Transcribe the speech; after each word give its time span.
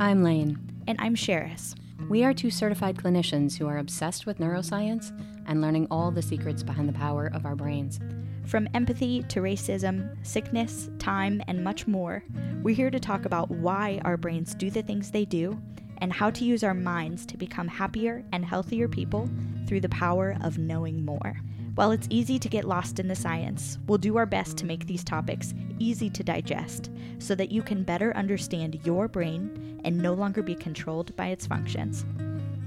I'm 0.00 0.22
Laine. 0.22 0.56
And 0.86 0.96
I'm 1.00 1.16
Sheris. 1.16 1.74
We 2.08 2.22
are 2.22 2.32
two 2.32 2.52
certified 2.52 2.96
clinicians 2.96 3.58
who 3.58 3.66
are 3.66 3.78
obsessed 3.78 4.26
with 4.26 4.38
neuroscience 4.38 5.10
and 5.48 5.60
learning 5.60 5.88
all 5.90 6.12
the 6.12 6.22
secrets 6.22 6.62
behind 6.62 6.88
the 6.88 6.92
power 6.92 7.26
of 7.34 7.44
our 7.44 7.56
brains. 7.56 7.98
From 8.46 8.68
empathy 8.74 9.24
to 9.24 9.40
racism, 9.40 10.16
sickness, 10.24 10.88
time, 11.00 11.42
and 11.48 11.64
much 11.64 11.88
more, 11.88 12.22
we're 12.62 12.76
here 12.76 12.92
to 12.92 13.00
talk 13.00 13.24
about 13.24 13.50
why 13.50 14.00
our 14.04 14.16
brains 14.16 14.54
do 14.54 14.70
the 14.70 14.82
things 14.82 15.10
they 15.10 15.24
do 15.24 15.60
and 16.00 16.12
how 16.12 16.30
to 16.30 16.44
use 16.44 16.62
our 16.62 16.74
minds 16.74 17.26
to 17.26 17.36
become 17.36 17.66
happier 17.66 18.22
and 18.32 18.44
healthier 18.44 18.86
people 18.86 19.28
through 19.66 19.80
the 19.80 19.88
power 19.88 20.36
of 20.42 20.58
knowing 20.58 21.04
more. 21.04 21.40
While 21.78 21.92
it's 21.92 22.08
easy 22.10 22.40
to 22.40 22.48
get 22.48 22.64
lost 22.64 22.98
in 22.98 23.06
the 23.06 23.14
science, 23.14 23.78
we'll 23.86 23.98
do 23.98 24.16
our 24.16 24.26
best 24.26 24.56
to 24.56 24.66
make 24.66 24.88
these 24.88 25.04
topics 25.04 25.54
easy 25.78 26.10
to 26.10 26.24
digest 26.24 26.90
so 27.20 27.36
that 27.36 27.52
you 27.52 27.62
can 27.62 27.84
better 27.84 28.12
understand 28.16 28.80
your 28.84 29.06
brain 29.06 29.80
and 29.84 29.96
no 29.96 30.12
longer 30.12 30.42
be 30.42 30.56
controlled 30.56 31.14
by 31.14 31.28
its 31.28 31.46
functions. 31.46 32.04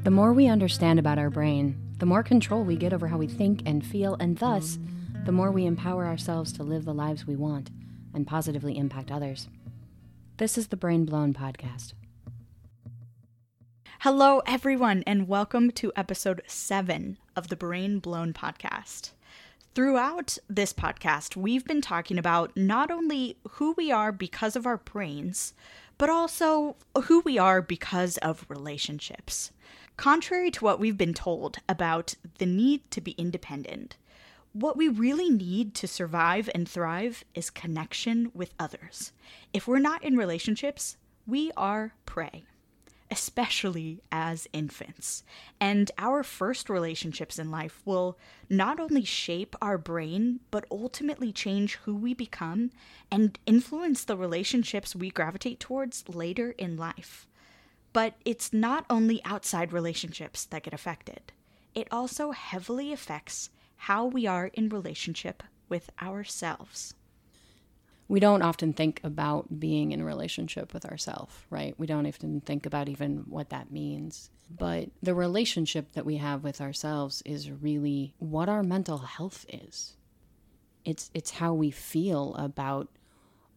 The 0.05 0.11
more 0.11 0.31
we 0.31 0.47
understand 0.47 0.97
about 0.97 1.17
our 1.17 1.29
brain, 1.29 1.75
the 1.97 2.05
more 2.05 2.23
control 2.23 2.63
we 2.63 2.77
get 2.77 2.93
over 2.93 3.09
how 3.09 3.17
we 3.17 3.27
think 3.27 3.63
and 3.65 3.85
feel, 3.85 4.15
and 4.21 4.37
thus, 4.37 4.79
the 5.25 5.33
more 5.33 5.51
we 5.51 5.65
empower 5.65 6.05
ourselves 6.05 6.53
to 6.53 6.63
live 6.63 6.85
the 6.85 6.93
lives 6.93 7.27
we 7.27 7.35
want 7.35 7.69
and 8.13 8.25
positively 8.25 8.77
impact 8.77 9.11
others. 9.11 9.49
This 10.37 10.57
is 10.57 10.69
the 10.69 10.77
Brain 10.77 11.03
Blown 11.03 11.33
Podcast. 11.33 11.95
Hello, 13.99 14.41
everyone, 14.47 15.03
and 15.05 15.27
welcome 15.27 15.69
to 15.71 15.91
episode 15.97 16.43
seven 16.47 17.17
of 17.35 17.47
the 17.47 17.55
Brain 17.55 17.99
Blown 17.99 18.33
podcast. 18.33 19.11
Throughout 19.73 20.37
this 20.49 20.73
podcast, 20.73 21.35
we've 21.35 21.65
been 21.65 21.81
talking 21.81 22.17
about 22.17 22.55
not 22.57 22.91
only 22.91 23.37
who 23.51 23.73
we 23.77 23.91
are 23.91 24.11
because 24.11 24.55
of 24.55 24.65
our 24.65 24.77
brains, 24.77 25.53
but 25.97 26.09
also 26.09 26.75
who 27.03 27.21
we 27.21 27.37
are 27.37 27.61
because 27.61 28.17
of 28.17 28.45
relationships. 28.49 29.51
Contrary 29.95 30.51
to 30.51 30.63
what 30.65 30.79
we've 30.79 30.97
been 30.97 31.13
told 31.13 31.57
about 31.69 32.15
the 32.37 32.45
need 32.45 32.89
to 32.91 32.99
be 32.99 33.11
independent, 33.11 33.95
what 34.53 34.75
we 34.75 34.89
really 34.89 35.29
need 35.29 35.73
to 35.75 35.87
survive 35.87 36.49
and 36.53 36.67
thrive 36.67 37.23
is 37.33 37.49
connection 37.49 38.31
with 38.33 38.53
others. 38.59 39.13
If 39.53 39.67
we're 39.67 39.79
not 39.79 40.03
in 40.03 40.17
relationships, 40.17 40.97
we 41.25 41.51
are 41.55 41.93
prey 42.05 42.43
especially 43.11 44.01
as 44.11 44.47
infants. 44.53 45.23
And 45.59 45.91
our 45.97 46.23
first 46.23 46.69
relationships 46.69 47.37
in 47.37 47.51
life 47.51 47.81
will 47.83 48.17
not 48.49 48.79
only 48.79 49.03
shape 49.03 49.55
our 49.61 49.77
brain, 49.77 50.39
but 50.49 50.65
ultimately 50.71 51.33
change 51.33 51.75
who 51.83 51.93
we 51.93 52.13
become 52.13 52.71
and 53.11 53.37
influence 53.45 54.05
the 54.05 54.15
relationships 54.15 54.95
we 54.95 55.11
gravitate 55.11 55.59
towards 55.59 56.07
later 56.07 56.51
in 56.51 56.77
life. 56.77 57.27
But 57.91 58.15
it's 58.23 58.53
not 58.53 58.85
only 58.89 59.21
outside 59.25 59.73
relationships 59.73 60.45
that 60.45 60.63
get 60.63 60.73
affected, 60.73 61.33
it 61.75 61.89
also 61.91 62.31
heavily 62.31 62.93
affects 62.93 63.49
how 63.75 64.05
we 64.05 64.25
are 64.25 64.47
in 64.53 64.69
relationship 64.69 65.43
with 65.67 65.89
ourselves 66.01 66.93
we 68.11 68.19
don't 68.19 68.41
often 68.41 68.73
think 68.73 68.99
about 69.05 69.57
being 69.57 69.93
in 69.93 70.01
a 70.01 70.05
relationship 70.05 70.73
with 70.73 70.85
ourselves, 70.85 71.33
right? 71.49 71.73
We 71.77 71.87
don't 71.87 72.05
often 72.05 72.41
think 72.41 72.65
about 72.65 72.89
even 72.89 73.23
what 73.29 73.51
that 73.51 73.71
means. 73.71 74.29
But 74.49 74.89
the 75.01 75.15
relationship 75.15 75.93
that 75.93 76.05
we 76.05 76.17
have 76.17 76.43
with 76.43 76.59
ourselves 76.59 77.23
is 77.25 77.49
really 77.49 78.13
what 78.19 78.49
our 78.49 78.63
mental 78.63 78.97
health 78.97 79.45
is. 79.47 79.95
It's 80.83 81.09
it's 81.13 81.31
how 81.31 81.53
we 81.53 81.71
feel 81.71 82.35
about 82.35 82.89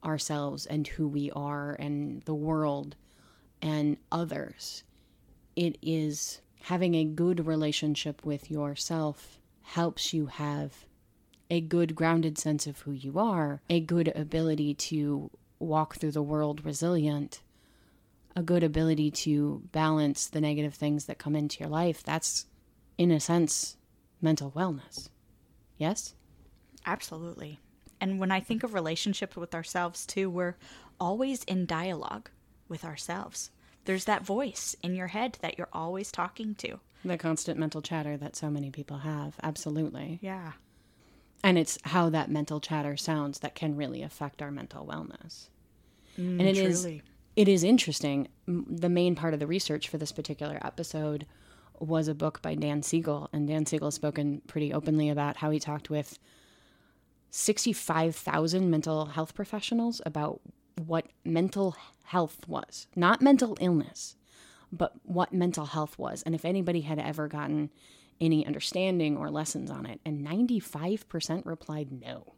ourselves 0.04 0.66
and 0.66 0.86
who 0.86 1.08
we 1.08 1.32
are 1.32 1.72
and 1.80 2.22
the 2.22 2.34
world 2.34 2.94
and 3.60 3.96
others. 4.12 4.84
It 5.56 5.78
is 5.82 6.42
having 6.60 6.94
a 6.94 7.04
good 7.04 7.44
relationship 7.44 8.24
with 8.24 8.52
yourself 8.52 9.40
helps 9.62 10.14
you 10.14 10.26
have 10.26 10.84
a 11.50 11.60
good 11.60 11.94
grounded 11.94 12.38
sense 12.38 12.66
of 12.66 12.80
who 12.80 12.92
you 12.92 13.18
are, 13.18 13.60
a 13.68 13.80
good 13.80 14.08
ability 14.14 14.74
to 14.74 15.30
walk 15.58 15.96
through 15.96 16.10
the 16.10 16.22
world 16.22 16.64
resilient, 16.64 17.42
a 18.36 18.42
good 18.42 18.64
ability 18.64 19.10
to 19.10 19.62
balance 19.72 20.26
the 20.26 20.40
negative 20.40 20.74
things 20.74 21.04
that 21.06 21.18
come 21.18 21.36
into 21.36 21.60
your 21.60 21.68
life. 21.68 22.02
That's, 22.02 22.46
in 22.98 23.10
a 23.10 23.20
sense, 23.20 23.76
mental 24.20 24.50
wellness. 24.52 25.08
Yes? 25.78 26.14
Absolutely. 26.86 27.60
And 28.00 28.18
when 28.18 28.30
I 28.30 28.40
think 28.40 28.62
of 28.62 28.74
relationships 28.74 29.36
with 29.36 29.54
ourselves 29.54 30.04
too, 30.04 30.28
we're 30.28 30.56
always 30.98 31.44
in 31.44 31.66
dialogue 31.66 32.30
with 32.68 32.84
ourselves. 32.84 33.50
There's 33.84 34.04
that 34.06 34.24
voice 34.24 34.74
in 34.82 34.94
your 34.94 35.08
head 35.08 35.38
that 35.42 35.58
you're 35.58 35.68
always 35.72 36.10
talking 36.10 36.54
to. 36.56 36.80
The 37.04 37.18
constant 37.18 37.58
mental 37.58 37.82
chatter 37.82 38.16
that 38.16 38.34
so 38.34 38.50
many 38.50 38.70
people 38.70 38.98
have. 38.98 39.34
Absolutely. 39.42 40.18
Yeah 40.22 40.52
and 41.44 41.58
it's 41.58 41.78
how 41.82 42.08
that 42.08 42.30
mental 42.30 42.58
chatter 42.58 42.96
sounds 42.96 43.40
that 43.40 43.54
can 43.54 43.76
really 43.76 44.02
affect 44.02 44.40
our 44.40 44.50
mental 44.50 44.86
wellness. 44.86 45.50
Mm, 46.18 46.40
and 46.40 46.42
it 46.42 46.56
is 46.56 46.86
it 47.36 47.48
is 47.48 47.62
interesting. 47.62 48.28
The 48.46 48.88
main 48.88 49.14
part 49.14 49.34
of 49.34 49.40
the 49.40 49.46
research 49.46 49.88
for 49.88 49.98
this 49.98 50.10
particular 50.10 50.58
episode 50.64 51.26
was 51.78 52.08
a 52.08 52.14
book 52.14 52.40
by 52.40 52.54
dan 52.54 52.82
siegel 52.82 53.28
and 53.32 53.46
dan 53.46 53.66
siegel 53.66 53.88
has 53.88 53.94
spoken 53.94 54.40
pretty 54.46 54.72
openly 54.72 55.10
about 55.10 55.36
how 55.36 55.50
he 55.50 55.60
talked 55.60 55.90
with 55.90 56.18
65000 57.30 58.70
mental 58.70 59.06
health 59.06 59.34
professionals 59.34 60.00
about 60.06 60.40
what 60.86 61.06
mental 61.24 61.76
health 62.04 62.48
was. 62.48 62.86
Not 62.96 63.20
mental 63.20 63.56
illness 63.60 64.16
but 64.76 64.92
what 65.04 65.32
mental 65.32 65.66
health 65.66 65.98
was. 65.98 66.22
And 66.22 66.34
if 66.34 66.44
anybody 66.44 66.82
had 66.82 66.98
ever 66.98 67.28
gotten 67.28 67.70
any 68.20 68.46
understanding 68.46 69.16
or 69.16 69.30
lessons 69.30 69.70
on 69.70 69.86
it, 69.86 70.00
and 70.04 70.26
95% 70.26 71.44
replied 71.44 71.90
no. 71.92 72.34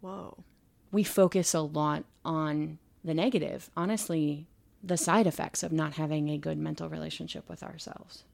Whoa. 0.00 0.44
We 0.90 1.04
focus 1.04 1.54
a 1.54 1.60
lot 1.60 2.04
on 2.24 2.78
the 3.04 3.14
negative, 3.14 3.70
honestly, 3.76 4.46
the 4.82 4.96
side 4.96 5.26
effects 5.26 5.62
of 5.62 5.72
not 5.72 5.94
having 5.94 6.28
a 6.28 6.38
good 6.38 6.58
mental 6.58 6.88
relationship 6.88 7.48
with 7.48 7.62
ourselves. 7.62 8.24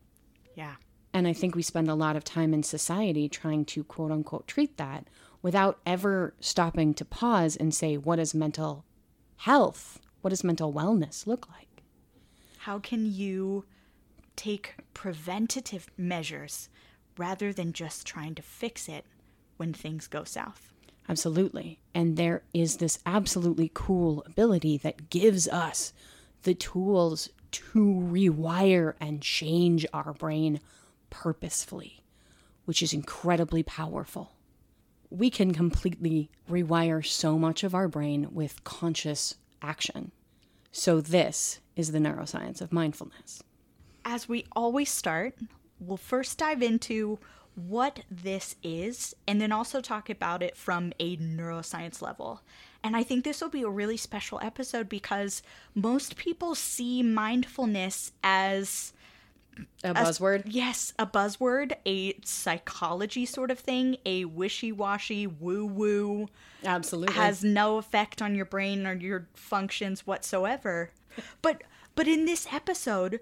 Yeah. 0.54 0.75
And 1.12 1.27
I 1.27 1.32
think 1.32 1.54
we 1.54 1.62
spend 1.62 1.88
a 1.88 1.94
lot 1.94 2.16
of 2.16 2.25
time 2.25 2.53
in 2.53 2.62
society 2.62 3.28
trying 3.28 3.65
to 3.66 3.84
quote 3.84 4.10
unquote 4.10 4.47
treat 4.47 4.77
that 4.77 5.09
without 5.43 5.78
ever 5.87 6.34
stopping 6.41 6.94
to 6.94 7.04
pause 7.04 7.56
and 7.56 7.75
say, 7.75 7.97
what 7.97 8.16
does 8.16 8.34
mental 8.34 8.84
health, 9.37 10.00
what 10.21 10.31
does 10.31 10.44
mental 10.44 10.72
wellness 10.72 11.27
look 11.27 11.48
like? 11.48 11.82
How 12.59 12.78
can 12.78 13.10
you 13.10 13.65
take 14.38 14.76
preventative 14.94 15.88
measures 15.99 16.69
rather 17.19 17.53
than 17.53 17.72
just 17.72 18.06
trying 18.06 18.34
to 18.37 18.43
fix 18.43 18.88
it 18.88 19.04
when 19.56 19.75
things 19.75 20.06
go 20.06 20.25
south. 20.25 20.72
Absolutely. 21.09 21.81
And 21.94 22.16
there 22.16 22.43
is 22.54 22.77
this 22.77 23.00
absolutely 23.04 23.71
cool 23.75 24.22
ability 24.27 24.78
that 24.78 25.10
gives 25.10 25.48
us 25.48 25.93
the 26.44 26.54
tools 26.54 27.28
to 27.50 27.78
rewire 27.78 28.94
and 29.00 29.21
change 29.21 29.84
our 29.93 30.12
brain 30.12 30.60
purposefully, 31.10 32.04
which 32.65 32.82
is 32.82 32.93
incredibly 32.93 33.62
powerful. 33.62 34.32
We 35.10 35.31
can 35.31 35.53
completely 35.53 36.31
rewire 36.48 37.04
so 37.04 37.38
much 37.38 37.65
of 37.65 37.75
our 37.75 37.88
brain 37.88 38.28
with 38.31 38.62
conscious 38.62 39.34
action. 39.62 40.12
So, 40.71 41.00
this 41.00 41.60
is 41.75 41.93
the 41.93 41.98
neuroscience 41.98 42.60
of 42.60 42.72
mindfulness 42.72 43.43
as 44.08 44.28
we 44.28 44.46
always 44.56 44.91
start, 44.91 45.34
we'll 45.78 45.98
first 45.98 46.38
dive 46.38 46.62
into 46.62 47.19
what 47.54 48.00
this 48.10 48.56
is 48.62 49.15
and 49.27 49.41
then 49.41 49.53
also 49.53 49.80
talk 49.80 50.09
about 50.09 50.42
it 50.42 50.56
from 50.56 50.92
a 50.98 51.16
neuroscience 51.18 52.00
level. 52.00 52.41
And 52.83 52.97
I 52.97 53.03
think 53.03 53.24
this 53.24 53.42
will 53.42 53.50
be 53.50 53.62
a 53.62 53.68
really 53.68 53.98
special 53.98 54.41
episode 54.42 54.88
because 54.88 55.42
most 55.74 56.16
people 56.16 56.54
see 56.54 57.03
mindfulness 57.03 58.12
as 58.24 58.94
a 59.84 59.92
buzzword? 59.92 60.47
A, 60.47 60.50
yes, 60.50 60.94
a 60.98 61.06
buzzword, 61.06 61.72
a 61.84 62.15
psychology 62.24 63.27
sort 63.27 63.50
of 63.50 63.59
thing, 63.59 63.97
a 64.06 64.24
wishy 64.24 64.72
washy 64.72 65.27
woo 65.27 65.66
woo. 65.66 66.28
Absolutely. 66.65 67.15
Has 67.15 67.44
no 67.44 67.77
effect 67.77 68.22
on 68.22 68.34
your 68.34 68.47
brain 68.47 68.86
or 68.86 68.94
your 68.94 69.28
functions 69.34 70.06
whatsoever. 70.06 70.92
but 71.42 71.62
but 71.98 72.06
in 72.06 72.27
this 72.27 72.47
episode, 72.53 73.18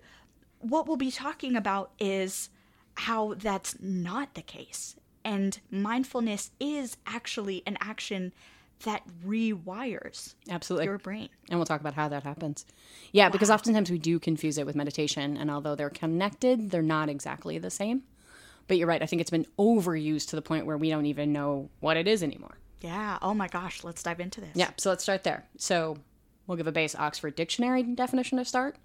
what 0.71 0.87
we'll 0.87 0.97
be 0.97 1.11
talking 1.11 1.57
about 1.57 1.91
is 1.99 2.51
how 2.95 3.35
that's 3.35 3.77
not 3.81 4.35
the 4.35 4.43
case. 4.43 4.97
And 5.25 5.59
mindfulness 5.71 6.51
is 6.61 6.97
actually 7.07 7.63
an 7.67 7.77
action 7.81 8.33
that 8.85 9.03
rewires 9.27 10.35
absolutely 10.51 10.85
your 10.85 10.99
brain. 10.99 11.31
And 11.49 11.59
we'll 11.59 11.67
talk 11.67 11.81
about 11.81 11.95
how 11.95 12.09
that 12.09 12.23
happens. 12.23 12.67
Yeah, 13.11 13.27
wow. 13.27 13.31
because 13.31 13.51
oftentimes 13.51 13.91
we 13.91 13.99
do 13.99 14.19
confuse 14.19 14.59
it 14.59 14.67
with 14.67 14.77
meditation, 14.77 15.37
and 15.37 15.51
although 15.51 15.75
they're 15.75 15.91
connected, 15.91 16.71
they're 16.71 16.83
not 16.83 17.09
exactly 17.09 17.59
the 17.59 17.71
same. 17.71 18.03
But 18.69 18.77
you're 18.77 18.89
right. 18.89 19.03
I 19.03 19.07
think 19.07 19.21
it's 19.21 19.31
been 19.31 19.47
overused 19.59 20.29
to 20.29 20.37
the 20.37 20.43
point 20.43 20.67
where 20.67 20.77
we 20.77 20.91
don't 20.91 21.07
even 21.07 21.33
know 21.33 21.71
what 21.81 21.97
it 21.97 22.07
is 22.07 22.23
anymore. 22.23 22.59
Yeah. 22.83 23.19
Oh 23.23 23.33
my 23.33 23.49
gosh. 23.49 23.83
Let's 23.83 24.03
dive 24.03 24.21
into 24.21 24.41
this. 24.41 24.51
Yeah. 24.55 24.71
So 24.77 24.91
let's 24.91 25.03
start 25.03 25.25
there. 25.25 25.45
So 25.57 25.97
We'll 26.47 26.57
give 26.57 26.67
a 26.67 26.73
base 26.73 26.95
Oxford 26.95 27.35
Dictionary 27.35 27.83
definition 27.83 28.39
to 28.39 28.45
start. 28.45 28.77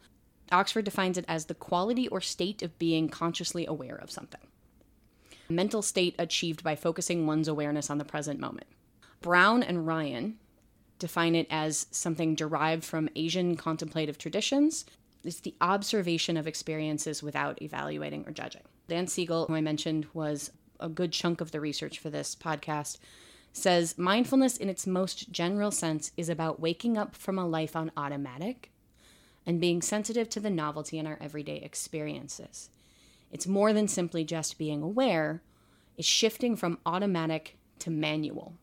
Oxford 0.51 0.85
defines 0.85 1.17
it 1.17 1.25
as 1.27 1.45
the 1.45 1.53
quality 1.53 2.07
or 2.07 2.21
state 2.21 2.61
of 2.61 2.77
being 2.77 3.09
consciously 3.09 3.65
aware 3.65 3.95
of 3.95 4.11
something. 4.11 4.41
A 5.49 5.53
mental 5.53 5.81
state 5.81 6.15
achieved 6.17 6.63
by 6.63 6.75
focusing 6.75 7.25
one's 7.25 7.47
awareness 7.47 7.89
on 7.89 7.97
the 7.97 8.05
present 8.05 8.39
moment. 8.39 8.67
Brown 9.21 9.63
and 9.63 9.85
Ryan 9.85 10.37
define 10.97 11.35
it 11.35 11.47
as 11.49 11.87
something 11.91 12.35
derived 12.35 12.83
from 12.83 13.09
Asian 13.15 13.55
contemplative 13.55 14.17
traditions. 14.17 14.85
It's 15.23 15.39
the 15.39 15.55
observation 15.61 16.37
of 16.37 16.47
experiences 16.47 17.21
without 17.21 17.61
evaluating 17.61 18.27
or 18.27 18.31
judging. 18.31 18.63
Dan 18.87 19.07
Siegel, 19.07 19.45
who 19.45 19.55
I 19.55 19.61
mentioned, 19.61 20.07
was 20.13 20.51
a 20.79 20.89
good 20.89 21.11
chunk 21.11 21.41
of 21.41 21.51
the 21.51 21.59
research 21.59 21.99
for 21.99 22.09
this 22.09 22.35
podcast, 22.35 22.97
says 23.53 23.97
mindfulness 23.97 24.57
in 24.57 24.69
its 24.69 24.87
most 24.87 25.31
general 25.31 25.71
sense 25.71 26.11
is 26.17 26.29
about 26.29 26.59
waking 26.59 26.97
up 26.97 27.15
from 27.15 27.37
a 27.37 27.47
life 27.47 27.75
on 27.75 27.91
automatic 27.97 28.71
and 29.45 29.59
being 29.59 29.81
sensitive 29.81 30.29
to 30.29 30.39
the 30.39 30.49
novelty 30.49 30.97
in 30.97 31.07
our 31.07 31.17
everyday 31.21 31.57
experiences. 31.57 32.69
It's 33.31 33.47
more 33.47 33.73
than 33.73 33.87
simply 33.87 34.23
just 34.23 34.57
being 34.57 34.81
aware, 34.81 35.41
it's 35.97 36.07
shifting 36.07 36.55
from 36.55 36.79
automatic 36.85 37.57
to 37.79 37.89
manual, 37.89 38.53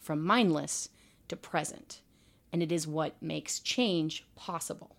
from 0.00 0.24
mindless 0.24 0.88
to 1.28 1.36
present. 1.36 2.00
And 2.52 2.62
it 2.62 2.72
is 2.72 2.86
what 2.86 3.20
makes 3.22 3.60
change 3.60 4.24
possible. 4.34 4.96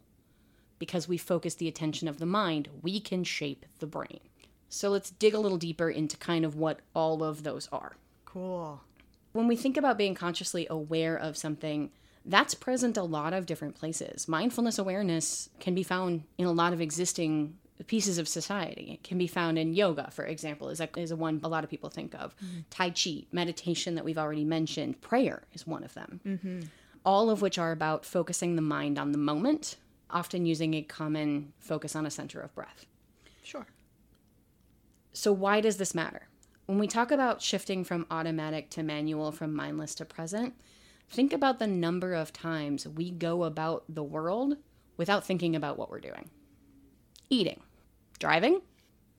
Because 0.77 1.07
we 1.07 1.17
focus 1.17 1.55
the 1.55 1.67
attention 1.67 2.07
of 2.07 2.19
the 2.19 2.25
mind, 2.25 2.69
we 2.81 2.99
can 2.99 3.23
shape 3.23 3.65
the 3.79 3.87
brain. 3.87 4.19
So 4.69 4.89
let's 4.89 5.09
dig 5.09 5.33
a 5.33 5.39
little 5.39 5.57
deeper 5.57 5.89
into 5.89 6.15
kind 6.15 6.45
of 6.45 6.55
what 6.55 6.79
all 6.95 7.23
of 7.23 7.43
those 7.43 7.67
are. 7.71 7.97
Cool. 8.23 8.81
When 9.33 9.47
we 9.47 9.55
think 9.55 9.77
about 9.77 9.97
being 9.97 10.15
consciously 10.15 10.67
aware 10.69 11.17
of 11.17 11.37
something, 11.37 11.91
that's 12.25 12.53
present 12.53 12.97
a 12.97 13.03
lot 13.03 13.33
of 13.33 13.45
different 13.45 13.75
places. 13.75 14.27
Mindfulness 14.27 14.77
awareness 14.77 15.49
can 15.59 15.73
be 15.73 15.83
found 15.83 16.23
in 16.37 16.45
a 16.45 16.51
lot 16.51 16.73
of 16.73 16.81
existing 16.81 17.57
pieces 17.87 18.17
of 18.17 18.27
society. 18.27 18.91
It 18.93 19.03
can 19.03 19.17
be 19.17 19.27
found 19.27 19.57
in 19.57 19.73
yoga, 19.73 20.09
for 20.11 20.25
example, 20.25 20.69
is 20.69 20.81
a, 20.81 20.89
is 20.97 21.11
a 21.11 21.15
one 21.15 21.39
a 21.43 21.47
lot 21.47 21.63
of 21.63 21.69
people 21.69 21.89
think 21.89 22.13
of. 22.13 22.35
Mm-hmm. 22.37 22.59
Tai 22.69 22.89
Chi, 22.91 23.25
meditation 23.31 23.95
that 23.95 24.05
we've 24.05 24.17
already 24.17 24.43
mentioned, 24.43 25.01
prayer 25.01 25.43
is 25.53 25.65
one 25.65 25.83
of 25.83 25.93
them. 25.93 26.19
Mm-hmm. 26.25 26.59
All 27.05 27.29
of 27.29 27.41
which 27.41 27.57
are 27.57 27.71
about 27.71 28.05
focusing 28.05 28.55
the 28.55 28.61
mind 28.61 28.99
on 28.99 29.13
the 29.13 29.17
moment, 29.17 29.77
often 30.09 30.45
using 30.45 30.73
a 30.73 30.81
common 30.81 31.53
focus 31.59 31.95
on 31.95 32.05
a 32.05 32.11
center 32.11 32.41
of 32.41 32.53
breath. 32.53 32.85
Sure. 33.43 33.65
So, 35.13 35.31
why 35.31 35.61
does 35.61 35.77
this 35.77 35.95
matter? 35.95 36.27
When 36.65 36.77
we 36.77 36.87
talk 36.87 37.11
about 37.11 37.41
shifting 37.41 37.83
from 37.83 38.05
automatic 38.11 38.69
to 38.71 38.83
manual, 38.83 39.31
from 39.31 39.55
mindless 39.55 39.95
to 39.95 40.05
present, 40.05 40.53
think 41.09 41.33
about 41.33 41.59
the 41.59 41.67
number 41.67 42.13
of 42.13 42.33
times 42.33 42.87
we 42.87 43.11
go 43.11 43.43
about 43.43 43.83
the 43.89 44.03
world 44.03 44.57
without 44.97 45.25
thinking 45.25 45.55
about 45.55 45.77
what 45.77 45.89
we're 45.89 45.99
doing. 45.99 46.29
Eating, 47.29 47.61
driving, 48.19 48.61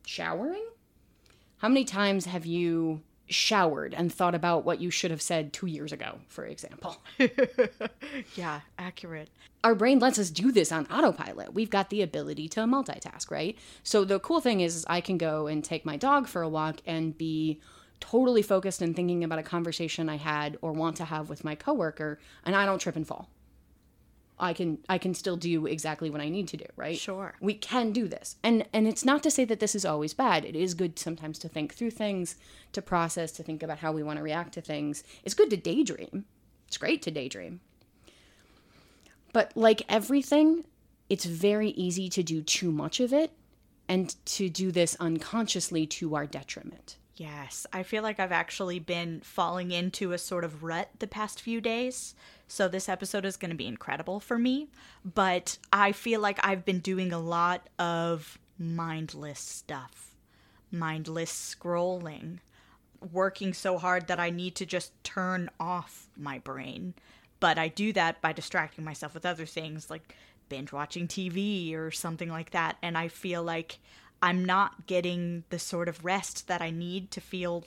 showering. 0.07 0.65
How 1.59 1.69
many 1.69 1.85
times 1.85 2.27
have 2.27 2.47
you 2.47 3.03
showered 3.31 3.95
and 3.95 4.13
thought 4.13 4.35
about 4.35 4.65
what 4.65 4.81
you 4.81 4.91
should 4.91 5.11
have 5.11 5.23
said 5.23 5.53
two 5.53 5.67
years 5.67 5.93
ago, 5.93 6.19
for 6.29 6.45
example. 6.45 7.01
yeah, 8.35 8.61
accurate. 8.79 9.31
Our 9.63 9.75
brain 9.75 9.99
lets 9.99 10.19
us 10.19 10.31
do 10.31 10.51
this 10.53 10.73
on 10.73 10.87
autopilot. 10.87 11.55
We've 11.55 11.71
got 11.71 11.91
the 11.91 12.03
ability 12.03 12.49
to 12.51 12.61
multitask, 12.61 13.31
right? 13.31 13.57
So 13.83 14.05
the 14.05 14.19
cool 14.19 14.41
thing 14.41 14.61
is, 14.61 14.85
I 14.89 15.01
can 15.01 15.17
go 15.17 15.47
and 15.47 15.63
take 15.63 15.85
my 15.85 15.97
dog 15.97 16.27
for 16.27 16.43
a 16.43 16.49
walk 16.49 16.81
and 16.87 17.17
be 17.17 17.61
totally 18.01 18.43
focused 18.43 18.83
and 18.83 18.97
thinking 18.97 19.23
about 19.23 19.39
a 19.39 19.43
conversation 19.43 20.09
I 20.09 20.17
had 20.17 20.59
or 20.63 20.73
want 20.73 20.97
to 20.97 21.05
have 21.05 21.29
with 21.29 21.45
my 21.45 21.55
coworker, 21.55 22.19
and 22.45 22.57
I 22.57 22.67
don't 22.67 22.79
trip 22.79 22.97
and 22.97 23.07
fall. 23.07 23.29
I 24.41 24.55
can 24.55 24.79
I 24.89 24.97
can 24.97 25.15
still 25.15 25.37
do 25.37 25.67
exactly 25.67 26.09
what 26.09 26.23
I 26.23 26.31
need 26.31 26.49
to 26.49 26.57
do, 26.57 26.65
right? 26.75 26.97
Sure. 26.97 27.35
We 27.41 27.55
can 27.55 27.93
do 27.93 28.09
this. 28.09 28.37
And 28.43 28.67
and 28.73 28.89
it's 28.89 29.05
not 29.05 29.23
to 29.25 29.31
say 29.31 29.45
that 29.45 29.61
this 29.61 29.75
is 29.75 29.85
always 29.85 30.15
bad. 30.15 30.45
It 30.45 30.57
is 30.57 30.73
good 30.73 30.99
sometimes 30.99 31.39
to 31.41 31.49
think 31.49 31.75
through 31.75 31.91
things, 31.91 32.37
to 32.73 32.81
process, 32.81 33.33
to 33.33 33.43
think 33.43 33.63
about 33.63 33.79
how 33.79 33.93
we 33.93 34.03
want 34.03 34.17
to 34.17 34.23
react 34.23 34.55
to 34.55 34.63
things. 34.63 35.05
It's 35.25 35.35
good 35.35 35.51
to 35.51 35.57
daydream. 35.59 36.25
It's 36.67 36.79
great 36.79 37.03
to 37.03 37.11
daydream. 37.11 37.61
But 39.33 39.53
like 39.55 39.83
everything, 39.89 40.65
it's 41.09 41.25
very 41.27 41.71
easy 41.71 42.09
to 42.09 42.23
do 42.23 42.43
too 42.43 42.73
much 42.73 42.99
of 42.99 43.13
it 43.13 43.33
and 43.89 44.15
to 44.25 44.49
do 44.49 44.73
this 44.73 44.97
unconsciously 45.01 45.87
to 45.87 46.15
our 46.15 46.27
detriment. 46.27 46.97
Yes, 47.21 47.67
I 47.71 47.83
feel 47.83 48.03
like 48.03 48.19
I've 48.19 48.33
actually 48.33 48.79
been 48.79 49.21
falling 49.21 49.73
into 49.73 50.13
a 50.13 50.19
sort 50.19 50.43
of 50.43 50.63
rut 50.65 50.89
the 51.01 51.07
past 51.07 51.43
few 51.43 51.61
days. 51.61 52.15
So 52.49 52.67
this 52.67 52.89
episode 52.89 53.27
is 53.27 53.37
going 53.37 53.51
to 53.51 53.57
be 53.59 53.67
incredible 53.67 54.21
for 54.21 54.39
me. 54.39 54.69
But 55.05 55.59
I 55.71 55.93
feel 55.93 56.19
like 56.23 56.39
I've 56.43 56.65
been 56.65 56.79
doing 56.79 57.13
a 57.13 57.19
lot 57.19 57.69
of 57.79 58.39
mindless 58.59 59.39
stuff, 59.39 60.17
mindless 60.73 61.31
scrolling, 61.31 62.39
working 63.13 63.53
so 63.53 63.77
hard 63.77 64.07
that 64.07 64.19
I 64.19 64.31
need 64.31 64.55
to 64.55 64.65
just 64.65 64.93
turn 65.05 65.51
off 65.61 66.09
my 66.17 66.39
brain. 66.39 66.95
But 67.39 67.59
I 67.59 67.69
do 67.69 67.93
that 67.93 68.23
by 68.23 68.33
distracting 68.33 68.83
myself 68.83 69.13
with 69.13 69.27
other 69.27 69.45
things 69.45 69.91
like 69.91 70.15
binge 70.49 70.73
watching 70.73 71.07
TV 71.07 71.75
or 71.77 71.91
something 71.91 72.31
like 72.31 72.53
that. 72.53 72.79
And 72.83 72.97
I 72.97 73.09
feel 73.09 73.43
like 73.43 73.79
I'm 74.23 74.45
not 74.45 74.87
getting 74.87 75.45
the 75.51 75.59
sort 75.59 75.89
of 75.89 76.05
rest 76.05 76.49
that 76.49 76.61
I 76.61 76.71
need 76.71 77.11
to 77.13 77.21
feel 77.21 77.65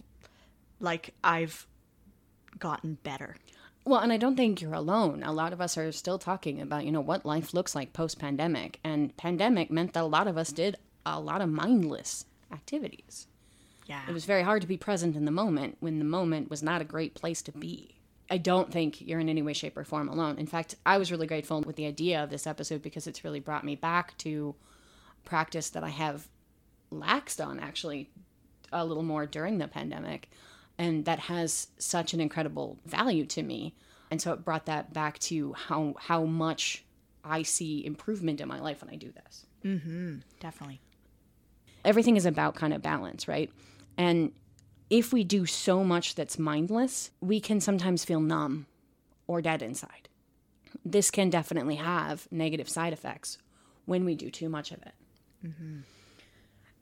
like 0.80 1.14
I've 1.24 1.66
gotten 2.60 3.00
better. 3.04 3.36
Well, 3.86 4.00
and 4.00 4.14
I 4.14 4.18
don't 4.18 4.38
think 4.38 4.62
you're 4.62 4.74
alone. 4.74 5.24
A 5.24 5.34
lot 5.34 5.52
of 5.52 5.60
us 5.60 5.78
are 5.78 5.92
still 5.92 6.20
talking 6.20 6.62
about, 6.62 6.86
you 6.86 6.92
know, 6.92 7.02
what 7.02 7.26
life 7.26 7.54
looks 7.54 7.76
like 7.76 7.92
post 7.92 8.20
pandemic. 8.20 8.80
And 8.84 9.16
pandemic 9.18 9.70
meant 9.70 9.94
that 9.94 10.04
a 10.04 10.06
lot 10.06 10.28
of 10.28 10.38
us 10.38 10.52
did 10.52 10.78
a 11.06 11.20
lot 11.20 11.42
of 11.42 11.50
mindless 11.50 12.26
activities. 12.52 13.28
Yeah. 13.88 14.02
It 14.08 14.14
was 14.14 14.26
very 14.26 14.44
hard 14.44 14.62
to 14.62 14.68
be 14.68 14.78
present 14.78 15.16
in 15.18 15.26
the 15.26 15.32
moment 15.32 15.78
when 15.82 16.00
the 16.00 16.06
moment 16.06 16.50
was 16.50 16.64
not 16.64 16.82
a 16.82 16.86
great 16.86 17.14
place 17.16 17.42
to 17.42 17.52
be. 17.52 17.96
I 18.30 18.38
don't 18.38 18.72
think 18.72 19.02
you're 19.02 19.20
in 19.20 19.28
any 19.28 19.42
way, 19.42 19.52
shape, 19.52 19.76
or 19.76 19.84
form 19.84 20.08
alone. 20.08 20.38
In 20.38 20.48
fact, 20.48 20.76
I 20.86 20.98
was 20.98 21.12
really 21.12 21.28
grateful 21.28 21.62
with 21.62 21.76
the 21.76 21.86
idea 21.86 22.24
of 22.24 22.30
this 22.30 22.48
episode 22.48 22.82
because 22.82 23.06
it's 23.06 23.26
really 23.26 23.42
brought 23.42 23.66
me 23.66 23.76
back 23.76 24.18
to 24.20 24.56
practice 25.26 25.70
that 25.72 25.84
I 25.84 25.90
have 25.90 26.30
laxed 26.94 27.45
on 27.45 27.60
actually 27.60 28.10
a 28.72 28.86
little 28.86 29.04
more 29.04 29.25
during 29.25 29.57
the 29.57 29.68
pandemic. 29.68 30.30
And 30.78 31.06
that 31.06 31.19
has 31.19 31.68
such 31.78 32.14
an 32.14 32.19
incredible 32.19 32.80
value 32.85 33.26
to 33.28 33.44
me. 33.44 33.76
And 34.12 34.21
so 34.21 34.33
it 34.33 34.44
brought 34.44 34.66
that 34.66 34.94
back 34.94 35.19
to 35.19 35.54
how 35.54 35.95
how 36.00 36.23
much 36.26 36.83
i 37.23 37.42
see 37.42 37.85
improvement 37.85 38.42
in 38.42 38.47
my 38.47 38.59
life 38.59 38.81
when 38.81 38.94
i 38.94 38.95
do 38.95 39.12
this. 39.12 39.45
Mm-hmm. 39.64 40.18
Definitely. 40.40 40.81
Everything 41.85 42.18
is 42.18 42.26
about 42.26 42.56
kind 42.56 42.73
of 42.73 42.81
balance 42.81 43.28
right? 43.28 43.52
And 43.97 44.31
if 44.90 45.14
we 45.14 45.23
do 45.23 45.45
so 45.45 45.83
much 45.83 46.16
that's 46.16 46.38
mindless 46.38 47.12
we 47.21 47.40
can 47.40 47.62
sometimes 47.62 48.04
feel 48.04 48.19
numb 48.19 48.66
or 49.28 49.42
dead 49.42 49.62
inside. 49.62 50.09
This 50.83 51.09
can 51.12 51.30
definitely 51.30 51.76
have 51.76 52.28
negative 52.30 52.68
side 52.68 52.94
effects 52.94 53.38
when 53.85 54.06
we 54.06 54.16
do 54.16 54.30
too 54.30 54.50
much 54.50 54.71
of 54.71 54.81
it. 54.81 54.94
Mm-hmm. 55.45 55.80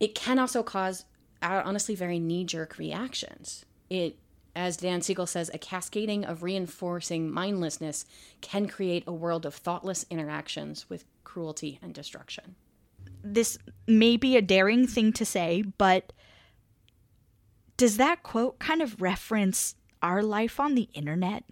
It 0.02 0.16
can 0.16 0.40
also 0.40 0.64
cause, 0.64 1.06
honestly, 1.42 1.96
very 1.96 2.20
knee 2.20 2.44
jerk 2.44 2.78
reactions. 2.78 3.66
It, 3.90 4.18
as 4.56 4.76
Dan 4.76 5.02
Siegel 5.02 5.28
says, 5.28 5.50
a 5.54 5.60
cascading 5.60 6.26
of 6.26 6.44
reinforcing 6.44 7.32
mindlessness 7.32 8.04
can 8.42 8.68
create 8.68 9.04
a 9.06 9.14
world 9.14 9.46
of 9.46 9.54
thoughtless 9.54 10.06
interactions 10.10 10.90
with 10.90 11.06
cruelty 11.24 11.80
and 11.84 11.94
destruction. 11.94 12.56
This 13.24 13.60
may 13.88 14.18
be 14.18 14.36
a 14.36 14.42
daring 14.42 14.88
thing 14.88 15.14
to 15.14 15.24
say, 15.24 15.62
but 15.62 16.12
does 17.78 17.98
that 17.98 18.24
quote 18.24 18.58
kind 18.58 18.82
of 18.82 19.02
reference 19.02 19.76
our 20.02 20.24
life 20.24 20.60
on 20.60 20.74
the 20.74 20.90
internet? 20.94 21.44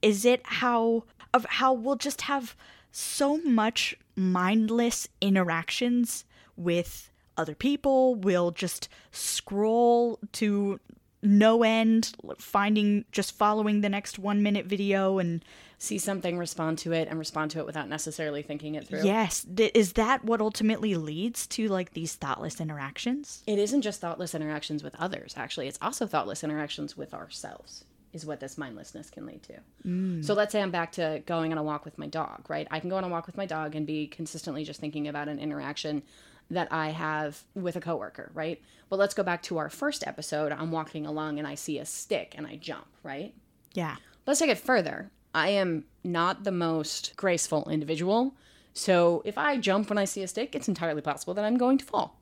Is 0.00 0.24
it 0.24 0.40
how 0.44 1.04
of 1.34 1.44
how 1.44 1.74
we'll 1.74 1.96
just 1.96 2.22
have 2.22 2.56
so 2.90 3.36
much 3.36 3.94
mindless 4.16 5.08
interactions 5.20 6.24
with 6.56 7.10
other 7.36 7.54
people. 7.54 8.14
We'll 8.14 8.50
just 8.50 8.88
scroll 9.10 10.18
to 10.32 10.80
no 11.22 11.62
end, 11.62 12.14
finding 12.38 13.04
just 13.10 13.32
following 13.32 13.80
the 13.80 13.88
next 13.88 14.18
one 14.18 14.42
minute 14.42 14.66
video 14.66 15.18
and 15.18 15.44
see 15.78 15.98
something, 15.98 16.38
respond 16.38 16.78
to 16.78 16.92
it, 16.92 17.08
and 17.08 17.18
respond 17.18 17.50
to 17.50 17.58
it 17.58 17.66
without 17.66 17.88
necessarily 17.88 18.42
thinking 18.42 18.76
it 18.76 18.86
through. 18.86 19.02
Yes. 19.02 19.44
Is 19.74 19.94
that 19.94 20.24
what 20.24 20.40
ultimately 20.40 20.94
leads 20.94 21.46
to 21.48 21.68
like 21.68 21.92
these 21.94 22.14
thoughtless 22.14 22.60
interactions? 22.60 23.42
It 23.46 23.58
isn't 23.58 23.82
just 23.82 24.00
thoughtless 24.00 24.34
interactions 24.34 24.82
with 24.82 24.94
others, 24.96 25.34
actually. 25.36 25.68
It's 25.68 25.78
also 25.82 26.06
thoughtless 26.06 26.44
interactions 26.44 26.96
with 26.96 27.12
ourselves, 27.12 27.84
is 28.12 28.24
what 28.24 28.40
this 28.40 28.56
mindlessness 28.56 29.10
can 29.10 29.26
lead 29.26 29.42
to. 29.44 29.54
Mm. 29.86 30.24
So 30.24 30.32
let's 30.32 30.52
say 30.52 30.62
I'm 30.62 30.70
back 30.70 30.92
to 30.92 31.22
going 31.26 31.50
on 31.50 31.58
a 31.58 31.62
walk 31.62 31.84
with 31.84 31.98
my 31.98 32.06
dog, 32.06 32.48
right? 32.48 32.68
I 32.70 32.78
can 32.78 32.88
go 32.88 32.96
on 32.96 33.04
a 33.04 33.08
walk 33.08 33.26
with 33.26 33.36
my 33.36 33.46
dog 33.46 33.74
and 33.74 33.86
be 33.86 34.06
consistently 34.06 34.64
just 34.64 34.80
thinking 34.80 35.08
about 35.08 35.28
an 35.28 35.38
interaction 35.38 36.02
that 36.50 36.72
I 36.72 36.90
have 36.90 37.42
with 37.54 37.76
a 37.76 37.80
coworker, 37.80 38.30
right? 38.34 38.60
But 38.88 38.98
let's 38.98 39.14
go 39.14 39.22
back 39.22 39.42
to 39.44 39.58
our 39.58 39.68
first 39.68 40.06
episode. 40.06 40.52
I'm 40.52 40.70
walking 40.70 41.06
along 41.06 41.38
and 41.38 41.46
I 41.46 41.54
see 41.54 41.78
a 41.78 41.84
stick 41.84 42.34
and 42.36 42.46
I 42.46 42.56
jump, 42.56 42.86
right? 43.02 43.34
Yeah. 43.74 43.96
Let's 44.26 44.40
take 44.40 44.50
it 44.50 44.58
further. 44.58 45.10
I 45.34 45.50
am 45.50 45.84
not 46.04 46.44
the 46.44 46.52
most 46.52 47.14
graceful 47.16 47.68
individual. 47.68 48.34
So 48.74 49.22
if 49.24 49.36
I 49.36 49.56
jump 49.56 49.88
when 49.88 49.98
I 49.98 50.04
see 50.04 50.22
a 50.22 50.28
stick, 50.28 50.54
it's 50.54 50.68
entirely 50.68 51.02
possible 51.02 51.34
that 51.34 51.44
I'm 51.44 51.58
going 51.58 51.78
to 51.78 51.84
fall. 51.84 52.20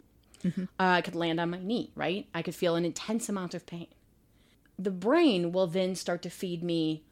Uh, 0.78 0.99
I 0.99 1.00
could 1.00 1.14
land 1.14 1.40
on 1.40 1.50
my 1.50 1.59
knee, 1.59 1.90
right? 1.95 2.26
I 2.35 2.43
could 2.43 2.54
feel 2.54 2.76
an 2.76 2.85
intense 2.85 3.28
amount 3.28 3.54
of 3.54 3.66
pain. 3.66 3.88
The 4.78 4.90
brain 4.90 5.52
will 5.52 5.66
then 5.66 5.95
start 5.95 6.23
to 6.23 6.31
feed 6.31 6.62
me 6.62 7.02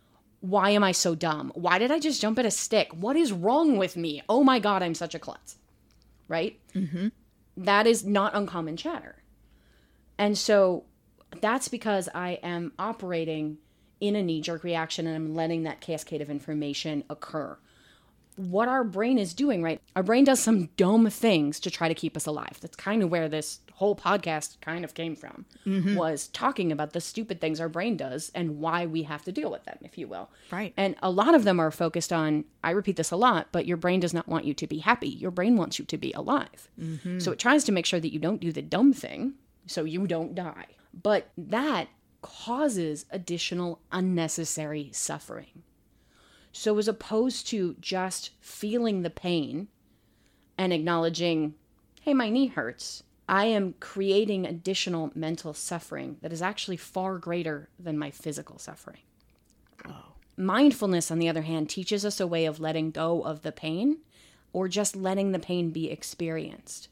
why 0.42 0.71
am 0.71 0.83
I 0.83 0.90
so 0.90 1.14
dumb? 1.14 1.52
Why 1.54 1.78
did 1.78 1.92
I 1.92 2.00
just 2.00 2.21
jump 2.21 2.37
at 2.38 2.45
a 2.45 2.50
stick? 2.50 2.92
What 2.92 3.14
is 3.16 3.33
wrong 3.33 3.76
with 3.78 3.97
me? 3.97 4.23
Oh 4.28 4.42
my 4.42 4.59
God, 4.59 4.83
I'm 4.83 4.95
such 4.95 5.14
a 5.14 5.21
klutz. 5.21 5.57
Right? 6.32 6.58
Mm-hmm. 6.74 7.08
That 7.58 7.86
is 7.86 8.04
not 8.06 8.34
uncommon 8.34 8.78
chatter. 8.78 9.22
And 10.16 10.38
so 10.38 10.84
that's 11.42 11.68
because 11.68 12.08
I 12.14 12.38
am 12.42 12.72
operating 12.78 13.58
in 14.00 14.16
a 14.16 14.22
knee 14.22 14.40
jerk 14.40 14.64
reaction 14.64 15.06
and 15.06 15.14
I'm 15.14 15.34
letting 15.34 15.64
that 15.64 15.82
cascade 15.82 16.22
of 16.22 16.30
information 16.30 17.04
occur. 17.10 17.58
What 18.36 18.68
our 18.68 18.84
brain 18.84 19.18
is 19.18 19.34
doing, 19.34 19.62
right? 19.62 19.80
Our 19.94 20.02
brain 20.02 20.24
does 20.24 20.40
some 20.40 20.66
dumb 20.76 21.08
things 21.10 21.60
to 21.60 21.70
try 21.70 21.88
to 21.88 21.94
keep 21.94 22.16
us 22.16 22.26
alive. 22.26 22.58
That's 22.60 22.76
kind 22.76 23.02
of 23.02 23.10
where 23.10 23.28
this 23.28 23.60
whole 23.72 23.96
podcast 23.96 24.60
kind 24.60 24.84
of 24.84 24.94
came 24.94 25.16
from, 25.16 25.44
mm-hmm. 25.66 25.96
was 25.96 26.28
talking 26.28 26.70
about 26.70 26.92
the 26.92 27.00
stupid 27.00 27.40
things 27.40 27.60
our 27.60 27.68
brain 27.68 27.96
does 27.96 28.30
and 28.34 28.58
why 28.58 28.86
we 28.86 29.02
have 29.02 29.24
to 29.24 29.32
deal 29.32 29.50
with 29.50 29.64
them, 29.64 29.78
if 29.82 29.98
you 29.98 30.06
will. 30.06 30.30
Right. 30.50 30.72
And 30.76 30.94
a 31.02 31.10
lot 31.10 31.34
of 31.34 31.44
them 31.44 31.58
are 31.58 31.70
focused 31.70 32.12
on, 32.12 32.44
I 32.62 32.70
repeat 32.70 32.96
this 32.96 33.10
a 33.10 33.16
lot, 33.16 33.48
but 33.52 33.66
your 33.66 33.76
brain 33.76 34.00
does 34.00 34.14
not 34.14 34.28
want 34.28 34.44
you 34.44 34.54
to 34.54 34.66
be 34.66 34.78
happy. 34.78 35.08
Your 35.08 35.30
brain 35.30 35.56
wants 35.56 35.78
you 35.78 35.84
to 35.86 35.98
be 35.98 36.12
alive. 36.12 36.68
Mm-hmm. 36.80 37.18
So 37.18 37.32
it 37.32 37.38
tries 37.38 37.64
to 37.64 37.72
make 37.72 37.86
sure 37.86 38.00
that 38.00 38.12
you 38.12 38.18
don't 38.18 38.40
do 38.40 38.52
the 38.52 38.62
dumb 38.62 38.92
thing 38.92 39.34
so 39.66 39.84
you 39.84 40.06
don't 40.06 40.34
die. 40.34 40.66
But 40.94 41.30
that 41.36 41.88
causes 42.20 43.04
additional 43.10 43.80
unnecessary 43.90 44.90
suffering. 44.92 45.64
So, 46.52 46.76
as 46.78 46.87
opposed 46.87 47.47
to 47.49 47.76
just 47.80 48.30
feeling 48.40 49.02
the 49.02 49.11
pain 49.11 49.68
and 50.59 50.73
acknowledging, 50.73 51.54
hey, 52.02 52.12
my 52.12 52.28
knee 52.28 52.49
hurts, 52.49 53.02
I 53.28 53.47
am 53.47 53.75
creating 53.80 54.44
additional 54.47 55.11
mental 55.14 55.54
suffering 55.54 56.18
that 56.21 56.32
is 56.32 56.42
actually 56.42 56.76
far 56.76 57.16
greater 57.16 57.71
than 57.78 57.99
my 57.99 58.11
physical 58.11 58.59
suffering. 58.59 59.00
Mindfulness, 60.37 61.11
on 61.11 61.18
the 61.18 61.28
other 61.28 61.42
hand, 61.42 61.71
teaches 61.71 62.04
us 62.04 62.21
a 62.21 62.26
way 62.26 62.44
of 62.44 62.61
letting 62.61 62.90
go 62.90 63.23
of 63.23 63.42
the 63.42 63.52
pain 63.52 63.99
or 64.52 64.68
just 64.68 64.97
letting 64.97 65.32
the 65.32 65.38
pain 65.38 65.71
be 65.71 65.90
experienced 65.90 66.88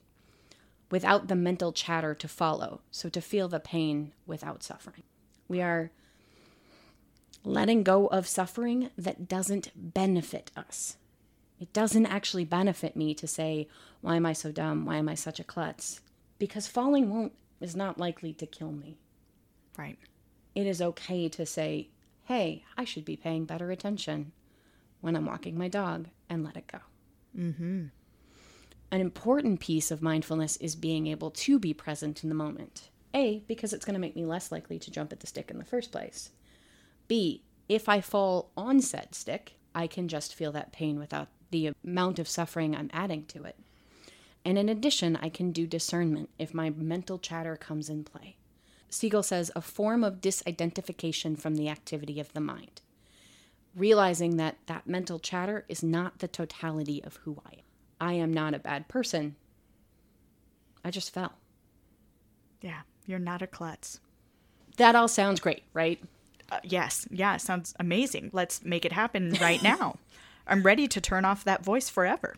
without 0.91 1.29
the 1.29 1.37
mental 1.37 1.73
chatter 1.73 2.15
to 2.15 2.29
follow. 2.29 2.81
So, 2.91 3.09
to 3.11 3.21
feel 3.21 3.49
the 3.49 3.61
pain 3.61 4.13
without 4.27 4.63
suffering. 4.63 5.03
We 5.49 5.61
are 5.61 5.91
letting 7.45 7.83
go 7.83 8.07
of 8.09 8.27
suffering 8.27 8.91
that 8.97 9.29
doesn't 9.29 9.71
benefit 9.75 10.51
us. 10.57 10.97
It 11.59 11.73
doesn't 11.73 12.07
actually 12.07 12.45
benefit 12.45 12.97
me 12.97 13.15
to 13.15 13.27
say, 13.27 13.69
Why 14.01 14.17
am 14.17 14.27
I 14.27 14.33
so 14.33 14.51
dumb? 14.51 14.87
Why 14.87 14.97
am 14.97 15.09
I 15.09 15.15
such 15.15 15.41
a 15.41 15.45
klutz? 15.45 16.01
Because 16.39 16.67
falling 16.67 17.11
won't 17.11 17.33
is 17.61 17.77
not 17.77 17.99
likely 17.99 18.33
to 18.35 18.47
kill 18.47 18.73
me. 18.73 18.97
Right. 19.77 19.99
It 20.55 20.67
is 20.67 20.81
okay 20.81 21.29
to 21.29 21.45
say, 21.45 21.89
Hey, 22.25 22.65
I 22.77 22.85
should 22.85 23.05
be 23.05 23.17
paying 23.17 23.45
better 23.45 23.71
attention 23.71 24.33
when 25.01 25.17
I'm 25.17 25.27
walking 25.27 25.59
my 25.59 25.69
dog 25.69 26.09
and 26.29 26.45
let 26.45 26.57
it 26.57 26.67
go. 26.67 26.79
Mm-hmm. 27.37 27.87
An 28.93 29.01
important 29.01 29.61
piece 29.61 29.91
of 29.91 30.03
mindfulness 30.03 30.57
is 30.57 30.75
being 30.75 31.07
able 31.07 31.31
to 31.31 31.59
be 31.59 31.73
present 31.73 32.23
in 32.23 32.29
the 32.29 32.35
moment. 32.35 32.89
A, 33.15 33.43
because 33.47 33.73
it's 33.73 33.85
going 33.85 33.95
to 33.95 34.01
make 34.01 34.17
me 34.17 34.25
less 34.25 34.51
likely 34.51 34.79
to 34.79 34.91
jump 34.91 35.13
at 35.13 35.21
the 35.21 35.27
stick 35.27 35.51
in 35.51 35.59
the 35.59 35.65
first 35.65 35.93
place. 35.93 36.31
B, 37.11 37.43
if 37.69 37.89
I 37.89 38.01
fall 38.01 38.53
on 38.57 38.81
said 38.81 39.17
stick, 39.17 39.57
I 39.75 39.89
can 39.89 40.07
just 40.07 40.33
feel 40.33 40.53
that 40.53 40.71
pain 40.71 40.97
without 40.97 41.27
the 41.51 41.73
amount 41.85 42.21
of 42.21 42.29
suffering 42.29 42.77
I'm 42.77 42.89
adding 42.93 43.25
to 43.27 43.43
it. 43.43 43.57
And 44.45 44.57
in 44.57 44.69
addition, 44.69 45.17
I 45.17 45.29
can 45.29 45.51
do 45.51 45.67
discernment 45.67 46.31
if 46.39 46.55
my 46.55 46.71
mental 46.71 47.19
chatter 47.19 47.57
comes 47.57 47.91
in 47.91 48.05
play. 48.05 48.37
Siegel 48.91 49.25
says 49.25 49.51
a 49.57 49.61
form 49.61 50.05
of 50.05 50.21
disidentification 50.21 51.37
from 51.37 51.57
the 51.57 51.69
activity 51.69 52.21
of 52.21 52.33
the 52.33 52.41
mind, 52.41 52.81
realizing 53.75 54.37
that 54.37 54.59
that 54.67 54.87
mental 54.87 55.19
chatter 55.19 55.65
is 55.69 55.83
not 55.83 56.21
the 56.21 56.29
totality 56.29 57.03
of 57.03 57.17
who 57.25 57.43
I 57.45 57.55
am. 57.55 57.65
I 58.01 58.13
am 58.13 58.33
not 58.33 58.55
a 58.55 58.61
bad 58.61 58.87
person. 58.87 59.35
I 60.85 60.93
just 60.93 61.13
fell. 61.13 61.33
Yeah. 62.63 62.83
You're 63.05 63.19
not 63.19 63.43
a 63.43 63.49
klutz. 63.49 63.99
That 64.77 64.95
all 64.95 65.09
sounds 65.09 65.41
great, 65.41 65.65
right? 65.75 66.01
Uh, 66.51 66.61
yes. 66.63 67.07
Yeah. 67.11 67.37
Sounds 67.37 67.75
amazing. 67.79 68.31
Let's 68.33 68.65
make 68.65 68.85
it 68.85 68.93
happen 68.93 69.37
right 69.41 69.63
now. 69.63 69.97
I'm 70.47 70.63
ready 70.63 70.89
to 70.89 71.01
turn 71.01 71.25
off 71.25 71.45
that 71.45 71.65
voice 71.65 71.89
forever. 71.89 72.35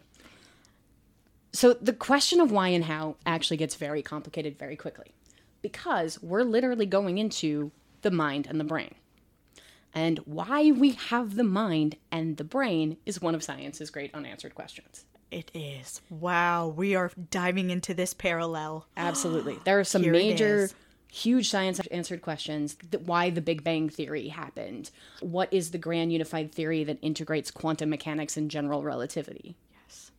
So 1.52 1.74
the 1.74 1.92
question 1.92 2.40
of 2.40 2.50
why 2.50 2.68
and 2.68 2.84
how 2.84 3.16
actually 3.26 3.58
gets 3.58 3.74
very 3.74 4.02
complicated 4.02 4.58
very 4.58 4.76
quickly 4.76 5.12
because 5.60 6.22
we're 6.22 6.42
literally 6.42 6.86
going 6.86 7.18
into 7.18 7.70
the 8.02 8.10
mind 8.10 8.46
and 8.46 8.58
the 8.58 8.64
brain. 8.64 8.94
And 9.94 10.18
why 10.20 10.70
we 10.70 10.92
have 10.92 11.36
the 11.36 11.44
mind 11.44 11.96
and 12.10 12.38
the 12.38 12.44
brain 12.44 12.96
is 13.04 13.20
one 13.20 13.34
of 13.34 13.42
science's 13.42 13.90
great 13.90 14.14
unanswered 14.14 14.54
questions. 14.54 15.04
It 15.30 15.50
is. 15.54 16.00
Wow. 16.10 16.68
We 16.68 16.94
are 16.94 17.10
diving 17.30 17.70
into 17.70 17.94
this 17.94 18.12
parallel. 18.14 18.86
Absolutely. 18.96 19.58
There 19.64 19.78
are 19.80 19.84
some 19.84 20.02
Here 20.02 20.12
major. 20.12 20.70
Huge 21.12 21.50
science 21.50 21.78
answered 21.90 22.22
questions. 22.22 22.76
That 22.90 23.02
why 23.02 23.30
the 23.30 23.42
Big 23.42 23.62
Bang 23.62 23.88
Theory 23.88 24.28
happened. 24.28 24.90
What 25.20 25.52
is 25.52 25.70
the 25.70 25.78
grand 25.78 26.12
unified 26.12 26.52
theory 26.52 26.84
that 26.84 26.98
integrates 27.02 27.50
quantum 27.50 27.90
mechanics 27.90 28.36
and 28.36 28.50
general 28.50 28.82
relativity? 28.82 29.54
Yes. 29.84 30.10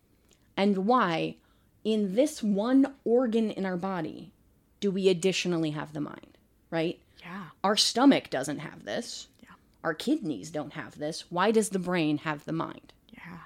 And 0.56 0.86
why, 0.86 1.38
in 1.84 2.16
this 2.16 2.44
one 2.44 2.94
organ 3.04 3.50
in 3.50 3.66
our 3.66 3.78
body, 3.78 4.32
do 4.80 4.92
we 4.92 5.10
additionally 5.10 5.72
have 5.72 5.94
the 5.94 6.02
mind, 6.02 6.38
right? 6.70 7.00
Yeah. 7.22 7.46
Our 7.64 7.76
stomach 7.76 8.30
doesn't 8.30 8.60
have 8.60 8.86
this. 8.86 9.28
Yeah. 9.42 9.56
Our 9.84 9.96
kidneys 9.96 10.52
don't 10.52 10.74
have 10.74 11.00
this. 11.00 11.26
Why 11.32 11.50
does 11.50 11.70
the 11.70 11.80
brain 11.80 12.20
have 12.20 12.46
the 12.46 12.54
mind? 12.54 12.94
Yeah. 13.12 13.40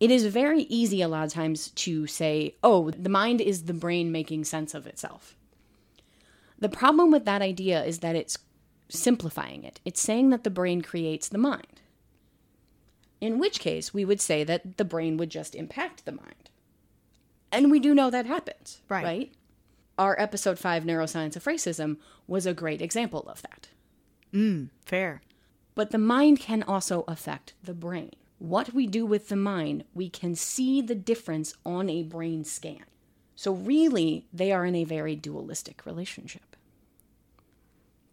It 0.00 0.10
is 0.10 0.26
very 0.26 0.62
easy 0.62 1.00
a 1.00 1.08
lot 1.08 1.26
of 1.26 1.32
times 1.32 1.68
to 1.70 2.08
say, 2.08 2.56
oh, 2.64 2.90
the 2.90 3.08
mind 3.08 3.40
is 3.40 3.64
the 3.64 3.72
brain 3.72 4.10
making 4.10 4.44
sense 4.44 4.74
of 4.74 4.86
itself. 4.86 5.35
The 6.58 6.68
problem 6.68 7.10
with 7.10 7.24
that 7.24 7.42
idea 7.42 7.84
is 7.84 7.98
that 7.98 8.16
it's 8.16 8.38
simplifying 8.88 9.64
it. 9.64 9.80
It's 9.84 10.00
saying 10.00 10.30
that 10.30 10.44
the 10.44 10.50
brain 10.50 10.80
creates 10.82 11.28
the 11.28 11.38
mind. 11.38 11.80
In 13.20 13.38
which 13.38 13.60
case, 13.60 13.92
we 13.94 14.04
would 14.04 14.20
say 14.20 14.44
that 14.44 14.76
the 14.76 14.84
brain 14.84 15.16
would 15.16 15.30
just 15.30 15.54
impact 15.54 16.04
the 16.04 16.12
mind. 16.12 16.50
And 17.50 17.70
we 17.70 17.80
do 17.80 17.94
know 17.94 18.10
that 18.10 18.26
happens, 18.26 18.80
Right. 18.88 19.04
right? 19.04 19.32
Our 19.98 20.18
episode 20.20 20.58
5, 20.58 20.84
Neuroscience 20.84 21.36
of 21.36 21.44
Racism, 21.44 21.96
was 22.26 22.44
a 22.44 22.52
great 22.52 22.82
example 22.82 23.22
of 23.28 23.40
that. 23.42 23.68
Mm, 24.32 24.68
Fair. 24.84 25.22
But 25.74 25.90
the 25.90 25.98
mind 25.98 26.40
can 26.40 26.62
also 26.62 27.04
affect 27.08 27.54
the 27.62 27.74
brain. 27.74 28.12
What 28.38 28.74
we 28.74 28.86
do 28.86 29.06
with 29.06 29.28
the 29.28 29.36
mind, 29.36 29.84
we 29.94 30.10
can 30.10 30.34
see 30.34 30.82
the 30.82 30.94
difference 30.94 31.54
on 31.64 31.88
a 31.88 32.02
brain 32.02 32.44
scan. 32.44 32.84
So, 33.36 33.52
really, 33.52 34.26
they 34.32 34.50
are 34.50 34.64
in 34.64 34.74
a 34.74 34.84
very 34.84 35.14
dualistic 35.14 35.84
relationship. 35.84 36.56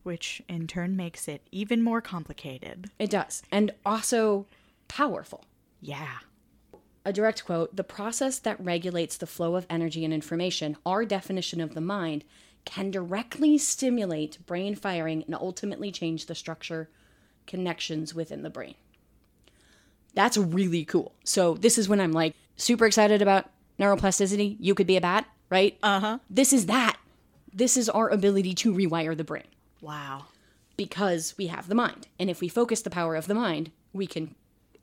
Which 0.04 0.44
in 0.50 0.68
turn 0.68 0.98
makes 0.98 1.30
it 1.30 1.48
even 1.50 1.82
more 1.82 2.02
complicated. 2.02 2.92
It 3.00 3.10
does. 3.10 3.42
And 3.50 3.72
also 3.86 4.46
powerful. 4.90 5.46
Yeah. 5.82 6.18
A 7.06 7.14
direct 7.14 7.46
quote 7.46 7.74
The 7.74 7.86
process 7.86 8.38
that 8.40 8.64
regulates 8.64 9.16
the 9.16 9.26
flow 9.26 9.56
of 9.56 9.66
energy 9.70 10.04
and 10.04 10.14
information, 10.14 10.76
our 10.86 11.06
definition 11.06 11.62
of 11.62 11.74
the 11.74 11.82
mind, 11.82 12.26
can 12.66 12.92
directly 12.92 13.58
stimulate 13.58 14.46
brain 14.46 14.76
firing 14.76 15.24
and 15.24 15.36
ultimately 15.36 15.92
change 15.92 16.26
the 16.26 16.36
structure 16.36 16.90
connections 17.48 18.14
within 18.14 18.42
the 18.42 18.50
brain. 18.50 18.76
That's 20.14 20.38
really 20.38 20.84
cool. 20.84 21.14
So, 21.24 21.56
this 21.56 21.78
is 21.78 21.88
when 21.88 22.02
I'm 22.02 22.12
like 22.12 22.36
super 22.58 22.86
excited 22.86 23.22
about 23.22 23.50
neuroplasticity. 23.80 24.58
You 24.60 24.76
could 24.76 24.88
be 24.88 24.98
a 24.98 25.02
bat, 25.02 25.26
right? 25.50 25.78
Uh 25.84 26.00
huh. 26.00 26.20
This 26.30 26.54
is 26.54 26.66
that. 26.68 26.98
This 27.54 27.78
is 27.78 27.90
our 27.90 28.10
ability 28.10 28.54
to 28.56 28.74
rewire 28.74 29.16
the 29.16 29.24
brain 29.24 29.44
Wow. 29.82 30.26
because 30.76 31.36
we 31.38 31.48
have 31.48 31.68
the 31.68 31.76
mind. 31.76 32.08
And 32.20 32.30
if 32.30 32.42
we 32.42 32.48
focus 32.48 32.82
the 32.82 32.90
power 32.90 33.16
of 33.16 33.28
the 33.28 33.36
mind, 33.36 33.72
we 33.94 34.08
can 34.08 34.34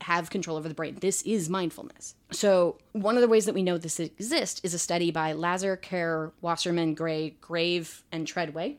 have 0.03 0.31
control 0.31 0.57
over 0.57 0.69
the 0.69 0.75
brain. 0.75 0.97
This 1.01 1.21
is 1.23 1.49
mindfulness. 1.51 2.15
So, 2.31 2.79
one 2.93 3.17
of 3.17 3.23
the 3.23 3.29
ways 3.29 3.45
that 3.47 3.55
we 3.55 3.63
know 3.65 3.77
this 3.77 3.99
exists 4.01 4.61
is 4.63 4.73
a 4.73 4.79
study 4.79 5.11
by 5.11 5.33
Lazar, 5.33 5.77
Kerr, 5.77 6.33
Wasserman, 6.41 6.95
Gray, 6.95 7.31
Greve, 7.41 8.03
and 8.13 8.27
Treadway, 8.27 8.77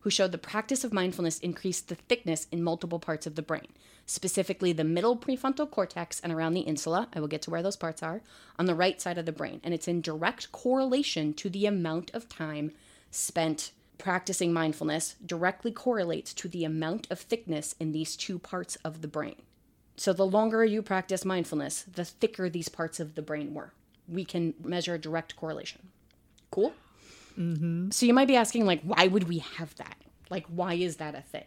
who 0.00 0.08
showed 0.10 0.32
the 0.32 0.38
practice 0.38 0.82
of 0.84 0.92
mindfulness 0.94 1.38
increased 1.40 1.88
the 1.88 1.94
thickness 1.96 2.46
in 2.52 2.62
multiple 2.62 2.98
parts 3.00 3.26
of 3.26 3.34
the 3.34 3.42
brain, 3.42 3.66
specifically 4.10 4.72
the 4.72 4.82
middle 4.82 5.16
prefrontal 5.16 5.70
cortex 5.70 6.18
and 6.18 6.32
around 6.32 6.52
the 6.52 6.62
insula. 6.62 7.06
I 7.14 7.20
will 7.20 7.28
get 7.28 7.42
to 7.42 7.50
where 7.50 7.62
those 7.62 7.76
parts 7.76 8.02
are 8.02 8.22
on 8.58 8.66
the 8.66 8.74
right 8.74 9.00
side 9.00 9.18
of 9.18 9.24
the 9.24 9.30
brain. 9.30 9.60
And 9.62 9.72
it's 9.72 9.86
in 9.86 10.00
direct 10.00 10.50
correlation 10.50 11.32
to 11.34 11.48
the 11.48 11.64
amount 11.64 12.10
of 12.12 12.28
time 12.28 12.72
spent 13.12 13.70
practicing 13.98 14.52
mindfulness 14.52 15.14
directly 15.24 15.70
correlates 15.70 16.34
to 16.34 16.48
the 16.48 16.64
amount 16.64 17.06
of 17.08 17.20
thickness 17.20 17.76
in 17.78 17.92
these 17.92 18.16
two 18.16 18.40
parts 18.40 18.74
of 18.84 19.00
the 19.00 19.06
brain. 19.06 19.36
So 19.96 20.12
the 20.12 20.26
longer 20.26 20.64
you 20.64 20.82
practice 20.82 21.24
mindfulness, 21.24 21.82
the 21.82 22.04
thicker 22.04 22.48
these 22.48 22.68
parts 22.68 22.98
of 22.98 23.14
the 23.14 23.22
brain 23.22 23.54
were. 23.54 23.74
We 24.08 24.24
can 24.24 24.54
measure 24.64 24.94
a 24.94 24.98
direct 24.98 25.36
correlation. 25.36 25.88
Cool? 26.50 26.72
Mm-hmm. 27.38 27.90
So 27.90 28.06
you 28.06 28.14
might 28.14 28.26
be 28.26 28.34
asking, 28.34 28.66
like, 28.66 28.82
why 28.82 29.06
would 29.06 29.28
we 29.28 29.38
have 29.38 29.76
that? 29.76 29.96
Like, 30.30 30.46
why 30.46 30.74
is 30.74 30.96
that 30.96 31.14
a 31.14 31.20
thing? 31.20 31.44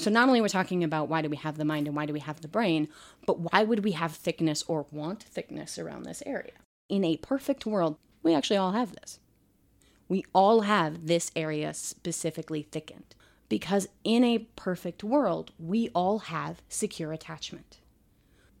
So 0.00 0.08
not 0.08 0.28
only 0.28 0.40
we're 0.40 0.48
talking 0.48 0.82
about 0.82 1.10
why 1.10 1.20
do 1.20 1.28
we 1.28 1.36
have 1.36 1.58
the 1.58 1.64
mind 1.66 1.86
and 1.86 1.94
why 1.94 2.06
do 2.06 2.14
we 2.14 2.20
have 2.20 2.40
the 2.40 2.48
brain, 2.48 2.88
but 3.26 3.38
why 3.38 3.64
would 3.64 3.84
we 3.84 3.92
have 3.92 4.12
thickness 4.12 4.64
or 4.66 4.86
want 4.90 5.22
thickness 5.22 5.78
around 5.78 6.04
this 6.04 6.22
area? 6.24 6.54
In 6.88 7.04
a 7.04 7.18
perfect 7.18 7.66
world, 7.66 7.98
we 8.22 8.34
actually 8.34 8.56
all 8.56 8.72
have 8.72 8.92
this. 8.92 9.18
We 10.08 10.24
all 10.32 10.62
have 10.62 11.06
this 11.06 11.30
area 11.36 11.74
specifically 11.74 12.62
thickened 12.62 13.14
because 13.50 13.88
in 14.02 14.24
a 14.24 14.48
perfect 14.56 15.04
world, 15.04 15.52
we 15.58 15.90
all 15.90 16.20
have 16.20 16.62
secure 16.70 17.12
attachment. 17.12 17.76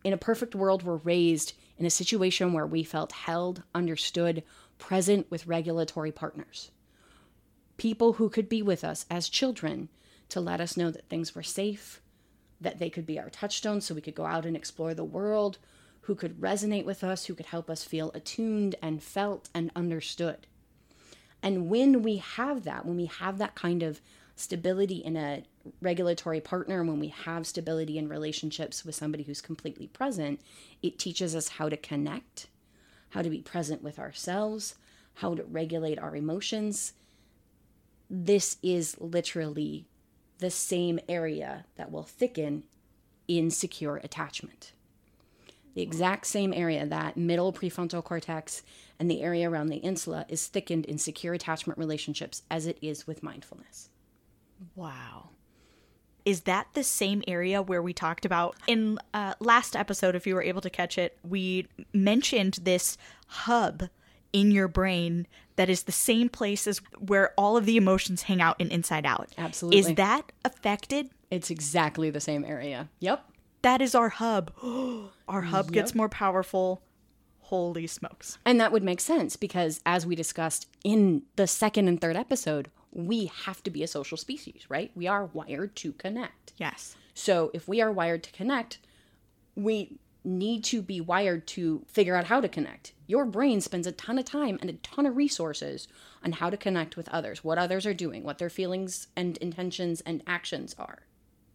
In 0.04 0.12
a 0.12 0.18
perfect 0.18 0.54
world, 0.54 0.82
we're 0.82 0.96
raised 0.96 1.54
in 1.78 1.86
a 1.86 1.90
situation 1.90 2.52
where 2.52 2.66
we 2.66 2.82
felt 2.84 3.12
held, 3.12 3.62
understood, 3.74 4.42
present 4.76 5.30
with 5.30 5.46
regulatory 5.46 6.12
partners. 6.12 6.70
People 7.78 8.14
who 8.14 8.28
could 8.28 8.50
be 8.50 8.60
with 8.60 8.84
us 8.84 9.06
as 9.10 9.30
children 9.30 9.88
to 10.30 10.40
let 10.40 10.60
us 10.60 10.76
know 10.76 10.90
that 10.90 11.08
things 11.08 11.34
were 11.34 11.42
safe, 11.42 12.00
that 12.60 12.78
they 12.78 12.90
could 12.90 13.06
be 13.06 13.18
our 13.18 13.30
touchstones 13.30 13.84
so 13.84 13.94
we 13.94 14.00
could 14.00 14.14
go 14.14 14.26
out 14.26 14.46
and 14.46 14.56
explore 14.56 14.94
the 14.94 15.04
world, 15.04 15.58
who 16.02 16.14
could 16.14 16.40
resonate 16.40 16.84
with 16.84 17.04
us, 17.04 17.26
who 17.26 17.34
could 17.34 17.46
help 17.46 17.68
us 17.70 17.84
feel 17.84 18.10
attuned 18.14 18.74
and 18.82 19.02
felt 19.02 19.48
and 19.54 19.70
understood. 19.76 20.46
And 21.42 21.68
when 21.68 22.02
we 22.02 22.16
have 22.16 22.64
that, 22.64 22.84
when 22.84 22.96
we 22.96 23.06
have 23.06 23.38
that 23.38 23.54
kind 23.54 23.82
of 23.82 24.00
stability 24.36 24.96
in 24.96 25.16
a 25.16 25.44
regulatory 25.80 26.40
partner, 26.40 26.82
when 26.82 26.98
we 26.98 27.08
have 27.08 27.46
stability 27.46 27.98
in 27.98 28.08
relationships 28.08 28.84
with 28.84 28.94
somebody 28.94 29.22
who's 29.22 29.40
completely 29.40 29.86
present, 29.86 30.40
it 30.82 30.98
teaches 30.98 31.34
us 31.36 31.48
how 31.48 31.68
to 31.68 31.76
connect, 31.76 32.46
how 33.10 33.22
to 33.22 33.30
be 33.30 33.42
present 33.42 33.82
with 33.82 33.98
ourselves, 33.98 34.76
how 35.14 35.34
to 35.34 35.44
regulate 35.44 35.98
our 35.98 36.16
emotions. 36.16 36.94
This 38.08 38.56
is 38.62 38.96
literally 38.98 39.86
the 40.40 40.50
same 40.50 40.98
area 41.08 41.64
that 41.76 41.90
will 41.90 42.02
thicken 42.02 42.64
in 43.28 43.50
secure 43.50 43.96
attachment. 44.02 44.72
The 45.74 45.82
exact 45.82 46.26
same 46.26 46.52
area, 46.52 46.84
that 46.84 47.16
middle 47.16 47.52
prefrontal 47.52 48.02
cortex 48.02 48.62
and 48.98 49.10
the 49.10 49.22
area 49.22 49.48
around 49.48 49.68
the 49.68 49.76
insula, 49.76 50.26
is 50.28 50.46
thickened 50.46 50.84
in 50.86 50.98
secure 50.98 51.32
attachment 51.32 51.78
relationships 51.78 52.42
as 52.50 52.66
it 52.66 52.76
is 52.82 53.06
with 53.06 53.22
mindfulness. 53.22 53.88
Wow. 54.74 55.30
Is 56.24 56.42
that 56.42 56.66
the 56.74 56.84
same 56.84 57.22
area 57.26 57.62
where 57.62 57.80
we 57.80 57.92
talked 57.92 58.24
about 58.24 58.56
in 58.66 58.98
uh, 59.14 59.34
last 59.40 59.76
episode? 59.76 60.14
If 60.14 60.26
you 60.26 60.34
were 60.34 60.42
able 60.42 60.60
to 60.60 60.70
catch 60.70 60.98
it, 60.98 61.16
we 61.26 61.68
mentioned 61.94 62.58
this 62.62 62.98
hub 63.28 63.84
in 64.32 64.50
your 64.50 64.68
brain 64.68 65.26
that 65.60 65.68
is 65.68 65.82
the 65.82 65.92
same 65.92 66.30
place 66.30 66.66
as 66.66 66.78
where 66.98 67.34
all 67.36 67.54
of 67.58 67.66
the 67.66 67.76
emotions 67.76 68.22
hang 68.22 68.40
out 68.40 68.58
in 68.58 68.70
Inside 68.70 69.04
Out. 69.04 69.28
Absolutely. 69.36 69.78
Is 69.78 69.94
that 69.96 70.32
affected? 70.42 71.10
It's 71.30 71.50
exactly 71.50 72.08
the 72.08 72.18
same 72.18 72.46
area. 72.46 72.88
Yep. 73.00 73.22
That 73.60 73.82
is 73.82 73.94
our 73.94 74.08
hub. 74.08 74.52
our 75.28 75.42
hub 75.42 75.66
Yep. 75.66 75.72
gets 75.74 75.94
more 75.94 76.08
powerful. 76.08 76.80
Holy 77.40 77.86
smokes. 77.86 78.38
And 78.46 78.58
that 78.58 78.72
would 78.72 78.82
make 78.82 79.02
sense 79.02 79.36
because, 79.36 79.82
as 79.84 80.06
we 80.06 80.14
discussed 80.14 80.66
in 80.82 81.24
the 81.36 81.46
second 81.46 81.88
and 81.88 82.00
third 82.00 82.16
episode, 82.16 82.70
we 82.90 83.26
have 83.44 83.62
to 83.64 83.70
be 83.70 83.82
a 83.82 83.86
social 83.86 84.16
species, 84.16 84.64
right? 84.70 84.90
We 84.94 85.08
are 85.08 85.26
wired 85.26 85.76
to 85.76 85.92
connect. 85.92 86.54
Yes. 86.56 86.96
So, 87.12 87.50
if 87.52 87.68
we 87.68 87.82
are 87.82 87.92
wired 87.92 88.22
to 88.22 88.32
connect, 88.32 88.78
we 89.54 89.98
need 90.24 90.64
to 90.64 90.82
be 90.82 91.00
wired 91.00 91.46
to 91.46 91.84
figure 91.88 92.14
out 92.14 92.24
how 92.24 92.40
to 92.40 92.48
connect. 92.48 92.92
Your 93.06 93.24
brain 93.24 93.60
spends 93.60 93.86
a 93.86 93.92
ton 93.92 94.18
of 94.18 94.24
time 94.24 94.58
and 94.60 94.70
a 94.70 94.74
ton 94.74 95.06
of 95.06 95.16
resources 95.16 95.88
on 96.24 96.32
how 96.32 96.50
to 96.50 96.56
connect 96.56 96.96
with 96.96 97.08
others, 97.08 97.42
what 97.42 97.58
others 97.58 97.86
are 97.86 97.94
doing, 97.94 98.22
what 98.22 98.38
their 98.38 98.50
feelings 98.50 99.08
and 99.16 99.36
intentions 99.38 100.00
and 100.02 100.22
actions 100.26 100.76
are. 100.78 101.00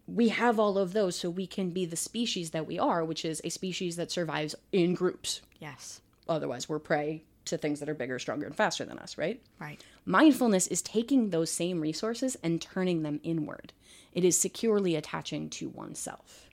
We 0.06 0.28
have 0.28 0.60
all 0.60 0.78
of 0.78 0.92
those 0.92 1.16
so 1.16 1.30
we 1.30 1.46
can 1.46 1.70
be 1.70 1.84
the 1.84 1.96
species 1.96 2.50
that 2.50 2.66
we 2.66 2.78
are, 2.78 3.04
which 3.04 3.24
is 3.24 3.40
a 3.42 3.50
species 3.50 3.96
that 3.96 4.12
survives 4.12 4.54
in 4.72 4.94
groups. 4.94 5.40
Yes. 5.58 6.00
Otherwise, 6.28 6.68
we're 6.68 6.78
prey 6.78 7.22
to 7.46 7.56
things 7.56 7.80
that 7.80 7.88
are 7.88 7.94
bigger, 7.94 8.18
stronger, 8.18 8.46
and 8.46 8.54
faster 8.54 8.84
than 8.84 8.98
us, 8.98 9.16
right? 9.16 9.40
Right. 9.60 9.82
Mindfulness 10.04 10.66
is 10.66 10.82
taking 10.82 11.30
those 11.30 11.50
same 11.50 11.80
resources 11.80 12.36
and 12.42 12.60
turning 12.60 13.02
them 13.02 13.20
inward. 13.22 13.72
It 14.12 14.24
is 14.24 14.38
securely 14.38 14.96
attaching 14.96 15.50
to 15.50 15.68
oneself. 15.68 16.45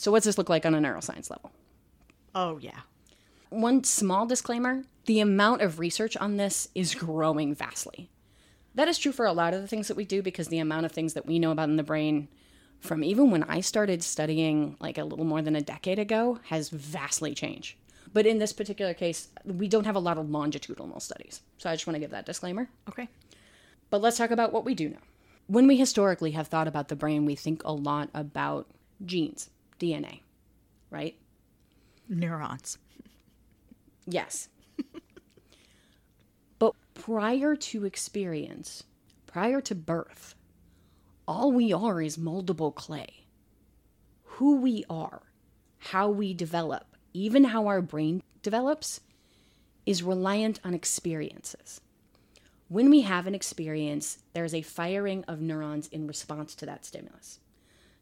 So, 0.00 0.10
what's 0.10 0.24
this 0.24 0.38
look 0.38 0.48
like 0.48 0.64
on 0.64 0.74
a 0.74 0.78
neuroscience 0.78 1.28
level? 1.28 1.52
Oh, 2.34 2.56
yeah. 2.56 2.80
One 3.50 3.84
small 3.84 4.24
disclaimer 4.24 4.84
the 5.04 5.20
amount 5.20 5.60
of 5.60 5.78
research 5.78 6.16
on 6.16 6.38
this 6.38 6.68
is 6.74 6.94
growing 6.94 7.54
vastly. 7.54 8.08
That 8.74 8.88
is 8.88 8.96
true 8.96 9.12
for 9.12 9.26
a 9.26 9.34
lot 9.34 9.52
of 9.52 9.60
the 9.60 9.68
things 9.68 9.88
that 9.88 9.98
we 9.98 10.06
do 10.06 10.22
because 10.22 10.48
the 10.48 10.58
amount 10.58 10.86
of 10.86 10.92
things 10.92 11.12
that 11.12 11.26
we 11.26 11.38
know 11.38 11.50
about 11.50 11.68
in 11.68 11.76
the 11.76 11.82
brain 11.82 12.28
from 12.78 13.04
even 13.04 13.30
when 13.30 13.42
I 13.42 13.60
started 13.60 14.02
studying 14.02 14.74
like 14.80 14.96
a 14.96 15.04
little 15.04 15.26
more 15.26 15.42
than 15.42 15.54
a 15.54 15.60
decade 15.60 15.98
ago 15.98 16.38
has 16.44 16.70
vastly 16.70 17.34
changed. 17.34 17.76
But 18.10 18.24
in 18.24 18.38
this 18.38 18.54
particular 18.54 18.94
case, 18.94 19.28
we 19.44 19.68
don't 19.68 19.84
have 19.84 19.96
a 19.96 20.00
lot 20.00 20.16
of 20.16 20.30
longitudinal 20.30 21.00
studies. 21.00 21.42
So 21.58 21.68
I 21.68 21.74
just 21.74 21.86
want 21.86 21.96
to 21.96 22.00
give 22.00 22.12
that 22.12 22.24
disclaimer. 22.24 22.70
Okay. 22.88 23.08
But 23.90 24.00
let's 24.00 24.16
talk 24.16 24.30
about 24.30 24.50
what 24.50 24.64
we 24.64 24.74
do 24.74 24.88
know. 24.88 25.02
When 25.46 25.66
we 25.66 25.76
historically 25.76 26.30
have 26.30 26.48
thought 26.48 26.68
about 26.68 26.88
the 26.88 26.96
brain, 26.96 27.26
we 27.26 27.34
think 27.34 27.60
a 27.64 27.72
lot 27.74 28.08
about 28.14 28.66
genes, 29.04 29.50
DNA, 29.80 30.20
right? 30.90 31.16
Neurons. 32.08 32.78
Yes. 34.06 34.48
but 36.58 36.74
prior 36.94 37.56
to 37.56 37.84
experience, 37.84 38.84
prior 39.26 39.60
to 39.62 39.74
birth, 39.74 40.34
all 41.26 41.50
we 41.50 41.72
are 41.72 42.02
is 42.02 42.16
moldable 42.16 42.74
clay. 42.74 43.24
Who 44.24 44.56
we 44.56 44.84
are, 44.90 45.22
how 45.78 46.10
we 46.10 46.34
develop, 46.34 46.96
even 47.12 47.44
how 47.44 47.66
our 47.66 47.80
brain 47.80 48.22
develops, 48.42 49.00
is 49.86 50.02
reliant 50.02 50.60
on 50.64 50.74
experiences. 50.74 51.80
When 52.68 52.90
we 52.90 53.00
have 53.00 53.26
an 53.26 53.34
experience, 53.34 54.18
there's 54.32 54.54
a 54.54 54.62
firing 54.62 55.24
of 55.24 55.40
neurons 55.40 55.88
in 55.88 56.06
response 56.06 56.54
to 56.56 56.66
that 56.66 56.84
stimulus. 56.84 57.40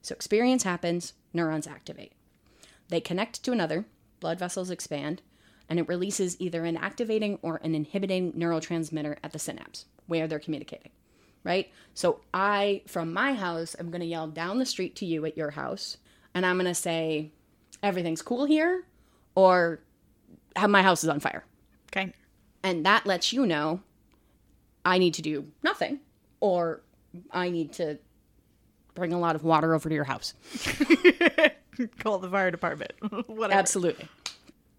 So, 0.02 0.14
experience 0.14 0.62
happens, 0.62 1.12
neurons 1.32 1.66
activate. 1.66 2.12
They 2.88 3.00
connect 3.00 3.42
to 3.44 3.52
another, 3.52 3.84
blood 4.20 4.38
vessels 4.38 4.70
expand, 4.70 5.22
and 5.68 5.78
it 5.78 5.88
releases 5.88 6.40
either 6.40 6.64
an 6.64 6.76
activating 6.76 7.38
or 7.42 7.60
an 7.62 7.74
inhibiting 7.74 8.32
neurotransmitter 8.32 9.16
at 9.22 9.32
the 9.32 9.38
synapse 9.38 9.84
where 10.06 10.26
they're 10.26 10.38
communicating, 10.38 10.90
right? 11.44 11.70
So, 11.94 12.20
I, 12.32 12.82
from 12.86 13.12
my 13.12 13.34
house, 13.34 13.76
I'm 13.78 13.90
going 13.90 14.00
to 14.00 14.06
yell 14.06 14.28
down 14.28 14.58
the 14.58 14.66
street 14.66 14.96
to 14.96 15.06
you 15.06 15.26
at 15.26 15.36
your 15.36 15.50
house, 15.50 15.98
and 16.34 16.46
I'm 16.46 16.56
going 16.56 16.66
to 16.66 16.74
say, 16.74 17.32
everything's 17.82 18.22
cool 18.22 18.44
here, 18.44 18.84
or 19.34 19.80
my 20.66 20.82
house 20.82 21.04
is 21.04 21.10
on 21.10 21.20
fire. 21.20 21.44
Okay. 21.92 22.12
And 22.62 22.84
that 22.86 23.06
lets 23.06 23.32
you 23.32 23.46
know 23.46 23.80
I 24.84 24.98
need 24.98 25.14
to 25.14 25.22
do 25.22 25.46
nothing, 25.62 26.00
or 26.40 26.82
I 27.30 27.50
need 27.50 27.72
to 27.74 27.98
bring 28.98 29.12
a 29.12 29.18
lot 29.18 29.34
of 29.34 29.44
water 29.44 29.74
over 29.74 29.88
to 29.88 29.94
your 29.94 30.04
house. 30.04 30.34
Call 32.00 32.18
the 32.18 32.28
fire 32.28 32.50
department. 32.50 32.92
Whatever. 33.28 33.58
Absolutely. 33.58 34.08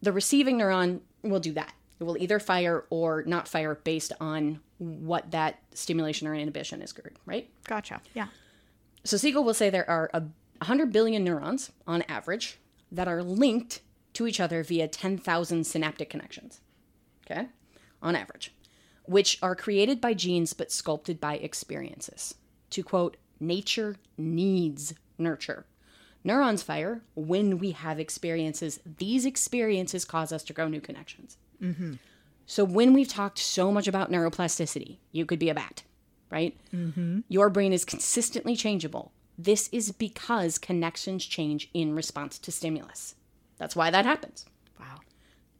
The 0.01 0.11
receiving 0.11 0.57
neuron 0.57 1.01
will 1.23 1.39
do 1.39 1.53
that. 1.53 1.73
It 1.99 2.03
will 2.03 2.17
either 2.17 2.39
fire 2.39 2.85
or 2.89 3.23
not 3.25 3.47
fire 3.47 3.75
based 3.75 4.13
on 4.21 4.61
what 4.77 5.31
that 5.31 5.59
stimulation 5.73 6.27
or 6.27 6.33
inhibition 6.33 6.81
is, 6.81 6.93
good, 6.93 7.17
right? 7.25 7.49
Gotcha. 7.65 8.01
Yeah. 8.13 8.27
So 9.03 9.17
Siegel 9.17 9.43
will 9.43 9.53
say 9.53 9.69
there 9.69 9.89
are 9.89 10.09
a 10.13 10.21
100 10.59 10.91
billion 10.91 11.23
neurons 11.23 11.71
on 11.87 12.03
average 12.03 12.57
that 12.91 13.07
are 13.07 13.23
linked 13.23 13.81
to 14.13 14.27
each 14.27 14.39
other 14.39 14.63
via 14.63 14.87
10,000 14.87 15.65
synaptic 15.65 16.09
connections. 16.09 16.61
Okay? 17.29 17.47
On 18.01 18.15
average, 18.15 18.53
which 19.03 19.37
are 19.41 19.55
created 19.55 19.99
by 19.99 20.13
genes 20.13 20.53
but 20.53 20.71
sculpted 20.71 21.19
by 21.19 21.35
experiences. 21.35 22.35
To 22.71 22.83
quote, 22.83 23.17
nature 23.39 23.95
needs 24.17 24.93
nurture. 25.17 25.65
Neurons 26.23 26.61
fire 26.63 27.01
when 27.15 27.59
we 27.59 27.71
have 27.71 27.99
experiences. 27.99 28.79
These 28.97 29.25
experiences 29.25 30.03
cause 30.05 30.31
us 30.33 30.43
to 30.43 30.53
grow 30.53 30.67
new 30.67 30.81
connections. 30.81 31.37
So 32.45 32.63
when 32.63 32.93
we've 32.93 33.07
talked 33.07 33.37
so 33.39 33.71
much 33.71 33.87
about 33.87 34.11
neuroplasticity, 34.11 34.97
you 35.11 35.25
could 35.25 35.39
be 35.39 35.49
a 35.49 35.55
bat, 35.55 35.83
right? 36.31 36.57
Mm-hmm. 36.73 37.19
Your 37.27 37.49
brain 37.49 37.73
is 37.73 37.85
consistently 37.85 38.55
changeable. 38.55 39.11
This 39.37 39.69
is 39.71 39.91
because 39.91 40.57
connections 40.57 41.25
change 41.25 41.69
in 41.73 41.93
response 41.95 42.37
to 42.39 42.51
stimulus. 42.51 43.15
That's 43.57 43.75
why 43.75 43.89
that 43.91 44.05
happens, 44.05 44.45
Wow. 44.79 44.99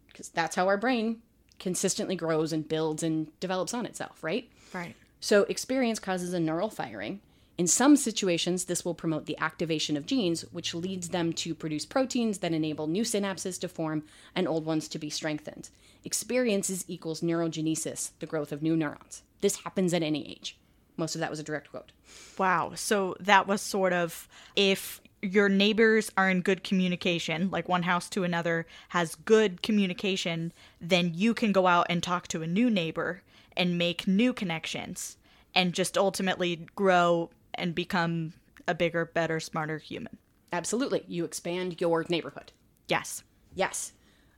because 0.08 0.30
that's 0.30 0.56
how 0.56 0.68
our 0.68 0.78
brain 0.78 1.22
consistently 1.60 2.16
grows 2.16 2.52
and 2.54 2.68
builds 2.68 3.04
and 3.04 3.38
develops 3.40 3.74
on 3.74 3.86
itself, 3.86 4.24
right? 4.24 4.50
Right. 4.74 4.96
So 5.20 5.44
experience 5.44 6.00
causes 6.00 6.34
a 6.34 6.40
neural 6.40 6.70
firing 6.70 7.20
In 7.60 7.68
some 7.68 7.98
situations, 7.98 8.66
this 8.66 8.86
will 8.86 8.94
promote 8.94 9.26
the 9.26 9.38
activation 9.38 9.98
of 9.98 10.06
genes, 10.06 10.44
which 10.54 10.74
leads 10.74 11.10
them 11.10 11.34
to 11.34 11.54
produce 11.54 11.86
proteins 11.86 12.38
that 12.38 12.54
enable 12.54 12.88
new 12.88 13.04
synapses 13.04 13.60
to 13.60 13.68
form 13.68 14.06
and 14.34 14.48
old 14.48 14.66
ones 14.66 14.88
to 14.88 14.98
be 14.98 15.10
strengthened. 15.10 15.70
Experiences 16.06 16.86
equals 16.88 17.20
neurogenesis, 17.20 18.12
the 18.20 18.26
growth 18.26 18.54
of 18.54 18.64
new 18.64 18.78
neurons. 18.78 19.24
This 19.42 19.58
happens 19.58 19.94
at 19.94 20.04
any 20.04 20.26
age. 20.32 20.58
Most 20.96 21.16
of 21.16 21.20
that 21.20 21.30
was 21.30 21.42
a 21.42 21.44
direct 21.44 21.70
quote. 21.70 21.92
Wow. 22.38 22.72
So 22.76 23.18
that 23.20 23.46
was 23.46 23.62
sort 23.62 23.92
of 23.92 24.30
if 24.56 25.02
your 25.22 25.50
neighbors 25.50 26.10
are 26.16 26.30
in 26.30 26.40
good 26.40 26.64
communication, 26.64 27.52
like 27.52 27.68
one 27.68 27.84
house 27.84 28.08
to 28.12 28.24
another 28.24 28.68
has 28.88 29.16
good 29.16 29.62
communication, 29.62 30.54
then 30.80 31.12
you 31.14 31.34
can 31.34 31.52
go 31.52 31.68
out 31.68 31.88
and 31.90 32.02
talk 32.02 32.30
to 32.30 32.42
a 32.42 32.48
new 32.48 32.70
neighbor 32.70 33.22
and 33.58 33.78
make 33.78 34.08
new 34.08 34.32
connections 34.32 35.18
and 35.54 35.74
just 35.74 35.98
ultimately 35.98 36.66
grow 36.76 37.30
and 37.60 37.76
become 37.76 38.34
a 38.68 38.74
bigger, 38.76 39.06
better, 39.06 39.40
smarter 39.40 39.78
human. 39.78 40.18
Absolutely. 40.52 41.04
You 41.08 41.26
expand 41.26 41.80
your 41.80 42.06
neighborhood. 42.10 42.52
Yes. 42.88 43.24
Yes. 43.56 43.94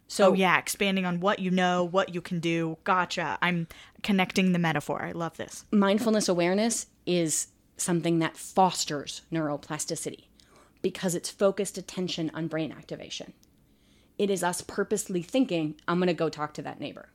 So, 0.08 0.32
Oh, 0.32 0.34
yeah. 0.34 0.58
Expanding 0.58 1.06
on 1.06 1.22
what 1.22 1.40
you 1.40 1.52
know, 1.52 1.84
what 1.86 2.14
you 2.14 2.22
can 2.22 2.40
do. 2.40 2.78
Gotcha. 2.84 3.38
I'm 3.42 3.68
connecting 4.04 4.52
the 4.52 4.60
metaphor. 4.60 5.02
I 5.02 5.12
love 5.14 5.38
this. 5.38 5.66
mindfulness 5.72 6.28
awareness 6.28 6.88
is 7.06 7.48
something 7.78 8.20
that 8.20 8.38
fosters 8.38 9.22
neuroplasticity 9.32 10.26
because 10.82 11.16
it's 11.16 11.30
focused 11.30 11.78
attention 11.78 12.30
on 12.34 12.48
brain 12.48 12.72
activation. 12.72 13.34
It 14.18 14.30
is 14.30 14.44
us 14.44 14.62
purposely 14.62 15.22
thinking, 15.22 15.76
I'm 15.88 15.98
going 15.98 16.08
to 16.08 16.14
go 16.14 16.30
talk 16.30 16.54
to 16.56 16.62
that 16.64 16.80
neighbor. 16.80 17.10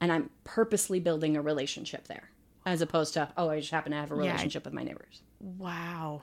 And 0.00 0.12
I'm 0.12 0.30
purposely 0.44 1.00
building 1.00 1.36
a 1.36 1.42
relationship 1.42 2.06
there, 2.06 2.30
as 2.68 2.82
opposed 2.82 3.14
to, 3.14 3.28
oh, 3.36 3.48
I 3.48 3.60
just 3.60 3.70
happen 3.70 3.92
to 3.92 3.98
have 3.98 4.10
a 4.10 4.14
relationship 4.14 4.64
with 4.64 4.74
my 4.74 4.82
neighbors. 4.82 5.22
Wow. 5.40 6.22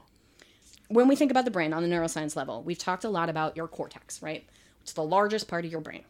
When 0.89 1.08
we 1.08 1.15
think 1.15 1.31
about 1.31 1.45
the 1.45 1.51
brain 1.51 1.73
on 1.73 1.81
the 1.81 1.89
neuroscience 1.89 2.36
level, 2.36 2.62
we've 2.62 2.77
talked 2.77 3.03
a 3.03 3.10
lot 3.10 3.29
about 3.29 3.58
your 3.58 3.67
cortex, 3.67 4.21
right? 4.21 4.47
It's 4.81 4.93
the 4.93 5.03
largest 5.03 5.47
part 5.47 5.65
of 5.65 5.71
your 5.71 5.81
brain. 5.81 6.03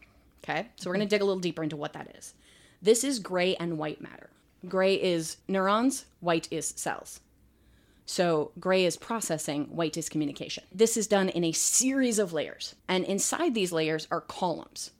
Okay. 0.44 0.68
So 0.76 0.90
we're 0.90 0.98
going 0.98 1.08
to 1.08 1.16
dig 1.16 1.22
a 1.22 1.26
little 1.26 1.40
deeper 1.40 1.64
into 1.64 1.78
what 1.78 1.94
that 1.94 2.14
is. 2.18 2.34
This 2.82 3.04
is 3.04 3.20
gray 3.20 3.56
and 3.56 3.78
white 3.78 4.02
matter. 4.02 4.30
Gray 4.68 4.96
is 4.96 5.38
neurons, 5.48 6.06
white 6.20 6.48
is 6.52 6.74
cells. 6.76 7.22
So 8.06 8.52
gray 8.60 8.86
is 8.86 8.98
processing, 8.98 9.66
white 9.66 9.96
is 9.96 10.10
communication. 10.10 10.66
This 10.72 10.98
is 10.98 11.08
done 11.08 11.30
in 11.30 11.46
a 11.46 11.54
series 11.54 12.20
of 12.20 12.34
layers. 12.34 12.76
And 12.88 13.06
inside 13.06 13.54
these 13.56 13.72
layers 13.72 14.08
are 14.12 14.22
columns. 14.22 14.92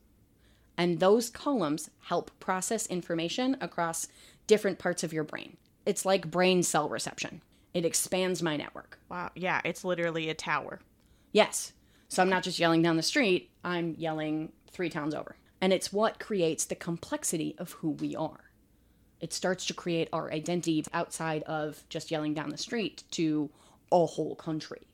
And 0.78 1.00
those 1.00 1.30
columns 1.30 1.90
help 2.04 2.30
process 2.40 2.86
information 2.86 3.56
across 3.60 4.08
different 4.46 4.78
parts 4.78 5.02
of 5.04 5.12
your 5.12 5.24
brain. 5.24 5.56
It's 5.84 6.04
like 6.04 6.30
brain 6.30 6.62
cell 6.62 6.88
reception, 6.88 7.42
it 7.74 7.84
expands 7.84 8.42
my 8.42 8.56
network. 8.56 8.98
Wow. 9.08 9.30
Yeah. 9.34 9.60
It's 9.64 9.84
literally 9.84 10.28
a 10.30 10.34
tower. 10.34 10.80
Yes. 11.32 11.72
So 12.08 12.22
I'm 12.22 12.30
not 12.30 12.42
just 12.42 12.58
yelling 12.58 12.82
down 12.82 12.96
the 12.96 13.02
street, 13.02 13.50
I'm 13.64 13.94
yelling 13.98 14.52
three 14.70 14.90
towns 14.90 15.14
over. 15.14 15.36
And 15.60 15.72
it's 15.72 15.92
what 15.92 16.18
creates 16.20 16.64
the 16.64 16.74
complexity 16.74 17.54
of 17.58 17.72
who 17.72 17.90
we 17.90 18.14
are. 18.14 18.50
It 19.20 19.32
starts 19.32 19.66
to 19.66 19.74
create 19.74 20.08
our 20.12 20.30
identity 20.30 20.84
outside 20.92 21.42
of 21.44 21.82
just 21.88 22.10
yelling 22.10 22.34
down 22.34 22.50
the 22.50 22.58
street 22.58 23.04
to 23.12 23.50
a 23.90 24.04
whole 24.04 24.36
country, 24.36 24.86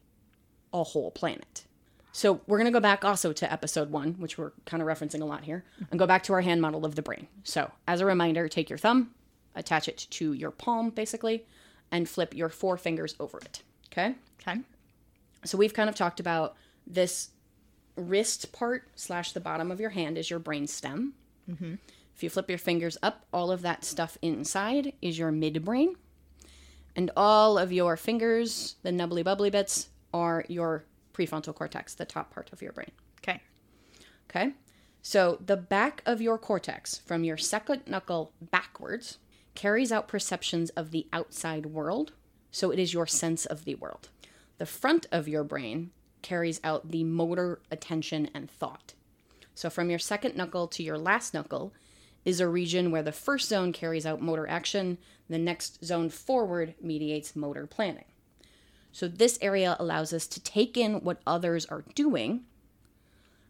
a 0.73 0.83
whole 0.83 1.11
planet. 1.11 1.65
So 2.13 2.41
we're 2.47 2.59
going 2.59 2.71
to 2.71 2.73
go 2.73 2.81
back 2.81 3.05
also 3.05 3.33
to 3.33 3.53
episode 3.53 3.91
one, 3.91 4.15
which 4.15 4.39
we're 4.39 4.53
kind 4.67 4.83
of 4.83 4.89
referencing 4.89 5.23
a 5.23 5.25
lot 5.25 5.45
here, 5.45 5.65
and 5.91 5.99
go 5.99 6.07
back 6.07 6.23
to 6.25 6.35
our 6.35 6.43
hand 6.43 6.61
model 6.61 6.85
of 6.85 6.95
the 6.95 7.03
brain. 7.03 7.27
So 7.43 7.71
as 7.89 8.01
a 8.01 8.07
reminder, 8.07 8.49
take 8.49 8.69
your 8.71 8.79
thumb, 8.79 9.15
attach 9.55 9.89
it 9.89 10.07
to 10.11 10.33
your 10.33 10.51
palm, 10.51 10.91
basically, 10.91 11.45
and 11.91 12.09
flip 12.09 12.35
your 12.35 12.49
four 12.49 12.77
fingers 12.77 13.15
over 13.21 13.39
it. 13.39 13.63
Okay? 13.93 14.15
Okay. 14.41 14.61
So 15.45 15.59
we've 15.59 15.75
kind 15.75 15.89
of 15.89 15.95
talked 15.95 16.21
about 16.21 16.57
this 16.87 17.31
wrist 17.97 18.53
part 18.53 18.89
slash 18.95 19.33
the 19.33 19.41
bottom 19.41 19.71
of 19.71 19.81
your 19.81 19.91
hand 19.91 20.17
is 20.17 20.31
your 20.31 20.39
brain 20.39 20.67
stem. 20.67 21.15
Mm-hmm. 21.51 21.75
If 22.15 22.23
you 22.23 22.31
flip 22.31 22.49
your 22.49 22.59
fingers 22.59 22.97
up, 23.03 23.27
all 23.33 23.51
of 23.51 23.63
that 23.63 23.85
stuff 23.85 24.17
inside 24.23 24.93
is 25.03 25.19
your 25.19 25.33
midbrain. 25.33 25.95
And 26.95 27.11
all 27.17 27.59
of 27.59 27.73
your 27.73 27.97
fingers, 27.97 28.77
the 28.83 28.93
nubbly 28.93 29.23
bubbly 29.23 29.51
bits, 29.51 29.89
are 30.13 30.45
your 30.49 30.85
prefrontal 31.15 31.55
cortex, 31.55 31.95
the 31.95 32.05
top 32.05 32.33
part 32.33 32.51
of 32.53 32.61
your 32.63 32.73
brain. 32.73 32.91
Okay. 33.19 33.41
Okay? 34.31 34.53
So 35.03 35.39
the 35.45 35.57
back 35.57 36.03
of 36.07 36.21
your 36.21 36.39
cortex, 36.39 36.99
from 36.99 37.25
your 37.25 37.37
second 37.37 37.83
knuckle 37.87 38.33
backwards, 38.41 39.19
carries 39.55 39.93
out 39.93 40.09
perceptions 40.09 40.71
of 40.71 40.91
the 40.91 41.07
outside 41.13 41.67
world. 41.67 42.13
So 42.51 42.71
it 42.71 42.79
is 42.79 42.93
your 42.93 43.07
sense 43.07 43.47
of 43.47 43.65
the 43.65 43.75
world. 43.75 44.09
The 44.59 44.67
front 44.67 45.07
of 45.11 45.29
your 45.29 45.45
brain 45.45 45.91
carries 46.23 46.61
out 46.63 46.91
the 46.91 47.05
motor, 47.05 47.61
attention, 47.71 48.31
and 48.35 48.51
thought. 48.51 48.95
So 49.55 49.69
from 49.71 49.91
your 49.91 49.99
second 49.99 50.37
knuckle 50.37 50.69
to 50.69 50.83
your 50.83 50.99
last 50.99 51.35
knuckle 51.35 51.73
is 52.25 52.41
a 52.41 52.49
region 52.49 52.91
where 52.91 53.03
the 53.03 53.13
first 53.13 53.49
zone 53.49 53.73
carries 53.73 54.07
out 54.07 54.23
motor 54.23 54.47
action, 54.47 54.99
the 55.29 55.39
next 55.39 55.85
zone 55.85 56.09
forward 56.09 56.75
mediates 56.81 57.35
motor 57.35 57.67
planning. 57.67 58.05
So 58.93 59.09
this 59.09 59.39
area 59.41 59.77
allows 59.79 60.13
us 60.13 60.27
to 60.29 60.41
take 60.41 60.77
in 60.77 61.03
what 61.03 61.21
others 61.27 61.67
are 61.67 61.85
doing 61.95 62.45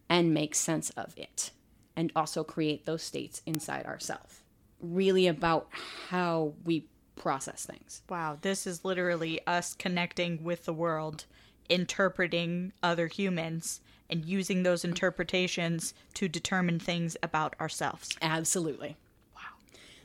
and 0.08 0.32
make 0.32 0.54
sense 0.54 0.90
of 0.90 1.14
it 1.16 1.50
and 1.96 2.12
also 2.16 2.44
create 2.44 2.86
those 2.86 3.02
states 3.02 3.42
inside 3.44 3.84
ourselves. 3.84 4.41
Really 4.82 5.26
about 5.26 5.68
how 6.08 6.52
we 6.64 6.86
process 7.16 7.64
things. 7.64 8.02
Wow. 8.08 8.38
This 8.40 8.66
is 8.66 8.84
literally 8.84 9.40
us 9.46 9.74
connecting 9.74 10.42
with 10.42 10.64
the 10.64 10.72
world, 10.72 11.24
interpreting 11.68 12.72
other 12.82 13.06
humans, 13.06 13.80
and 14.10 14.24
using 14.24 14.62
those 14.62 14.84
interpretations 14.84 15.94
to 16.14 16.28
determine 16.28 16.78
things 16.78 17.16
about 17.22 17.54
ourselves. 17.60 18.10
Absolutely. 18.20 18.96
Wow. 19.34 19.56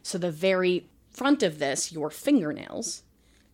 So 0.03 0.17
the 0.17 0.31
very 0.31 0.87
front 1.09 1.43
of 1.43 1.59
this, 1.59 1.91
your 1.91 2.09
fingernails, 2.09 3.03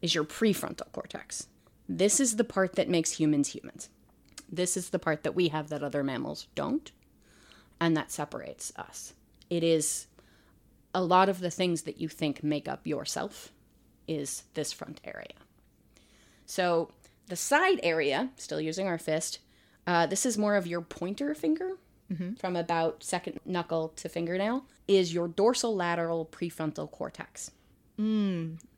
is 0.02 0.14
your 0.14 0.26
prefrontal 0.26 0.92
cortex. 0.92 1.48
This 1.88 2.20
is 2.20 2.36
the 2.36 2.44
part 2.44 2.76
that 2.76 2.90
makes 2.90 3.12
humans 3.12 3.50
humans. 3.50 3.90
This 4.52 4.78
is 4.78 4.90
the 4.90 5.00
part 5.00 5.24
that 5.24 5.36
we 5.36 5.48
have 5.48 5.70
that 5.70 5.82
other 5.82 6.04
mammals 6.04 6.48
don't, 6.54 6.92
and 7.80 7.96
that 7.98 8.12
separates 8.12 8.74
us. 8.76 9.14
It 9.50 9.64
is 9.64 10.08
a 10.94 11.04
lot 11.04 11.30
of 11.30 11.40
the 11.40 11.52
things 11.52 11.84
that 11.84 12.00
you 12.00 12.08
think 12.08 12.44
make 12.44 12.68
up 12.68 12.86
yourself 12.86 13.52
is 14.08 14.44
this 14.54 14.72
front 14.74 15.02
area. 15.04 15.34
So 16.46 16.92
the 17.28 17.36
side 17.36 17.80
area, 17.84 18.30
still 18.38 18.60
using 18.62 18.88
our 18.88 18.98
fist, 18.98 19.40
uh, 19.88 20.06
this 20.06 20.26
is 20.26 20.38
more 20.38 20.56
of 20.56 20.68
your 20.68 20.82
pointer 20.82 21.34
finger 21.34 21.78
from 22.40 22.56
about 22.56 23.04
second 23.04 23.40
knuckle 23.44 23.90
to 23.96 24.08
fingernail, 24.08 24.66
is 24.88 25.14
your 25.14 25.28
dorsal 25.28 25.76
lateral 25.76 26.26
prefrontal 26.26 26.92
cortex. 26.92 27.50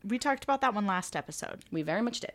We 0.04 0.18
talked 0.18 0.44
about 0.44 0.60
that 0.62 0.74
one 0.74 0.86
last 0.86 1.14
episode. 1.14 1.64
We 1.70 1.82
very 1.82 2.02
much 2.02 2.20
did. 2.20 2.32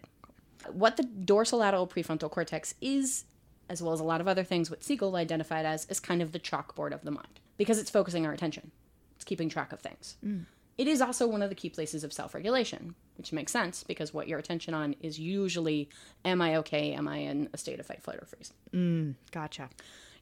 What 0.72 0.98
the 0.98 1.04
dorsal 1.04 1.60
lateral 1.60 1.88
prefrontal 1.88 2.30
cortex 2.30 2.76
is, 2.82 3.26
as 3.68 3.82
well 3.82 3.94
as 3.94 4.00
a 4.00 4.04
lot 4.04 4.22
of 4.22 4.28
other 4.28 4.44
things, 4.44 4.70
what 4.70 4.84
Siegel 4.84 5.16
identified 5.16 5.66
as, 5.66 5.86
is 5.86 6.00
kind 6.00 6.22
of 6.22 6.34
the 6.34 6.40
chalkboard 6.40 6.94
of 6.94 7.04
the 7.04 7.12
mind 7.12 7.40
because 7.58 7.80
it's 7.80 7.90
focusing 7.90 8.26
our 8.26 8.34
attention, 8.34 8.72
it's 9.22 9.26
keeping 9.28 9.50
track 9.50 9.72
of 9.72 9.80
things. 9.80 10.18
Mm. 10.26 10.46
It 10.80 10.88
is 10.88 11.00
also 11.00 11.28
one 11.28 11.44
of 11.44 11.50
the 11.50 11.56
key 11.56 11.70
places 11.70 12.04
of 12.04 12.12
self 12.12 12.34
regulation, 12.34 12.96
which 13.16 13.32
makes 13.32 13.52
sense 13.52 13.84
because 13.84 14.16
what 14.16 14.28
your 14.28 14.40
attention 14.40 14.74
on 14.74 14.96
is 15.00 15.20
usually 15.20 15.90
am 16.26 16.42
I 16.42 16.56
okay? 16.58 16.94
Am 16.94 17.08
I 17.08 17.18
in 17.18 17.48
a 17.54 17.58
state 17.60 17.80
of 17.80 17.86
fight, 17.86 18.02
flight, 18.02 18.18
or 18.20 18.26
freeze? 18.26 18.52
Mm, 18.74 19.14
gotcha. 19.32 19.70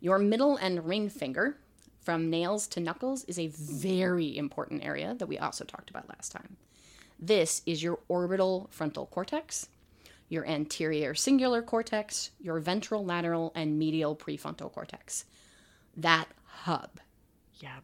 Your 0.01 0.19
middle 0.19 0.57
and 0.57 0.85
ring 0.85 1.07
finger, 1.07 1.55
from 2.01 2.29
nails 2.29 2.67
to 2.69 2.81
knuckles, 2.81 3.23
is 3.23 3.39
a 3.39 3.47
very 3.47 4.35
important 4.38 4.83
area 4.83 5.15
that 5.17 5.27
we 5.27 5.38
also 5.38 5.63
talked 5.63 5.89
about 5.89 6.09
last 6.09 6.33
time. 6.33 6.57
This 7.17 7.62
is 7.65 7.81
your 7.81 7.99
orbital 8.09 8.67
frontal 8.69 9.05
cortex, 9.05 9.69
your 10.27 10.45
anterior 10.45 11.13
cingulate 11.13 11.67
cortex, 11.67 12.31
your 12.41 12.59
ventral 12.59 13.05
lateral 13.05 13.53
and 13.55 13.79
medial 13.79 14.13
prefrontal 14.13 14.73
cortex. 14.73 15.23
That 15.95 16.27
hub 16.43 16.99
Yeah. 17.62 17.79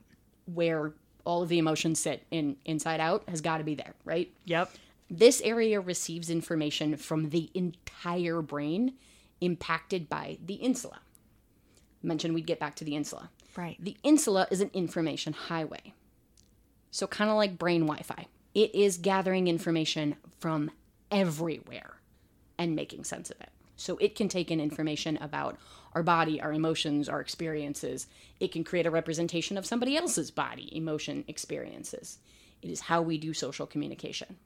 where 0.46 0.94
all 1.26 1.44
of 1.44 1.50
the 1.50 1.58
emotions 1.58 2.00
sit 2.00 2.26
in 2.32 2.56
inside 2.66 3.00
out 3.00 3.28
has 3.28 3.42
got 3.42 3.58
to 3.58 3.64
be 3.64 3.76
there, 3.76 3.94
right? 4.06 4.32
Yep. 4.46 4.72
This 5.10 5.42
area 5.42 5.80
receives 5.80 6.30
information 6.30 6.98
from 6.98 7.30
the 7.30 7.52
entire 7.54 8.42
brain 8.42 8.94
impacted 9.42 10.10
by 10.10 10.38
the 10.44 10.56
insula. 10.56 11.00
Mentioned 12.02 12.34
we'd 12.34 12.48
get 12.48 12.60
back 12.60 12.76
to 12.76 12.84
the 12.84 12.96
insula. 12.96 13.30
Right. 13.56 13.78
The 13.80 13.98
insula 14.04 14.48
is 14.52 14.62
an 14.62 14.72
information 14.74 15.34
highway. 15.34 15.94
So, 16.92 17.08
kind 17.08 17.30
of 17.30 17.36
like 17.36 17.58
brain 17.58 17.82
Wi 17.82 18.02
Fi, 18.04 18.28
it 18.54 18.74
is 18.74 18.98
gathering 18.98 19.48
information 19.48 20.16
from 20.40 20.72
everywhere 21.12 21.96
and 22.58 22.76
making 22.76 23.04
sense 23.04 23.30
of 23.30 23.40
it. 23.42 23.50
So, 23.76 23.98
it 23.98 24.16
can 24.16 24.30
take 24.30 24.52
in 24.52 24.60
information 24.60 25.18
about 25.18 25.58
our 25.94 26.04
body, 26.04 26.42
our 26.42 26.54
emotions, 26.54 27.08
our 27.08 27.22
experiences. 27.22 28.08
It 28.40 28.52
can 28.52 28.64
create 28.64 28.86
a 28.86 28.92
representation 28.92 29.58
of 29.58 29.66
somebody 29.66 29.96
else's 29.96 30.32
body, 30.32 30.76
emotion, 30.76 31.24
experiences. 31.28 32.20
It 32.62 32.70
is 32.70 32.82
how 32.82 33.02
we 33.02 33.18
do 33.18 33.34
social 33.34 33.66
communication. 33.66 34.38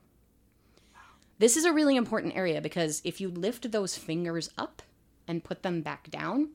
This 1.38 1.56
is 1.56 1.64
a 1.64 1.72
really 1.72 1.96
important 1.96 2.36
area 2.36 2.60
because 2.60 3.00
if 3.02 3.20
you 3.20 3.30
lift 3.30 3.72
those 3.72 3.96
fingers 3.96 4.50
up 4.58 4.82
and 5.26 5.42
put 5.42 5.62
them 5.62 5.80
back 5.80 6.10
down, 6.10 6.50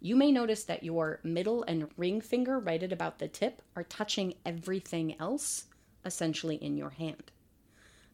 you 0.00 0.16
may 0.16 0.32
notice 0.32 0.64
that 0.64 0.84
your 0.84 1.20
middle 1.22 1.62
and 1.64 1.90
ring 1.96 2.20
finger, 2.20 2.58
right 2.58 2.82
at 2.82 2.92
about 2.92 3.18
the 3.18 3.28
tip, 3.28 3.60
are 3.76 3.82
touching 3.82 4.34
everything 4.46 5.20
else 5.20 5.64
essentially 6.04 6.56
in 6.56 6.76
your 6.76 6.90
hand. 6.90 7.32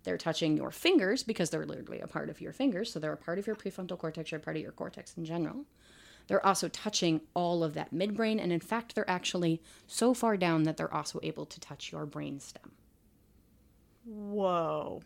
They're 0.07 0.17
touching 0.17 0.57
your 0.57 0.71
fingers 0.71 1.25
because 1.25 1.51
they're 1.51 1.67
literally 1.67 1.99
a 2.01 2.07
part 2.07 2.31
of 2.31 2.41
your 2.41 2.53
fingers, 2.53 2.93
so 2.93 3.01
they're 3.01 3.13
a 3.13 3.17
part 3.17 3.41
of 3.41 3.47
your 3.49 3.57
prefrontal 3.57 3.99
cortex 3.99 4.33
or 4.33 4.37
a 4.37 4.39
part 4.39 4.57
of 4.57 4.63
your 4.63 4.71
cortex 4.71 5.17
in 5.17 5.25
general. 5.25 5.65
They're 6.29 6.47
also 6.47 6.69
touching 6.69 7.23
all 7.35 7.65
of 7.65 7.75
that 7.75 7.93
midbrain, 7.93 8.41
and 8.41 8.53
in 8.53 8.61
fact, 8.61 8.95
they're 8.95 9.11
actually 9.11 9.61
so 9.89 10.15
far 10.15 10.37
down 10.37 10.63
that 10.63 10.77
they're 10.77 10.95
also 10.95 11.19
able 11.25 11.45
to 11.47 11.59
touch 11.59 11.91
your 11.91 12.07
brainstem. 12.07 12.71
Whoa. 14.05 15.03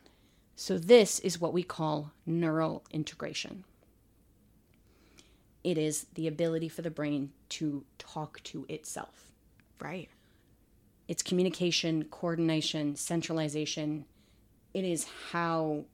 So, 0.55 0.77
this 0.77 1.19
is 1.21 1.41
what 1.41 1.55
we 1.55 1.63
call 1.63 2.13
neural 2.27 2.85
integration. 2.91 3.65
It 5.65 5.79
is 5.79 6.09
the 6.13 6.27
ability 6.27 6.69
for 6.69 6.83
the 6.83 6.91
brain 6.91 7.33
to 7.51 7.87
talk 7.97 8.43
to 8.45 8.67
itself. 8.69 9.33
Right. 9.81 10.11
It's 11.09 11.23
communication, 11.23 12.05
coordination, 12.05 12.97
centralization. 12.97 14.05
It 14.75 14.85
is 14.85 15.07
how 15.33 15.85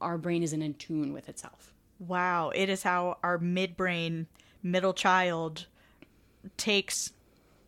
our 0.00 0.18
brain 0.18 0.42
isn't 0.42 0.62
in 0.62 0.74
tune 0.74 1.12
with 1.12 1.28
itself. 1.28 1.72
Wow. 1.98 2.50
It 2.50 2.68
is 2.68 2.82
how 2.82 3.18
our 3.22 3.38
midbrain, 3.38 4.26
middle 4.62 4.94
child 4.94 5.66
takes 6.56 7.12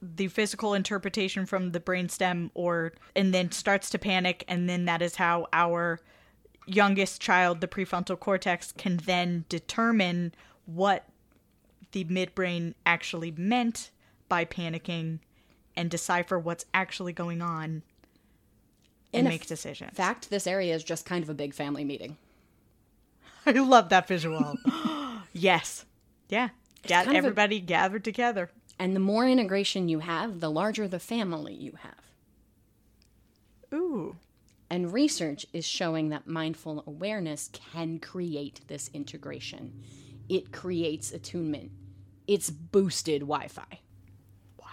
the 0.03 0.29
physical 0.29 0.75
interpretation 0.75 1.45
from 1.45 1.73
the 1.73 1.81
brainstem 1.81 2.51
or 2.55 2.93
and 3.15 3.35
then 3.35 3.51
starts 3.53 3.91
to 3.91 3.99
panic 3.99 4.45
and 4.49 4.69
then 4.69 4.87
that 4.87 5.03
is 5.03 5.17
how 5.17 5.47
our 5.53 6.01
youngest 6.67 7.21
child 7.21 7.61
the 7.61 7.69
prefrontal 7.69 8.19
cortex 8.19 8.73
can 8.73 8.97
then 8.99 9.45
determine 9.51 10.33
what 10.65 11.05
the 11.93 12.05
midbrain 12.05 12.73
actually 12.87 13.31
meant 13.33 13.91
by 14.29 14.45
panicking 14.45 15.19
and 15.77 15.91
decipher 15.91 16.39
what's 16.39 16.65
actually 16.73 17.13
going 17.13 17.43
on 17.43 17.83
and 19.13 19.29
make 19.29 19.47
decisions. 19.47 19.91
In 19.91 19.95
fact, 19.95 20.31
this 20.31 20.47
area 20.47 20.75
is 20.75 20.85
just 20.85 21.07
kind 21.07 21.23
of 21.23 21.31
a 21.31 21.35
big 21.35 21.55
family 21.55 21.85
meeting. 21.85 22.17
I 23.47 23.53
love 23.53 23.89
that 23.89 24.07
visual. 24.07 24.55
yes. 25.33 25.85
Yeah. 26.29 26.51
Get 26.83 27.07
of 27.07 27.13
a- 27.15 27.17
everybody 27.17 27.61
gathered 27.61 28.05
together. 28.05 28.51
And 28.79 28.97
the 28.97 29.01
more 29.01 29.29
integration 29.29 29.89
you 29.89 29.99
have, 29.99 30.41
the 30.41 30.51
larger 30.51 30.89
the 30.89 30.99
family 30.99 31.55
you 31.55 31.73
have. 31.83 32.01
Ooh. 33.75 34.17
And 34.71 34.93
research 34.93 35.47
is 35.53 35.67
showing 35.67 36.11
that 36.11 36.27
mindful 36.27 36.85
awareness 36.87 37.51
can 37.53 37.99
create 37.99 38.61
this 38.69 38.89
integration. 38.95 39.83
It 40.29 40.53
creates 40.53 41.13
attunement. 41.13 41.73
It's 42.29 42.51
boosted 42.51 43.23
Wi 43.23 43.49
Fi. 43.49 43.81
Wow. 44.59 44.67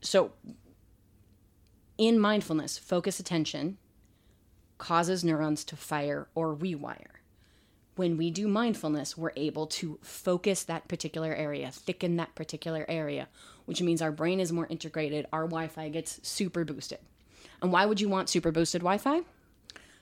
So, 0.00 0.32
in 1.98 2.18
mindfulness, 2.18 2.78
focus 2.78 3.20
attention 3.20 3.76
causes 4.78 5.24
neurons 5.24 5.64
to 5.64 5.76
fire 5.76 6.28
or 6.34 6.54
rewire. 6.54 7.18
When 7.96 8.16
we 8.16 8.30
do 8.30 8.46
mindfulness, 8.46 9.18
we're 9.18 9.32
able 9.34 9.66
to 9.66 9.98
focus 10.02 10.62
that 10.62 10.86
particular 10.86 11.34
area, 11.34 11.72
thicken 11.72 12.16
that 12.16 12.36
particular 12.36 12.86
area, 12.88 13.28
which 13.66 13.82
means 13.82 14.00
our 14.00 14.12
brain 14.12 14.38
is 14.38 14.52
more 14.52 14.68
integrated, 14.68 15.26
our 15.32 15.42
Wi 15.42 15.66
Fi 15.66 15.88
gets 15.88 16.20
super 16.26 16.64
boosted. 16.64 17.00
And 17.60 17.72
why 17.72 17.86
would 17.86 18.00
you 18.00 18.08
want 18.08 18.28
super 18.28 18.52
boosted 18.52 18.82
Wi 18.82 18.98
Fi? 18.98 19.22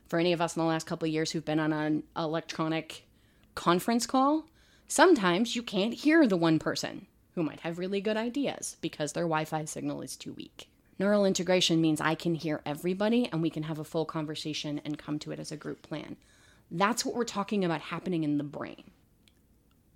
For 0.09 0.19
any 0.19 0.35
of 0.35 0.43
us 0.43 0.55
in 0.55 0.61
the 0.61 0.69
last 0.69 0.87
couple 0.87 1.07
of 1.07 1.13
years 1.13 1.31
who've 1.31 1.45
been 1.45 1.59
on 1.59 1.73
an 1.73 2.03
electronic 2.15 3.07
conference 3.55 4.07
call, 4.07 4.45
sometimes 4.87 5.57
you 5.57 5.63
can't 5.63 5.95
hear 5.95 6.27
the 6.27 6.37
one 6.37 6.59
person 6.59 7.07
who 7.35 7.43
might 7.43 7.61
have 7.61 7.79
really 7.79 8.03
good 8.03 8.19
ideas 8.19 8.77
because 8.83 9.15
their 9.15 9.25
Wi 9.25 9.47
Fi 9.47 9.65
signal 9.65 10.03
is 10.03 10.17
too 10.17 10.35
weak. 10.35 10.69
Neural 10.99 11.25
integration 11.27 11.81
means 11.81 12.01
I 12.01 12.15
can 12.15 12.35
hear 12.35 12.63
everybody 12.65 13.29
and 13.31 13.43
we 13.43 13.51
can 13.51 13.65
have 13.65 13.79
a 13.79 13.85
full 13.85 14.05
conversation 14.07 14.81
and 14.85 14.99
come 14.99 15.19
to 15.21 15.31
it 15.33 15.39
as 15.39 15.53
a 15.53 15.57
group 15.57 15.83
plan. 15.83 16.17
That's 16.71 17.05
what 17.05 17.15
we're 17.15 17.25
talking 17.25 17.65
about 17.65 17.81
happening 17.81 18.25
in 18.25 18.39
the 18.39 18.45
brain, 18.45 18.85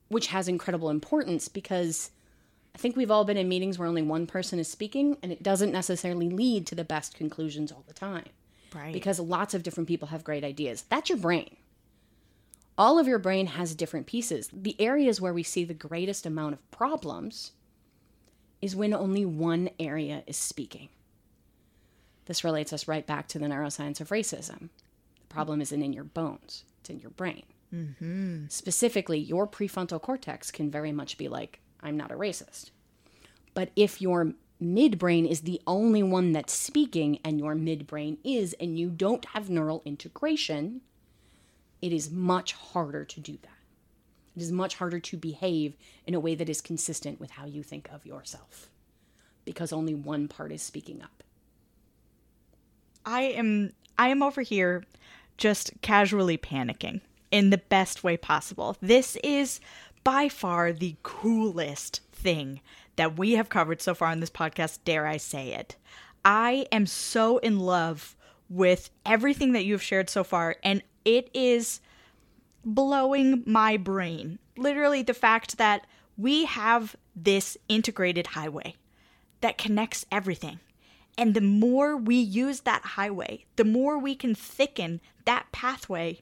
which 0.09 0.29
has 0.29 0.47
incredible 0.47 0.91
importance 0.91 1.49
because 1.49 2.11
I 2.75 2.79
think 2.79 2.97
we've 2.97 3.11
all 3.11 3.25
been 3.25 3.37
in 3.39 3.49
meetings 3.49 3.79
where 3.79 3.89
only 3.89 4.03
one 4.03 4.27
person 4.27 4.59
is 4.59 4.69
speaking 4.69 5.17
and 5.23 5.33
it 5.33 5.43
doesn't 5.43 5.73
necessarily 5.73 6.29
lead 6.29 6.67
to 6.69 6.75
the 6.75 6.85
best 6.85 7.15
conclusions 7.17 7.73
all 7.73 7.85
the 7.87 7.95
time 7.95 8.27
Right. 8.75 8.93
because 8.93 9.19
lots 9.19 9.55
of 9.55 9.63
different 9.65 9.89
people 9.89 10.09
have 10.09 10.23
great 10.23 10.45
ideas. 10.45 10.85
That's 10.89 11.09
your 11.09 11.19
brain. 11.19 11.57
All 12.79 12.99
of 12.99 13.09
your 13.09 13.19
brain 13.19 13.49
has 13.49 13.75
different 13.75 14.07
pieces. 14.07 14.49
The 14.53 14.81
areas 14.81 15.21
where 15.21 15.35
we 15.35 15.43
see 15.43 15.65
the 15.65 15.75
greatest 15.75 16.25
amount 16.25 16.55
of 16.55 16.71
problems 16.71 17.51
is 18.61 18.77
when 18.77 18.93
only 18.93 19.25
one 19.25 19.71
area 19.79 20.23
is 20.27 20.37
speaking. 20.37 20.89
This 22.27 22.45
relates 22.45 22.73
us 22.73 22.87
right 22.87 23.07
back 23.07 23.27
to 23.29 23.39
the 23.39 23.47
neuroscience 23.47 24.01
of 24.01 24.11
racism. 24.11 24.69
The 25.21 25.29
problem 25.29 25.61
isn't 25.61 25.83
in 25.83 25.93
your 25.93 26.05
bones, 26.05 26.65
it's 26.81 26.91
in 26.91 27.01
your 27.01 27.11
brain. 27.11 27.45
Mm-hmm. 27.75 28.47
Specifically, 28.49 29.19
your 29.19 29.47
prefrontal 29.47 30.01
cortex 30.01 30.51
can 30.51 30.71
very 30.71 30.93
much 30.93 31.19
be 31.19 31.29
like, 31.29 31.61
I'm 31.81 31.97
not 31.97 32.11
a 32.11 32.17
racist. 32.17 32.71
But 33.55 33.71
if 33.77 34.01
your 34.01 34.33
midbrain 34.63 35.29
is 35.29 35.43
the 35.43 35.61
only 35.67 36.03
one 36.03 36.33
that's 36.33 36.53
speaking 36.53 37.19
and 37.25 37.39
your 37.39 37.55
midbrain 37.55 38.19
is, 38.25 38.55
and 38.61 38.79
you 38.79 38.91
don't 38.91 39.25
have 39.27 39.49
neural 39.49 39.83
integration, 39.85 40.83
it 41.81 41.93
is 41.93 42.11
much 42.11 42.53
harder 42.53 43.05
to 43.05 43.21
do 43.21 43.39
that. 43.43 43.60
It 44.37 44.43
is 44.43 44.53
much 44.53 44.77
harder 44.77 45.01
to 45.01 45.17
behave 45.17 45.77
in 46.07 46.15
a 46.15 46.21
way 46.21 46.35
that 46.35 46.49
is 46.49 46.61
consistent 46.61 47.21
with 47.21 47.33
how 47.33 47.47
you 47.47 47.63
think 47.63 47.89
of 47.93 48.07
yourself 48.07 48.71
because 49.45 49.73
only 49.73 49.95
one 49.95 50.29
part 50.29 50.53
is 50.53 50.63
speaking 50.63 51.03
up. 51.03 51.23
I 53.05 53.23
am 53.23 53.73
I 53.99 54.09
am 54.09 54.23
over 54.23 54.43
here 54.43 54.85
just 55.37 55.73
casually 55.83 56.39
panicking 56.39 57.01
in 57.31 57.51
the 57.51 57.59
best 57.59 58.05
way 58.05 58.17
possible. 58.17 58.77
This 58.81 59.17
is 59.25 59.61
by 60.05 60.29
far 60.29 60.73
the 60.73 60.97
coolest 61.03 62.01
thing 62.13 62.61
that 62.97 63.19
we 63.19 63.33
have 63.33 63.49
covered 63.49 63.81
so 63.81 63.95
far 63.95 64.09
on 64.09 64.21
this 64.21 64.31
podcast, 64.31 64.81
dare 64.85 65.07
I 65.07 65.17
say 65.17 65.53
it. 65.55 65.77
I 66.25 66.67
am 66.71 66.87
so 66.87 67.39
in 67.39 67.61
love 67.61 68.17
with 68.49 68.91
everything 69.07 69.53
that 69.53 69.65
you 69.65 69.73
have 69.73 69.83
shared 69.83 70.11
so 70.11 70.25
far 70.25 70.57
and 70.63 70.83
it 71.05 71.31
is 71.33 71.81
blowing 72.65 73.43
my 73.47 73.77
brain. 73.77 74.39
Literally 74.57 75.03
the 75.03 75.15
fact 75.15 75.59
that 75.59 75.87
we 76.17 76.45
have 76.45 76.97
this 77.17 77.57
integrated 77.69 78.29
highway 78.29 78.75
that 79.41 79.59
connects 79.59 80.05
everything. 80.13 80.61
And 81.17 81.35
the 81.35 81.41
more 81.41 81.97
we 81.97 82.17
use 82.17 82.61
that 82.61 82.83
highway, 82.83 83.45
the 83.57 83.65
more 83.65 83.99
we 83.99 84.15
can 84.15 84.35
thicken 84.35 85.01
that 85.25 85.47
pathway, 85.53 86.21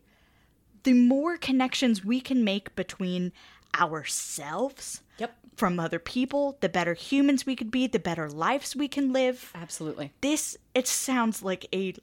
the 0.84 0.92
more 0.92 1.36
connections 1.36 2.04
we 2.04 2.20
can 2.20 2.44
make 2.44 2.74
between 2.76 3.32
ourselves 3.78 5.02
Yep, 5.18 5.36
from 5.56 5.78
other 5.80 5.98
people, 5.98 6.56
the 6.60 6.68
better 6.68 6.94
humans 6.94 7.44
we 7.44 7.56
could 7.56 7.70
be, 7.70 7.86
the 7.86 7.98
better 7.98 8.30
lives 8.30 8.74
we 8.76 8.88
can 8.88 9.12
live. 9.12 9.50
absolutely. 9.54 10.12
This 10.20 10.56
it 10.74 10.86
sounds 10.86 11.42
like 11.42 11.66
a 11.74 11.94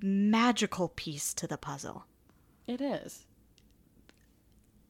magical 0.00 0.88
piece 0.88 1.34
to 1.34 1.46
the 1.46 1.58
puzzle. 1.58 2.06
It 2.66 2.80
is. 2.80 3.26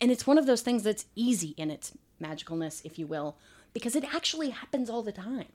And 0.04 0.12
it's 0.12 0.26
one 0.26 0.36
of 0.36 0.44
those 0.44 0.60
things 0.60 0.82
that's 0.82 1.06
easy 1.16 1.54
in 1.56 1.70
its 1.70 1.96
magicalness, 2.22 2.84
if 2.84 2.98
you 2.98 3.06
will, 3.06 3.38
because 3.72 3.96
it 3.96 4.04
actually 4.14 4.50
happens 4.50 4.90
all 4.90 5.00
the 5.00 5.12
time. 5.12 5.48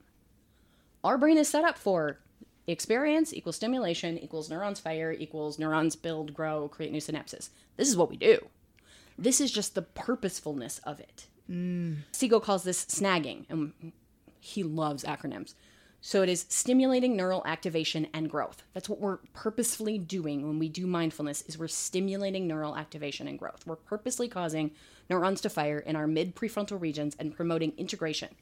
Our 1.04 1.16
brain 1.16 1.38
is 1.38 1.48
set 1.48 1.62
up 1.62 1.78
for 1.78 2.18
experience 2.66 3.32
equals 3.32 3.54
stimulation 3.54 4.18
equals 4.18 4.50
neurons 4.50 4.80
fire 4.80 5.12
equals 5.12 5.60
neurons 5.60 5.94
build, 5.94 6.34
grow, 6.34 6.66
create 6.66 6.90
new 6.90 7.00
synapses. 7.00 7.50
This 7.76 7.88
is 7.88 7.96
what 7.96 8.10
we 8.10 8.16
do. 8.16 8.44
This 9.16 9.40
is 9.40 9.52
just 9.52 9.76
the 9.76 9.82
purposefulness 9.82 10.80
of 10.82 10.98
it. 10.98 11.28
Mm. 11.48 11.98
Siegel 12.10 12.40
calls 12.40 12.64
this 12.64 12.84
snagging, 12.86 13.44
and 13.48 13.92
he 14.40 14.64
loves 14.64 15.04
acronyms. 15.04 15.54
So 16.02 16.22
it 16.22 16.30
is 16.30 16.46
stimulating 16.48 17.14
neural 17.14 17.42
activation 17.44 18.08
and 18.14 18.30
growth. 18.30 18.62
That's 18.72 18.88
what 18.88 19.00
we're 19.00 19.18
purposefully 19.34 19.98
doing 19.98 20.46
when 20.46 20.58
we 20.58 20.68
do 20.68 20.86
mindfulness 20.86 21.42
is 21.42 21.58
we're 21.58 21.68
stimulating 21.68 22.46
neural 22.46 22.76
activation 22.76 23.28
and 23.28 23.38
growth. 23.38 23.66
We're 23.66 23.76
purposely 23.76 24.26
causing 24.26 24.70
neurons 25.10 25.42
to 25.42 25.50
fire 25.50 25.78
in 25.78 25.96
our 25.96 26.06
mid 26.06 26.34
prefrontal 26.34 26.80
regions 26.80 27.16
and 27.18 27.36
promoting 27.36 27.74
integration. 27.76 28.34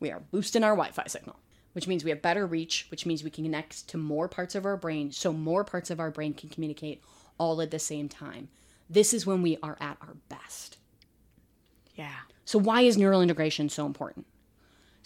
We 0.00 0.10
are 0.10 0.20
boosting 0.20 0.64
our 0.64 0.72
Wi-Fi 0.72 1.04
signal, 1.08 1.36
which 1.74 1.86
means 1.86 2.04
we 2.04 2.10
have 2.10 2.22
better 2.22 2.46
reach, 2.46 2.86
which 2.90 3.04
means 3.04 3.22
we 3.22 3.30
can 3.30 3.44
connect 3.44 3.86
to 3.88 3.98
more 3.98 4.28
parts 4.28 4.54
of 4.54 4.64
our 4.64 4.76
brain 4.76 5.12
so 5.12 5.32
more 5.32 5.64
parts 5.64 5.90
of 5.90 6.00
our 6.00 6.10
brain 6.10 6.32
can 6.32 6.48
communicate 6.48 7.02
all 7.36 7.60
at 7.60 7.70
the 7.70 7.78
same 7.78 8.08
time. 8.08 8.48
This 8.88 9.12
is 9.12 9.26
when 9.26 9.42
we 9.42 9.58
are 9.62 9.76
at 9.80 9.98
our 10.00 10.16
best. 10.30 10.78
Yeah. 11.96 12.20
So, 12.46 12.58
why 12.58 12.82
is 12.82 12.96
neural 12.96 13.20
integration 13.20 13.68
so 13.68 13.84
important? 13.84 14.24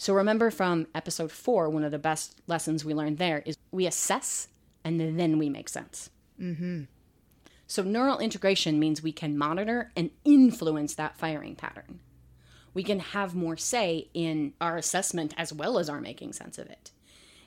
So, 0.03 0.13
remember 0.13 0.51
from 0.51 0.87
episode 0.93 1.31
four, 1.31 1.69
one 1.69 1.85
of 1.85 1.91
the 1.93 1.97
best 1.97 2.41
lessons 2.45 2.83
we 2.83 2.93
learned 2.93 3.19
there 3.19 3.41
is 3.45 3.55
we 3.71 3.85
assess 3.85 4.49
and 4.83 5.17
then 5.17 5.37
we 5.37 5.47
make 5.47 5.69
sense. 5.69 6.09
Mm-hmm. 6.37 6.81
So, 7.67 7.83
neural 7.83 8.19
integration 8.19 8.81
means 8.81 9.01
we 9.01 9.13
can 9.13 9.37
monitor 9.37 9.93
and 9.95 10.09
influence 10.25 10.95
that 10.95 11.15
firing 11.15 11.55
pattern. 11.55 12.01
We 12.73 12.83
can 12.83 12.99
have 12.99 13.33
more 13.33 13.55
say 13.55 14.09
in 14.13 14.51
our 14.59 14.75
assessment 14.75 15.33
as 15.37 15.53
well 15.53 15.79
as 15.79 15.87
our 15.87 16.01
making 16.01 16.33
sense 16.33 16.57
of 16.57 16.67
it. 16.67 16.91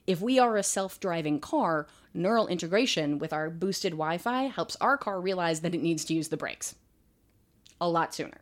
If 0.06 0.22
we 0.22 0.38
are 0.38 0.56
a 0.56 0.62
self 0.62 0.98
driving 0.98 1.40
car, 1.40 1.86
neural 2.14 2.46
integration 2.46 3.18
with 3.18 3.34
our 3.34 3.50
boosted 3.50 3.92
Wi 3.92 4.16
Fi 4.16 4.44
helps 4.44 4.76
our 4.80 4.96
car 4.96 5.20
realize 5.20 5.60
that 5.60 5.74
it 5.74 5.82
needs 5.82 6.06
to 6.06 6.14
use 6.14 6.28
the 6.28 6.38
brakes 6.38 6.74
a 7.78 7.90
lot 7.90 8.14
sooner 8.14 8.40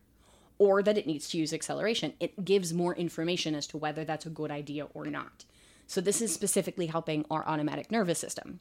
or 0.59 0.83
that 0.83 0.99
it 0.99 1.07
needs 1.07 1.29
to 1.31 1.39
use 1.39 1.53
acceleration. 1.53 2.15
It 2.21 2.45
gives 2.45 2.73
more 2.73 2.95
information 2.95 3.55
as 3.55 3.67
to 3.69 3.79
whether 3.79 4.05
that's 4.05 4.27
a 4.27 4.31
good 4.31 4.51
idea 4.51 4.87
or 4.95 5.07
not. 5.07 5.45
So, 5.87 6.01
this 6.01 6.23
is 6.23 6.33
specifically 6.33 6.87
helping 6.87 7.25
our 7.31 7.47
automatic 7.47 7.91
nervous 7.91 8.19
system. 8.19 8.61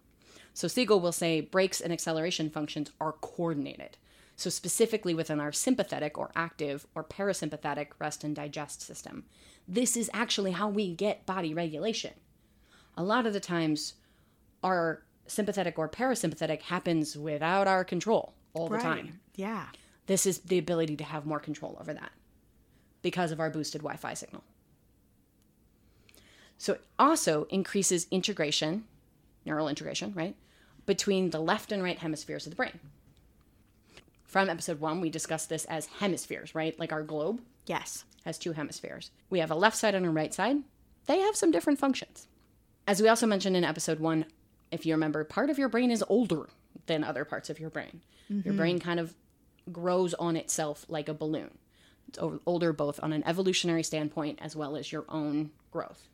So, 0.54 0.68
Siegel 0.68 1.00
will 1.00 1.12
say 1.12 1.42
brakes 1.42 1.80
and 1.80 1.94
acceleration 1.94 2.50
functions 2.50 2.92
are 3.00 3.14
coordinated. 3.14 3.98
So, 4.36 4.50
specifically 4.50 5.14
within 5.14 5.40
our 5.40 5.52
sympathetic 5.52 6.18
or 6.18 6.32
active 6.36 6.86
or 6.96 7.04
parasympathetic 7.04 7.88
rest 8.00 8.24
and 8.24 8.36
digest 8.36 8.82
system. 8.82 9.26
This 9.68 9.96
is 9.96 10.10
actually 10.14 10.52
how 10.52 10.68
we 10.68 10.94
get 10.94 11.26
body 11.26 11.54
regulation. 11.54 12.14
A 12.98 13.04
lot 13.04 13.26
of 13.26 13.34
the 13.34 13.40
times, 13.40 13.94
our 14.64 15.04
sympathetic 15.26 15.80
or 15.80 15.88
parasympathetic 15.88 16.64
happens 16.64 17.18
without 17.18 17.68
our 17.68 17.84
control 17.86 18.34
all 18.54 18.68
the 18.68 18.78
time. 18.78 19.20
Yeah. 19.36 19.66
This 20.08 20.26
is 20.26 20.40
the 20.40 20.58
ability 20.58 20.98
to 20.98 21.04
have 21.04 21.26
more 21.26 21.40
control 21.40 21.78
over 21.80 21.94
that 21.94 22.12
because 23.02 23.32
of 23.32 23.40
our 23.40 23.50
boosted 23.50 23.82
Wi 23.82 23.96
Fi 23.98 24.14
signal. 24.14 24.44
So 26.58 26.74
it 26.74 26.82
also 26.98 27.46
increases 27.50 28.08
integration, 28.12 28.86
neural 29.46 29.68
integration, 29.68 30.14
right, 30.14 30.36
between 30.86 31.30
the 31.30 31.40
left 31.40 31.72
and 31.72 31.84
right 31.84 31.98
hemispheres 31.98 32.46
of 32.46 32.52
the 32.52 32.56
brain. 32.56 32.80
From 34.24 34.50
episode 34.50 34.80
one, 34.80 35.02
we 35.02 35.10
discussed 35.10 35.50
this 35.50 35.66
as 35.66 35.86
hemispheres, 35.86 36.56
right? 36.56 36.78
Like 36.80 36.92
our 36.92 37.04
globe 37.04 37.42
Yes. 37.66 38.06
has 38.26 38.38
two 38.38 38.54
hemispheres. 38.54 39.12
We 39.30 39.40
have 39.40 39.52
a 39.52 39.56
left 39.56 39.78
side 39.78 39.96
and 39.96 40.06
a 40.06 40.10
right 40.10 40.34
side. 40.34 40.58
They 41.06 41.20
have 41.20 41.36
some 41.36 41.52
different 41.52 41.80
functions. 41.80 42.28
As 42.88 43.02
we 43.02 43.08
also 43.08 43.28
mentioned 43.28 43.56
in 43.56 43.64
episode 43.64 44.00
one, 44.00 44.26
if 44.72 44.86
you 44.86 44.94
remember, 44.94 45.24
part 45.24 45.50
of 45.50 45.58
your 45.58 45.70
brain 45.70 45.92
is 45.92 46.04
older 46.10 46.50
than 46.88 47.04
other 47.04 47.26
parts 47.26 47.50
of 47.50 47.60
your 47.60 47.70
brain. 47.70 48.02
Your 48.30 48.40
mm-hmm. 48.42 48.58
brain 48.58 48.80
kind 48.80 49.00
of 49.00 49.14
grows 49.72 50.14
on 50.16 50.36
itself 50.36 50.86
like 50.90 51.08
a 51.10 51.14
balloon. 51.14 51.58
It's 52.08 52.20
older 52.46 52.74
both 52.74 53.00
on 53.02 53.14
an 53.14 53.24
evolutionary 53.26 53.84
standpoint 53.84 54.40
as 54.42 54.56
well 54.56 54.76
as 54.76 54.92
your 54.92 55.06
own 55.10 55.52
growth. 55.72 56.08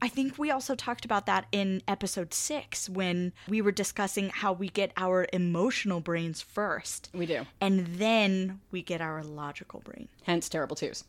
I 0.00 0.08
think 0.08 0.36
we 0.36 0.50
also 0.50 0.74
talked 0.74 1.04
about 1.04 1.26
that 1.26 1.46
in 1.52 1.80
episode 1.86 2.34
six 2.34 2.88
when 2.88 3.32
we 3.48 3.60
were 3.62 3.70
discussing 3.70 4.30
how 4.30 4.52
we 4.52 4.68
get 4.68 4.92
our 4.96 5.26
emotional 5.32 6.00
brains 6.00 6.42
first. 6.42 7.08
We 7.14 7.26
do. 7.26 7.46
And 7.60 7.86
then 7.86 8.60
we 8.72 8.82
get 8.82 9.00
our 9.00 9.22
logical 9.22 9.78
brain. 9.80 10.08
Hence 10.24 10.48
terrible 10.48 10.74
twos, 10.74 11.04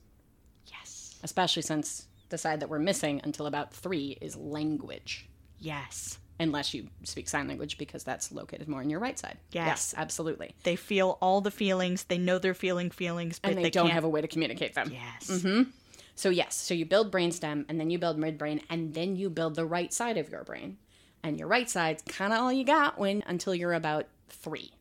Yes. 0.68 1.16
especially 1.24 1.64
since 1.64 2.08
the 2.30 2.38
side 2.38 2.60
that 2.60 2.70
we're 2.70 2.78
missing 2.80 3.20
until 3.24 3.48
about 3.48 3.74
three 3.74 4.18
is 4.22 4.36
language. 4.36 5.28
Yes. 5.58 6.20
Unless 6.40 6.74
you 6.74 6.88
speak 7.04 7.30
sign 7.30 7.48
language 7.48 7.78
because 7.78 8.04
that's 8.04 8.32
located 8.32 8.68
more 8.68 8.80
on 8.82 8.90
your 8.90 9.00
right 9.00 9.18
side. 9.18 9.38
Yes. 9.52 9.94
absolutely. 9.96 10.56
They 10.64 10.76
feel 10.76 11.18
all 11.22 11.42
the 11.42 11.52
feelings. 11.52 12.06
They 12.06 12.18
know 12.18 12.40
they're 12.40 12.54
feeling 12.54 12.90
feelings, 12.90 13.40
but 13.40 13.50
And 13.50 13.58
they, 13.60 13.64
they, 13.64 13.70
don't 13.70 13.86
can't. 13.86 13.94
have 13.94 14.04
a 14.04 14.10
way 14.10 14.22
to 14.22 14.28
communicate 14.28 14.74
them. 14.74 14.92
Yes. 14.92 15.30
Mm-hmm. 15.30 15.70
So 16.16 16.30
yes, 16.30 16.56
so 16.56 16.74
you 16.74 16.86
build 16.86 17.12
brainstem 17.12 17.66
and 17.70 17.80
then 17.80 17.90
you 17.90 17.98
build 18.00 18.18
midbrain 18.18 18.62
and 18.70 18.94
then 18.94 19.16
you 19.16 19.30
build 19.30 19.56
the 19.56 19.66
right 19.66 19.94
side 19.94 20.18
of 20.18 20.30
your 20.30 20.44
brain. 20.44 20.78
And 21.24 21.40
your 21.40 21.48
right 21.48 21.70
side's 21.70 22.02
kind 22.04 22.34
of 22.34 22.40
all 22.40 22.52
you 22.52 22.66
got 22.66 23.00
when 23.00 23.24
until 23.28 23.56
you're 23.56 23.74
about 23.74 24.08
3. 24.30 24.72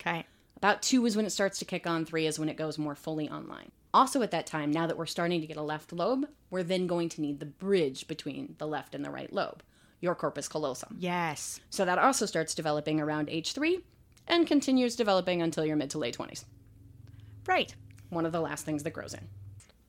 Okay. 0.00 0.26
About 0.56 0.82
2 0.82 1.06
is 1.06 1.16
when 1.16 1.24
it 1.24 1.30
starts 1.30 1.58
to 1.60 1.64
kick 1.64 1.86
on, 1.86 2.04
3 2.04 2.26
is 2.26 2.38
when 2.38 2.48
it 2.48 2.56
goes 2.56 2.76
more 2.76 2.94
fully 2.94 3.30
online. 3.30 3.70
Also 3.94 4.20
at 4.22 4.32
that 4.32 4.46
time, 4.46 4.70
now 4.70 4.86
that 4.86 4.98
we're 4.98 5.06
starting 5.06 5.40
to 5.40 5.46
get 5.46 5.56
a 5.56 5.62
left 5.62 5.92
lobe, 5.92 6.26
we're 6.50 6.62
then 6.62 6.86
going 6.86 7.08
to 7.10 7.20
need 7.22 7.40
the 7.40 7.46
bridge 7.46 8.06
between 8.06 8.54
the 8.58 8.66
left 8.66 8.94
and 8.94 9.04
the 9.04 9.10
right 9.10 9.32
lobe, 9.32 9.62
your 10.00 10.14
corpus 10.14 10.48
callosum. 10.48 10.96
Yes. 10.98 11.60
So 11.70 11.84
that 11.84 11.98
also 11.98 12.26
starts 12.26 12.54
developing 12.54 13.00
around 13.00 13.28
age 13.30 13.52
3 13.52 13.80
and 14.26 14.46
continues 14.46 14.94
developing 14.96 15.42
until 15.42 15.64
your 15.64 15.76
mid 15.76 15.90
to 15.90 15.98
late 15.98 16.16
20s. 16.16 16.44
Right. 17.46 17.74
one 18.10 18.26
of 18.26 18.32
the 18.32 18.40
last 18.40 18.64
things 18.64 18.82
that 18.84 18.92
grows 18.92 19.14
in. 19.14 19.26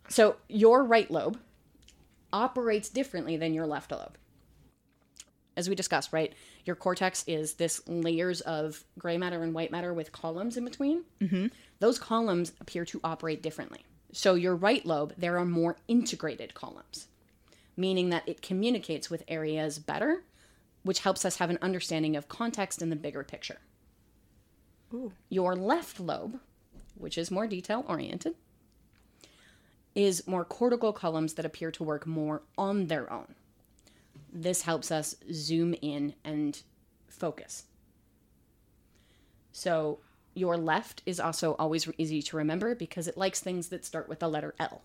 So 0.10 0.38
your 0.48 0.84
right 0.84 1.10
lobe 1.10 1.40
operates 2.34 2.90
differently 2.90 3.38
than 3.38 3.54
your 3.54 3.68
left 3.68 3.92
lobe. 3.92 4.18
As 5.58 5.68
we 5.68 5.76
discussed, 5.76 6.14
right? 6.14 6.34
Your 6.66 6.76
cortex 6.76 7.24
is 7.28 7.56
this 7.56 7.82
layers 7.88 8.42
of 8.42 8.84
gray 8.98 9.18
matter 9.18 9.44
and 9.44 9.54
white 9.54 9.72
matter 9.72 9.94
with 9.94 10.12
columns 10.12 10.56
in 10.58 10.64
between. 10.64 11.04
Mm-hmm. 11.20 11.48
Those 11.80 12.00
columns 12.00 12.54
appear 12.62 12.86
to 12.86 13.00
operate 13.04 13.44
differently. 13.44 13.84
So 14.12 14.36
your 14.36 14.56
right 14.56 14.86
lobe, 14.86 15.14
there 15.18 15.38
are 15.38 15.46
more 15.46 15.76
integrated 15.88 16.54
columns, 16.54 17.08
meaning 17.80 18.10
that 18.10 18.28
it 18.28 18.42
communicates 18.42 19.10
with 19.10 19.24
areas 19.28 19.80
better, 19.80 20.24
which 20.84 21.00
helps 21.00 21.24
us 21.24 21.38
have 21.38 21.50
an 21.50 21.58
understanding 21.62 22.16
of 22.16 22.28
context 22.28 22.82
in 22.82 22.90
the 22.90 22.96
bigger 22.96 23.24
picture. 23.24 23.60
Ooh. 24.94 25.14
Your 25.30 25.56
left 25.56 26.00
lobe, 26.00 26.40
which 26.96 27.18
is 27.18 27.32
more 27.32 27.48
detail 27.48 27.86
oriented, 27.88 28.36
is 29.96 30.28
more 30.28 30.44
cortical 30.44 30.92
columns 30.92 31.34
that 31.36 31.46
appear 31.46 31.72
to 31.72 31.84
work 31.84 32.06
more 32.06 32.44
on 32.58 32.88
their 32.88 33.12
own. 33.12 33.36
This 34.32 34.64
helps 34.64 34.92
us 34.92 35.16
zoom 35.32 35.74
in 35.82 36.14
and 36.24 36.62
focus. 37.08 37.64
So, 39.52 40.00
your 40.36 40.58
left 40.58 41.02
is 41.06 41.20
also 41.20 41.56
always 41.58 41.90
easy 41.98 42.22
to 42.22 42.38
remember 42.38 42.76
because 42.76 43.08
it 43.08 43.18
likes 43.18 43.40
things 43.40 43.70
that 43.70 43.84
start 43.84 44.08
with 44.08 44.20
the 44.20 44.30
letter 44.30 44.54
L 44.60 44.82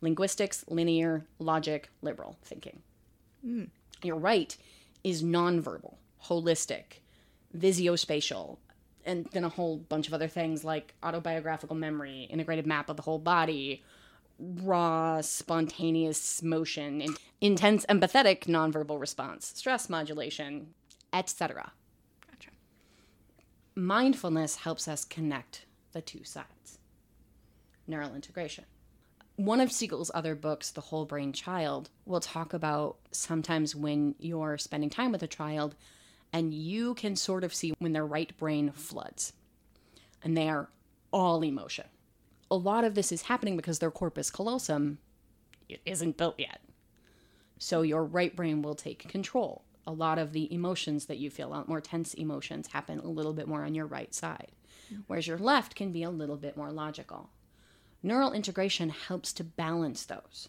linguistics, 0.00 0.64
linear, 0.68 1.24
logic, 1.38 1.90
liberal 2.02 2.38
thinking. 2.42 2.82
Hmm. 3.44 3.64
Your 4.02 4.16
right 4.16 4.56
is 5.04 5.22
nonverbal, 5.22 5.96
holistic, 6.24 7.00
visuospatial, 7.56 8.58
and 9.04 9.26
then 9.32 9.44
a 9.44 9.48
whole 9.48 9.78
bunch 9.78 10.08
of 10.08 10.14
other 10.14 10.28
things 10.28 10.64
like 10.64 10.94
autobiographical 11.02 11.76
memory, 11.76 12.28
integrated 12.30 12.66
map 12.66 12.88
of 12.88 12.96
the 12.96 13.02
whole 13.02 13.18
body, 13.18 13.82
raw, 14.38 15.20
spontaneous 15.20 16.42
motion, 16.42 17.00
in- 17.00 17.16
intense 17.40 17.84
empathetic 17.86 18.44
nonverbal 18.44 19.00
response, 19.00 19.52
stress 19.54 19.88
modulation, 19.88 20.74
etc. 21.12 21.72
Gotcha. 22.30 22.50
Mindfulness 23.74 24.56
helps 24.56 24.88
us 24.88 25.04
connect 25.04 25.66
the 25.92 26.00
two 26.00 26.24
sides. 26.24 26.78
Neural 27.86 28.14
integration. 28.14 28.64
One 29.40 29.62
of 29.62 29.72
Siegel's 29.72 30.10
other 30.12 30.34
books, 30.34 30.70
The 30.70 30.82
Whole 30.82 31.06
Brain 31.06 31.32
Child, 31.32 31.88
will 32.04 32.20
talk 32.20 32.52
about 32.52 32.98
sometimes 33.10 33.74
when 33.74 34.14
you're 34.18 34.58
spending 34.58 34.90
time 34.90 35.12
with 35.12 35.22
a 35.22 35.26
child 35.26 35.76
and 36.30 36.52
you 36.52 36.92
can 36.92 37.16
sort 37.16 37.42
of 37.42 37.54
see 37.54 37.72
when 37.78 37.94
their 37.94 38.04
right 38.04 38.36
brain 38.36 38.70
floods 38.70 39.32
and 40.22 40.36
they 40.36 40.50
are 40.50 40.68
all 41.10 41.42
emotion. 41.42 41.86
A 42.50 42.54
lot 42.54 42.84
of 42.84 42.94
this 42.94 43.12
is 43.12 43.22
happening 43.22 43.56
because 43.56 43.78
their 43.78 43.90
corpus 43.90 44.30
callosum 44.30 44.98
isn't 45.86 46.18
built 46.18 46.38
yet. 46.38 46.60
So 47.58 47.80
your 47.80 48.04
right 48.04 48.36
brain 48.36 48.60
will 48.60 48.74
take 48.74 49.08
control. 49.08 49.64
A 49.86 49.92
lot 49.92 50.18
of 50.18 50.32
the 50.32 50.52
emotions 50.52 51.06
that 51.06 51.16
you 51.16 51.30
feel, 51.30 51.48
a 51.48 51.54
lot 51.54 51.66
more 51.66 51.80
tense 51.80 52.12
emotions, 52.12 52.66
happen 52.66 52.98
a 52.98 53.08
little 53.08 53.32
bit 53.32 53.48
more 53.48 53.64
on 53.64 53.74
your 53.74 53.86
right 53.86 54.14
side, 54.14 54.52
whereas 55.06 55.26
your 55.26 55.38
left 55.38 55.74
can 55.74 55.92
be 55.92 56.02
a 56.02 56.10
little 56.10 56.36
bit 56.36 56.58
more 56.58 56.70
logical. 56.70 57.30
Neural 58.02 58.32
integration 58.32 58.88
helps 58.90 59.32
to 59.34 59.44
balance 59.44 60.04
those. 60.04 60.48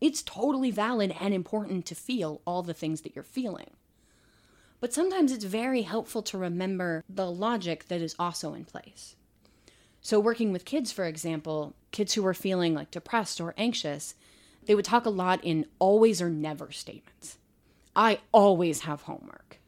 It's 0.00 0.22
totally 0.22 0.70
valid 0.70 1.14
and 1.20 1.32
important 1.32 1.86
to 1.86 1.94
feel 1.94 2.40
all 2.44 2.62
the 2.62 2.74
things 2.74 3.02
that 3.02 3.14
you're 3.14 3.22
feeling. 3.22 3.70
But 4.80 4.92
sometimes 4.92 5.30
it's 5.30 5.44
very 5.44 5.82
helpful 5.82 6.22
to 6.22 6.38
remember 6.38 7.04
the 7.08 7.30
logic 7.30 7.86
that 7.86 8.02
is 8.02 8.16
also 8.18 8.52
in 8.52 8.64
place. 8.64 9.14
So, 10.00 10.18
working 10.18 10.52
with 10.52 10.64
kids, 10.64 10.90
for 10.90 11.04
example, 11.04 11.74
kids 11.92 12.14
who 12.14 12.26
are 12.26 12.34
feeling 12.34 12.74
like 12.74 12.90
depressed 12.90 13.40
or 13.40 13.54
anxious, 13.56 14.16
they 14.66 14.74
would 14.74 14.84
talk 14.84 15.06
a 15.06 15.10
lot 15.10 15.38
in 15.44 15.66
always 15.78 16.20
or 16.20 16.28
never 16.28 16.72
statements. 16.72 17.38
I 17.94 18.18
always 18.32 18.80
have 18.80 19.02
homework. 19.02 19.60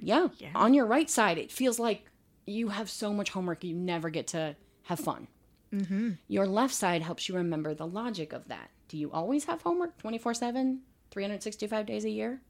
Yeah, 0.00 0.28
Yeah. 0.38 0.52
on 0.54 0.72
your 0.72 0.86
right 0.86 1.10
side, 1.10 1.36
it 1.36 1.52
feels 1.52 1.78
like 1.78 2.06
you 2.46 2.68
have 2.68 2.88
so 2.88 3.12
much 3.12 3.30
homework 3.30 3.62
you 3.62 3.74
never 3.74 4.08
get 4.08 4.26
to 4.28 4.56
have 4.84 4.98
fun. 5.00 5.28
Mm-hmm. 5.72 6.10
Your 6.28 6.46
left 6.46 6.74
side 6.74 7.02
helps 7.02 7.28
you 7.28 7.34
remember 7.34 7.74
the 7.74 7.86
logic 7.86 8.32
of 8.32 8.48
that. 8.48 8.70
Do 8.88 8.98
you 8.98 9.10
always 9.10 9.44
have 9.44 9.62
homework 9.62 9.96
24 9.98 10.34
7, 10.34 10.80
365 11.10 11.86
days 11.86 12.04
a 12.04 12.10
year? 12.10 12.42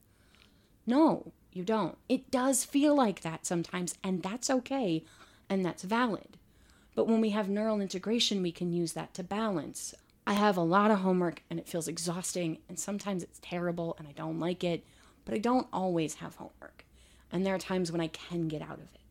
No, 0.85 1.31
you 1.53 1.63
don't. 1.63 1.97
It 2.09 2.29
does 2.31 2.65
feel 2.65 2.95
like 2.95 3.21
that 3.21 3.45
sometimes, 3.45 3.95
and 4.03 4.21
that's 4.21 4.49
okay 4.49 5.03
and 5.49 5.63
that's 5.63 5.83
valid. 5.83 6.37
But 6.95 7.07
when 7.07 7.21
we 7.21 7.31
have 7.31 7.49
neural 7.49 7.81
integration, 7.81 8.41
we 8.41 8.51
can 8.51 8.71
use 8.71 8.93
that 8.93 9.13
to 9.15 9.23
balance. 9.23 9.93
I 10.25 10.33
have 10.33 10.57
a 10.57 10.61
lot 10.61 10.91
of 10.91 10.99
homework 10.99 11.43
and 11.49 11.59
it 11.59 11.67
feels 11.67 11.87
exhausting, 11.87 12.59
and 12.69 12.79
sometimes 12.79 13.23
it's 13.23 13.39
terrible 13.41 13.95
and 13.97 14.07
I 14.07 14.11
don't 14.11 14.39
like 14.39 14.63
it, 14.63 14.85
but 15.25 15.33
I 15.33 15.37
don't 15.37 15.67
always 15.73 16.15
have 16.15 16.35
homework. 16.35 16.85
And 17.31 17.45
there 17.45 17.55
are 17.55 17.59
times 17.59 17.91
when 17.91 18.01
I 18.01 18.07
can 18.07 18.47
get 18.47 18.61
out 18.61 18.79
of 18.79 18.87
it. 18.93 19.01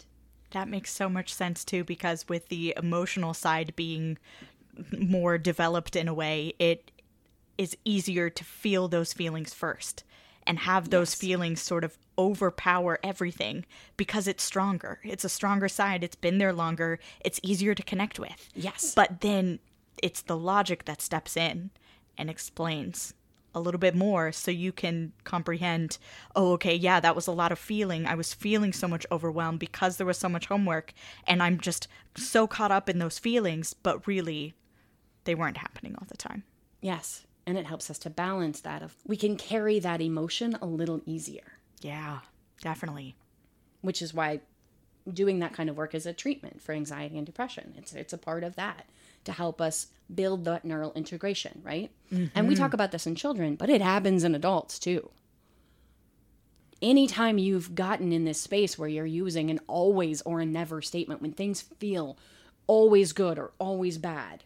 That 0.52 0.68
makes 0.68 0.92
so 0.92 1.08
much 1.08 1.32
sense 1.34 1.64
too, 1.64 1.84
because 1.84 2.28
with 2.28 2.48
the 2.48 2.74
emotional 2.76 3.34
side 3.34 3.74
being 3.76 4.18
more 4.98 5.36
developed 5.38 5.96
in 5.96 6.08
a 6.08 6.14
way, 6.14 6.54
it 6.58 6.90
is 7.58 7.76
easier 7.84 8.30
to 8.30 8.44
feel 8.44 8.88
those 8.88 9.12
feelings 9.12 9.52
first 9.52 10.04
and 10.46 10.60
have 10.60 10.90
those 10.90 11.12
Yes. 11.12 11.20
feelings 11.20 11.60
sort 11.62 11.84
of 11.84 11.98
overpower 12.18 12.98
everything 13.02 13.64
because 13.96 14.26
it's 14.26 14.42
stronger. 14.42 14.98
It's 15.04 15.24
a 15.24 15.28
stronger 15.28 15.68
side. 15.68 16.02
It's 16.02 16.16
been 16.16 16.38
there 16.38 16.52
longer. 16.52 16.98
It's 17.20 17.38
easier 17.42 17.74
to 17.74 17.82
connect 17.82 18.18
with. 18.18 18.48
Yes. 18.54 18.94
But 18.94 19.20
then 19.20 19.60
it's 20.02 20.22
the 20.22 20.36
logic 20.36 20.84
that 20.86 21.00
steps 21.00 21.36
in 21.36 21.70
and 22.18 22.28
explains 22.28 23.14
a 23.54 23.60
little 23.60 23.78
bit 23.78 23.94
more 23.94 24.32
so 24.32 24.50
you 24.50 24.72
can 24.72 25.12
comprehend 25.24 25.98
oh 26.34 26.52
okay 26.52 26.74
yeah 26.74 27.00
that 27.00 27.14
was 27.14 27.26
a 27.26 27.32
lot 27.32 27.52
of 27.52 27.58
feeling 27.58 28.06
i 28.06 28.14
was 28.14 28.32
feeling 28.32 28.72
so 28.72 28.88
much 28.88 29.06
overwhelmed 29.10 29.58
because 29.58 29.96
there 29.96 30.06
was 30.06 30.18
so 30.18 30.28
much 30.28 30.46
homework 30.46 30.92
and 31.26 31.42
i'm 31.42 31.58
just 31.58 31.88
so 32.16 32.46
caught 32.46 32.70
up 32.70 32.88
in 32.88 32.98
those 32.98 33.18
feelings 33.18 33.74
but 33.74 34.06
really 34.06 34.54
they 35.24 35.34
weren't 35.34 35.58
happening 35.58 35.94
all 35.98 36.06
the 36.08 36.16
time 36.16 36.42
Yes. 36.82 37.24
And 37.46 37.56
it 37.56 37.66
helps 37.66 37.90
us 37.90 37.98
to 38.00 38.10
balance 38.10 38.60
that 38.60 38.82
of 38.82 38.96
we 39.06 39.16
can 39.16 39.36
carry 39.36 39.78
that 39.78 40.00
emotion 40.00 40.56
a 40.60 40.66
little 40.66 41.00
easier, 41.06 41.58
yeah 41.80 42.20
definitely 42.60 43.16
which 43.80 44.00
is 44.00 44.14
why 44.14 44.40
doing 45.12 45.40
that 45.40 45.52
kind 45.52 45.68
of 45.68 45.76
work 45.76 45.94
is 45.94 46.06
a 46.06 46.12
treatment 46.12 46.62
for 46.62 46.72
anxiety 46.72 47.16
and 47.16 47.26
depression. 47.26 47.74
It's 47.76 47.92
it's 47.92 48.12
a 48.12 48.18
part 48.18 48.44
of 48.44 48.56
that 48.56 48.86
to 49.24 49.32
help 49.32 49.60
us 49.60 49.88
build 50.14 50.44
that 50.44 50.64
neural 50.64 50.92
integration, 50.94 51.60
right? 51.64 51.90
And 52.10 52.46
we 52.48 52.54
mm-hmm. 52.54 52.62
talk 52.62 52.74
about 52.74 52.92
this 52.92 53.06
in 53.06 53.14
children, 53.14 53.56
but 53.56 53.70
it 53.70 53.80
happens 53.80 54.24
in 54.24 54.34
adults 54.34 54.78
too. 54.78 55.10
Anytime 56.82 57.38
you've 57.38 57.74
gotten 57.74 58.12
in 58.12 58.24
this 58.24 58.40
space 58.40 58.76
where 58.76 58.88
you're 58.88 59.06
using 59.06 59.50
an 59.50 59.60
always 59.68 60.20
or 60.22 60.40
a 60.40 60.46
never 60.46 60.82
statement 60.82 61.22
when 61.22 61.32
things 61.32 61.62
feel 61.62 62.18
always 62.66 63.12
good 63.12 63.38
or 63.38 63.52
always 63.58 63.98
bad, 63.98 64.44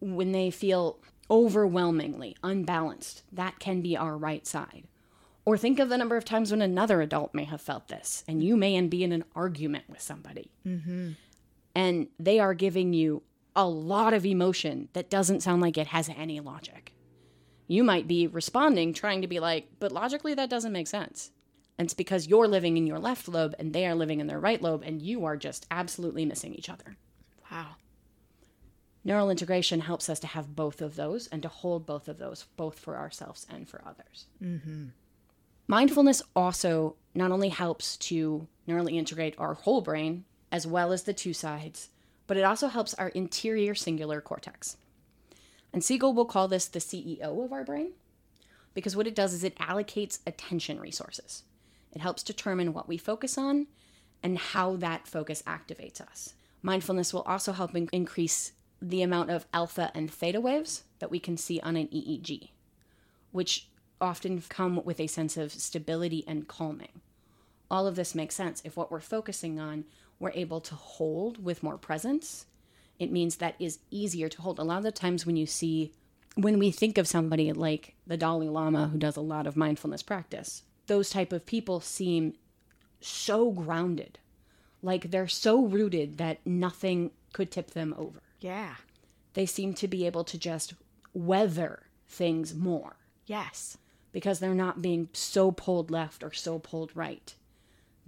when 0.00 0.32
they 0.32 0.50
feel 0.50 0.98
overwhelmingly 1.30 2.36
unbalanced, 2.42 3.22
that 3.30 3.58
can 3.58 3.82
be 3.82 3.96
our 3.96 4.16
right 4.16 4.46
side. 4.46 4.84
Or 5.44 5.56
think 5.56 5.78
of 5.78 5.88
the 5.88 5.98
number 5.98 6.16
of 6.16 6.24
times 6.24 6.50
when 6.50 6.62
another 6.62 7.00
adult 7.00 7.34
may 7.34 7.44
have 7.44 7.60
felt 7.60 7.88
this, 7.88 8.24
and 8.26 8.42
you 8.42 8.56
may 8.56 8.80
be 8.82 9.04
in 9.04 9.12
an 9.12 9.24
argument 9.34 9.84
with 9.88 10.00
somebody. 10.00 10.50
Mm-hmm. 10.66 11.12
And 11.74 12.08
they 12.18 12.40
are 12.40 12.54
giving 12.54 12.92
you 12.92 13.22
a 13.58 13.66
lot 13.66 14.14
of 14.14 14.24
emotion 14.24 14.88
that 14.92 15.10
doesn't 15.10 15.42
sound 15.42 15.60
like 15.60 15.76
it 15.76 15.88
has 15.88 16.08
any 16.16 16.38
logic. 16.38 16.94
You 17.66 17.82
might 17.82 18.06
be 18.06 18.28
responding, 18.28 18.94
trying 18.94 19.20
to 19.22 19.26
be 19.26 19.40
like, 19.40 19.66
but 19.80 19.90
logically, 19.90 20.32
that 20.34 20.48
doesn't 20.48 20.72
make 20.72 20.86
sense. 20.86 21.32
And 21.76 21.86
it's 21.86 21.94
because 21.94 22.28
you're 22.28 22.46
living 22.46 22.76
in 22.76 22.86
your 22.86 23.00
left 23.00 23.26
lobe 23.26 23.56
and 23.58 23.72
they 23.72 23.84
are 23.84 23.96
living 23.96 24.20
in 24.20 24.28
their 24.28 24.38
right 24.38 24.62
lobe, 24.62 24.84
and 24.86 25.02
you 25.02 25.24
are 25.24 25.36
just 25.36 25.66
absolutely 25.72 26.24
missing 26.24 26.54
each 26.54 26.70
other. 26.70 26.96
wow 27.50 27.74
Neural 29.04 29.28
integration 29.28 29.80
helps 29.80 30.08
us 30.08 30.20
to 30.20 30.28
have 30.28 30.54
both 30.54 30.80
of 30.80 30.94
those 30.94 31.26
and 31.26 31.42
to 31.42 31.48
hold 31.48 31.84
both 31.84 32.06
of 32.06 32.18
those, 32.18 32.44
both 32.56 32.78
for 32.78 32.96
ourselves 32.96 33.44
and 33.50 33.68
for 33.68 33.82
others. 33.84 34.26
Mm-hmm. 34.40 34.86
Mindfulness 35.66 36.22
also 36.36 36.94
not 37.12 37.32
only 37.32 37.48
helps 37.48 37.96
to 37.96 38.46
neurally 38.68 38.94
integrate 38.94 39.34
our 39.36 39.54
whole 39.54 39.80
brain 39.80 40.24
as 40.52 40.64
well 40.66 40.92
as 40.92 41.02
the 41.02 41.12
two 41.12 41.32
sides, 41.32 41.90
but 42.28 42.36
it 42.36 42.44
also 42.44 42.68
helps 42.68 42.94
our 42.94 43.10
anterior 43.16 43.74
cingulate 43.74 44.22
cortex. 44.22 44.76
And 45.72 45.82
Siegel 45.82 46.14
will 46.14 46.24
call 46.24 46.46
this 46.46 46.66
the 46.66 46.78
CEO 46.78 47.44
of 47.44 47.52
our 47.52 47.64
brain 47.64 47.92
because 48.74 48.94
what 48.94 49.08
it 49.08 49.14
does 49.16 49.34
is 49.34 49.42
it 49.42 49.58
allocates 49.58 50.20
attention 50.26 50.78
resources. 50.78 51.42
It 51.92 52.00
helps 52.00 52.22
determine 52.22 52.72
what 52.72 52.86
we 52.86 52.96
focus 52.96 53.36
on 53.36 53.66
and 54.22 54.38
how 54.38 54.76
that 54.76 55.08
focus 55.08 55.42
activates 55.46 56.00
us. 56.00 56.34
Mindfulness 56.62 57.12
will 57.12 57.22
also 57.22 57.52
help 57.52 57.74
in- 57.74 57.88
increase 57.92 58.52
the 58.80 59.02
amount 59.02 59.30
of 59.30 59.46
alpha 59.52 59.90
and 59.94 60.10
theta 60.10 60.40
waves 60.40 60.84
that 60.98 61.10
we 61.10 61.18
can 61.18 61.36
see 61.36 61.60
on 61.60 61.76
an 61.76 61.88
EEG, 61.88 62.50
which 63.32 63.68
often 64.00 64.42
come 64.48 64.82
with 64.84 65.00
a 65.00 65.06
sense 65.06 65.36
of 65.36 65.52
stability 65.52 66.24
and 66.28 66.46
calming. 66.46 67.00
All 67.70 67.86
of 67.86 67.96
this 67.96 68.14
makes 68.14 68.34
sense. 68.34 68.62
If 68.64 68.76
what 68.76 68.90
we're 68.90 69.00
focusing 69.00 69.58
on, 69.58 69.84
we're 70.18 70.32
able 70.32 70.60
to 70.60 70.74
hold 70.74 71.42
with 71.42 71.62
more 71.62 71.78
presence, 71.78 72.46
it 72.98 73.12
means 73.12 73.36
that 73.36 73.54
is 73.58 73.78
easier 73.90 74.28
to 74.28 74.42
hold. 74.42 74.58
A 74.58 74.64
lot 74.64 74.78
of 74.78 74.84
the 74.84 74.92
times 74.92 75.24
when 75.24 75.36
you 75.36 75.46
see, 75.46 75.92
when 76.34 76.58
we 76.58 76.70
think 76.70 76.98
of 76.98 77.06
somebody 77.06 77.52
like 77.52 77.94
the 78.06 78.16
Dalai 78.16 78.48
Lama 78.48 78.88
who 78.88 78.98
does 78.98 79.16
a 79.16 79.20
lot 79.20 79.46
of 79.46 79.56
mindfulness 79.56 80.02
practice, 80.02 80.62
those 80.86 81.10
type 81.10 81.32
of 81.32 81.46
people 81.46 81.80
seem 81.80 82.34
so 83.00 83.50
grounded. 83.52 84.18
Like 84.82 85.10
they're 85.10 85.28
so 85.28 85.64
rooted 85.64 86.18
that 86.18 86.38
nothing 86.44 87.10
could 87.32 87.50
tip 87.50 87.70
them 87.72 87.94
over. 87.98 88.20
yeah 88.40 88.74
They 89.34 89.46
seem 89.46 89.74
to 89.74 89.88
be 89.88 90.06
able 90.06 90.24
to 90.24 90.38
just 90.38 90.74
weather 91.14 91.82
things 92.08 92.54
more 92.54 92.96
yes 93.26 93.76
because 94.12 94.38
they're 94.38 94.54
not 94.54 94.80
being 94.80 95.08
so 95.12 95.50
pulled 95.52 95.90
left 95.90 96.22
or 96.24 96.32
so 96.32 96.58
pulled 96.58 96.90
right. 96.94 97.34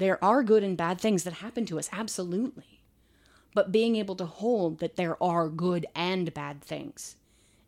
There 0.00 0.24
are 0.24 0.42
good 0.42 0.64
and 0.64 0.78
bad 0.78 0.98
things 0.98 1.24
that 1.24 1.34
happen 1.34 1.66
to 1.66 1.78
us, 1.78 1.90
absolutely. 1.92 2.80
But 3.52 3.70
being 3.70 3.96
able 3.96 4.16
to 4.16 4.24
hold 4.24 4.78
that 4.78 4.96
there 4.96 5.22
are 5.22 5.50
good 5.50 5.84
and 5.94 6.32
bad 6.32 6.62
things 6.62 7.16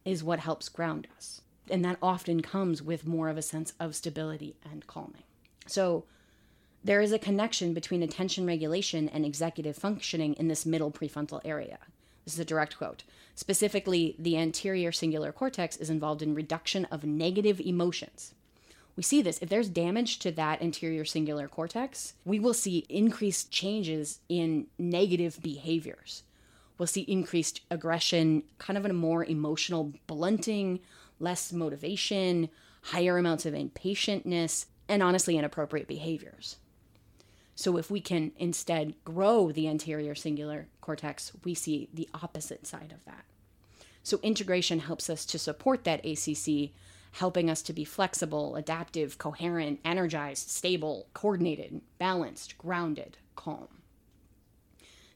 is 0.06 0.24
what 0.24 0.38
helps 0.38 0.70
ground 0.70 1.08
us. 1.14 1.42
And 1.68 1.84
that 1.84 1.98
often 2.00 2.40
comes 2.40 2.82
with 2.82 3.06
more 3.06 3.28
of 3.28 3.36
a 3.36 3.42
sense 3.42 3.74
of 3.78 3.94
stability 3.94 4.56
and 4.64 4.86
calming. 4.86 5.24
So 5.66 6.04
there 6.82 7.02
is 7.02 7.12
a 7.12 7.18
connection 7.18 7.74
between 7.74 8.02
attention 8.02 8.46
regulation 8.46 9.10
and 9.10 9.26
executive 9.26 9.76
functioning 9.76 10.32
in 10.32 10.48
this 10.48 10.64
middle 10.64 10.90
prefrontal 10.90 11.42
area. 11.44 11.80
This 12.24 12.32
is 12.32 12.40
a 12.40 12.46
direct 12.46 12.78
quote. 12.78 13.04
Specifically, 13.34 14.16
the 14.18 14.38
anterior 14.38 14.90
cingulate 14.90 15.34
cortex 15.34 15.76
is 15.76 15.90
involved 15.90 16.22
in 16.22 16.34
reduction 16.34 16.86
of 16.86 17.04
negative 17.04 17.60
emotions. 17.60 18.32
We 18.96 19.02
see 19.02 19.22
this. 19.22 19.38
If 19.40 19.48
there's 19.48 19.68
damage 19.68 20.18
to 20.20 20.30
that 20.32 20.60
anterior 20.60 21.04
cingulate 21.04 21.50
cortex, 21.50 22.14
we 22.24 22.38
will 22.38 22.54
see 22.54 22.84
increased 22.88 23.50
changes 23.50 24.20
in 24.28 24.66
negative 24.78 25.40
behaviors. 25.42 26.24
We'll 26.76 26.86
see 26.86 27.02
increased 27.02 27.60
aggression, 27.70 28.42
kind 28.58 28.76
of 28.76 28.84
a 28.84 28.92
more 28.92 29.24
emotional 29.24 29.92
blunting, 30.06 30.80
less 31.20 31.52
motivation, 31.52 32.50
higher 32.82 33.16
amounts 33.16 33.46
of 33.46 33.54
impatientness, 33.54 34.66
and 34.88 35.02
honestly, 35.02 35.38
inappropriate 35.38 35.86
behaviors. 35.86 36.56
So, 37.54 37.76
if 37.76 37.90
we 37.90 38.00
can 38.00 38.32
instead 38.36 38.94
grow 39.04 39.52
the 39.52 39.68
anterior 39.68 40.14
cingulate 40.14 40.66
cortex, 40.80 41.32
we 41.44 41.54
see 41.54 41.88
the 41.94 42.08
opposite 42.14 42.66
side 42.66 42.92
of 42.92 43.04
that. 43.04 43.24
So, 44.02 44.18
integration 44.22 44.80
helps 44.80 45.08
us 45.08 45.24
to 45.26 45.38
support 45.38 45.84
that 45.84 46.04
ACC, 46.04 46.70
helping 47.12 47.50
us 47.50 47.62
to 47.62 47.72
be 47.72 47.84
flexible, 47.84 48.56
adaptive, 48.56 49.18
coherent, 49.18 49.80
energized, 49.84 50.48
stable, 50.48 51.06
coordinated, 51.14 51.80
balanced, 51.98 52.56
grounded, 52.58 53.18
calm. 53.36 53.68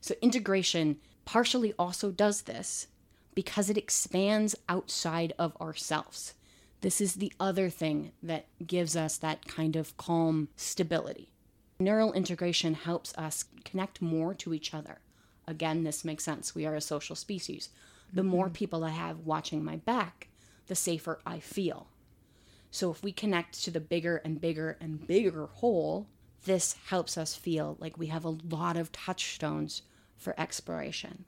So, 0.00 0.14
integration 0.22 0.98
partially 1.24 1.72
also 1.78 2.10
does 2.10 2.42
this 2.42 2.86
because 3.34 3.68
it 3.68 3.76
expands 3.76 4.54
outside 4.68 5.32
of 5.38 5.56
ourselves. 5.60 6.34
This 6.80 7.00
is 7.00 7.14
the 7.14 7.32
other 7.40 7.70
thing 7.70 8.12
that 8.22 8.46
gives 8.64 8.96
us 8.96 9.16
that 9.18 9.48
kind 9.48 9.76
of 9.76 9.96
calm 9.96 10.48
stability. 10.56 11.32
Neural 11.78 12.12
integration 12.12 12.74
helps 12.74 13.14
us 13.16 13.44
connect 13.64 14.00
more 14.00 14.34
to 14.34 14.54
each 14.54 14.72
other. 14.72 15.00
Again, 15.48 15.84
this 15.84 16.04
makes 16.04 16.24
sense. 16.24 16.54
We 16.54 16.66
are 16.66 16.74
a 16.74 16.80
social 16.80 17.16
species. 17.16 17.70
The 18.12 18.22
more 18.22 18.46
mm-hmm. 18.46 18.54
people 18.54 18.84
I 18.84 18.90
have 18.90 19.20
watching 19.20 19.64
my 19.64 19.76
back, 19.76 20.28
the 20.66 20.74
safer 20.74 21.20
I 21.26 21.40
feel. 21.40 21.88
So 22.70 22.90
if 22.90 23.02
we 23.02 23.12
connect 23.12 23.62
to 23.64 23.70
the 23.70 23.80
bigger 23.80 24.18
and 24.18 24.40
bigger 24.40 24.76
and 24.80 25.06
bigger 25.06 25.46
whole, 25.46 26.08
this 26.44 26.76
helps 26.86 27.16
us 27.16 27.34
feel 27.34 27.76
like 27.80 27.98
we 27.98 28.08
have 28.08 28.24
a 28.24 28.36
lot 28.50 28.76
of 28.76 28.92
touchstones 28.92 29.82
for 30.16 30.38
exploration. 30.38 31.24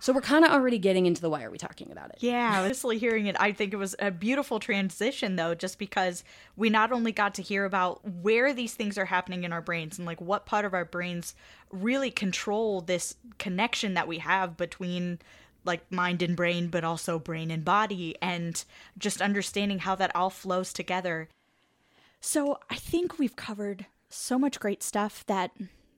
So 0.00 0.12
we're 0.12 0.20
kind 0.20 0.44
of 0.44 0.50
already 0.50 0.76
getting 0.78 1.06
into 1.06 1.22
the 1.22 1.30
why 1.30 1.44
are 1.44 1.50
we 1.50 1.56
talking 1.56 1.90
about 1.90 2.10
it? 2.10 2.16
Yeah, 2.18 2.60
honestly, 2.60 2.98
hearing 2.98 3.26
it, 3.26 3.36
I 3.40 3.52
think 3.52 3.72
it 3.72 3.78
was 3.78 3.96
a 3.98 4.10
beautiful 4.10 4.60
transition, 4.60 5.36
though, 5.36 5.54
just 5.54 5.78
because 5.78 6.24
we 6.56 6.68
not 6.68 6.92
only 6.92 7.10
got 7.10 7.34
to 7.36 7.42
hear 7.42 7.64
about 7.64 8.06
where 8.06 8.52
these 8.52 8.74
things 8.74 8.98
are 8.98 9.06
happening 9.06 9.44
in 9.44 9.52
our 9.52 9.62
brains 9.62 9.96
and 9.96 10.06
like 10.06 10.20
what 10.20 10.44
part 10.44 10.66
of 10.66 10.74
our 10.74 10.84
brains 10.84 11.34
really 11.70 12.10
control 12.10 12.82
this 12.82 13.14
connection 13.38 13.94
that 13.94 14.06
we 14.06 14.18
have 14.18 14.58
between 14.58 15.20
like 15.64 15.90
mind 15.90 16.22
and 16.22 16.36
brain, 16.36 16.68
but 16.68 16.84
also 16.84 17.18
brain 17.18 17.50
and 17.50 17.64
body, 17.64 18.16
and 18.20 18.64
just 18.98 19.22
understanding 19.22 19.80
how 19.80 19.94
that 19.94 20.14
all 20.14 20.30
flows 20.30 20.72
together. 20.72 21.28
So 22.20 22.58
I 22.70 22.76
think 22.76 23.18
we've 23.18 23.36
covered 23.36 23.86
so 24.08 24.38
much 24.38 24.60
great 24.60 24.82
stuff 24.82 25.24
that 25.26 25.50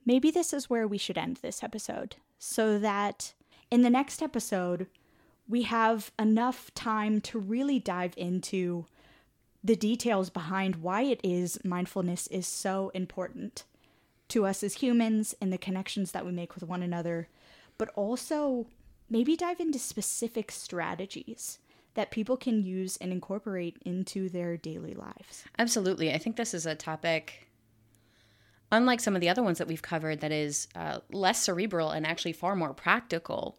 maybe 0.05 0.31
this 0.31 0.53
is 0.53 0.69
where 0.69 0.87
we 0.87 0.97
should 0.97 1.17
end 1.17 1.37
this 1.37 1.63
episode 1.63 2.15
so 2.39 2.79
that 2.79 3.33
in 3.69 3.81
the 3.81 3.89
next 3.89 4.21
episode, 4.21 4.87
we 5.47 5.63
have 5.63 6.11
enough 6.19 6.73
time 6.73 7.21
to 7.21 7.39
really 7.39 7.79
dive 7.79 8.13
into 8.17 8.85
the 9.63 9.75
details 9.75 10.29
behind 10.29 10.77
why 10.77 11.01
it 11.01 11.19
is 11.23 11.59
mindfulness 11.63 12.27
is 12.27 12.47
so 12.47 12.89
important 12.93 13.63
to 14.29 14.45
us 14.45 14.63
as 14.63 14.75
humans 14.75 15.35
and 15.41 15.51
the 15.51 15.57
connections 15.57 16.11
that 16.11 16.25
we 16.25 16.31
make 16.31 16.55
with 16.55 16.63
one 16.63 16.83
another, 16.83 17.27
but 17.77 17.89
also 17.95 18.67
maybe 19.09 19.35
dive 19.35 19.59
into 19.59 19.79
specific 19.79 20.51
strategies 20.51 21.59
that 21.93 22.11
people 22.11 22.37
can 22.37 22.63
use 22.63 22.97
and 22.97 23.11
incorporate 23.11 23.77
into 23.83 24.29
their 24.29 24.55
daily 24.55 24.93
lives. 24.93 25.43
Absolutely. 25.57 26.13
I 26.13 26.19
think 26.19 26.35
this 26.35 26.53
is 26.53 26.65
a 26.65 26.75
topic, 26.75 27.49
unlike 28.71 28.99
some 28.99 29.15
of 29.15 29.21
the 29.21 29.29
other 29.29 29.41
ones 29.41 29.57
that 29.57 29.67
we've 29.67 29.81
covered, 29.81 30.19
that 30.21 30.31
is 30.31 30.67
uh, 30.75 30.99
less 31.11 31.41
cerebral 31.41 31.89
and 31.89 32.05
actually 32.05 32.33
far 32.33 32.55
more 32.55 32.73
practical 32.73 33.57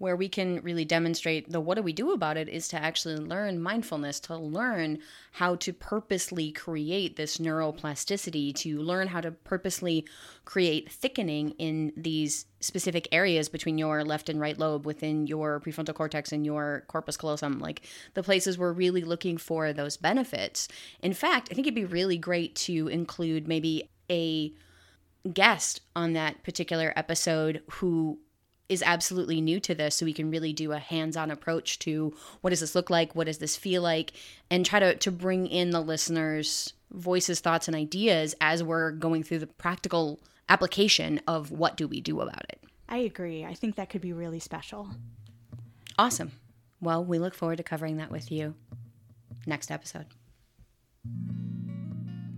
where 0.00 0.16
we 0.16 0.30
can 0.30 0.62
really 0.62 0.86
demonstrate 0.86 1.52
the 1.52 1.60
what 1.60 1.74
do 1.74 1.82
we 1.82 1.92
do 1.92 2.12
about 2.12 2.38
it 2.38 2.48
is 2.48 2.68
to 2.68 2.82
actually 2.82 3.16
learn 3.16 3.60
mindfulness, 3.60 4.18
to 4.18 4.34
learn 4.34 4.98
how 5.32 5.54
to 5.54 5.74
purposely 5.74 6.50
create 6.50 7.16
this 7.16 7.36
neuroplasticity, 7.36 8.54
to 8.54 8.78
learn 8.78 9.08
how 9.08 9.20
to 9.20 9.30
purposely 9.30 10.06
create 10.46 10.90
thickening 10.90 11.50
in 11.58 11.92
these 11.98 12.46
specific 12.60 13.08
areas 13.12 13.50
between 13.50 13.76
your 13.76 14.02
left 14.02 14.30
and 14.30 14.40
right 14.40 14.58
lobe 14.58 14.86
within 14.86 15.26
your 15.26 15.60
prefrontal 15.60 15.94
cortex 15.94 16.32
and 16.32 16.46
your 16.46 16.82
corpus 16.88 17.18
callosum, 17.18 17.58
like 17.58 17.82
the 18.14 18.22
places 18.22 18.56
we're 18.56 18.72
really 18.72 19.02
looking 19.02 19.36
for 19.36 19.70
those 19.70 19.98
benefits. 19.98 20.66
In 21.02 21.12
fact, 21.12 21.48
I 21.50 21.54
think 21.54 21.66
it'd 21.66 21.74
be 21.74 21.84
really 21.84 22.16
great 22.16 22.54
to 22.56 22.88
include 22.88 23.46
maybe 23.46 23.90
a 24.10 24.50
guest 25.30 25.82
on 25.94 26.14
that 26.14 26.42
particular 26.42 26.94
episode 26.96 27.62
who 27.68 28.18
is 28.70 28.84
absolutely 28.86 29.40
new 29.40 29.58
to 29.58 29.74
this 29.74 29.96
so 29.96 30.06
we 30.06 30.12
can 30.12 30.30
really 30.30 30.52
do 30.52 30.70
a 30.70 30.78
hands-on 30.78 31.30
approach 31.30 31.78
to 31.80 32.14
what 32.40 32.50
does 32.50 32.60
this 32.60 32.74
look 32.74 32.88
like 32.88 33.14
what 33.14 33.26
does 33.26 33.38
this 33.38 33.56
feel 33.56 33.82
like 33.82 34.12
and 34.48 34.64
try 34.64 34.78
to, 34.78 34.94
to 34.94 35.10
bring 35.10 35.46
in 35.46 35.70
the 35.70 35.80
listeners 35.80 36.72
voices 36.92 37.40
thoughts 37.40 37.66
and 37.66 37.76
ideas 37.76 38.34
as 38.40 38.62
we're 38.62 38.92
going 38.92 39.22
through 39.22 39.40
the 39.40 39.46
practical 39.46 40.20
application 40.48 41.20
of 41.26 41.50
what 41.50 41.76
do 41.76 41.86
we 41.86 42.00
do 42.00 42.20
about 42.20 42.44
it. 42.48 42.60
I 42.88 42.98
agree. 42.98 43.44
I 43.44 43.54
think 43.54 43.76
that 43.76 43.88
could 43.90 44.00
be 44.00 44.12
really 44.12 44.40
special. 44.40 44.88
Awesome. 45.98 46.32
Well 46.80 47.04
we 47.04 47.18
look 47.18 47.34
forward 47.34 47.56
to 47.56 47.64
covering 47.64 47.96
that 47.96 48.10
with 48.12 48.30
you 48.30 48.54
next 49.46 49.70
episode. 49.70 50.06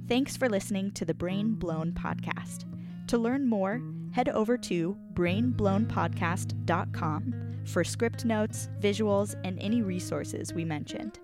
Thanks 0.09 0.37
for 0.37 0.49
listening 0.49 0.93
to 0.93 1.05
the 1.05 1.15
brain 1.15 1.55
blown 1.55 1.93
podcast. 1.93 2.65
To 3.09 3.19
learn 3.19 3.47
more, 3.47 3.83
head 4.13 4.29
over 4.29 4.57
to 4.59 4.97
brainblownpodcast.com 5.15 7.35
for 7.65 7.83
script 7.85 8.25
notes, 8.25 8.69
visuals, 8.81 9.35
and 9.45 9.59
any 9.59 9.83
resources 9.83 10.55
we 10.55 10.65
mentioned. 10.65 11.19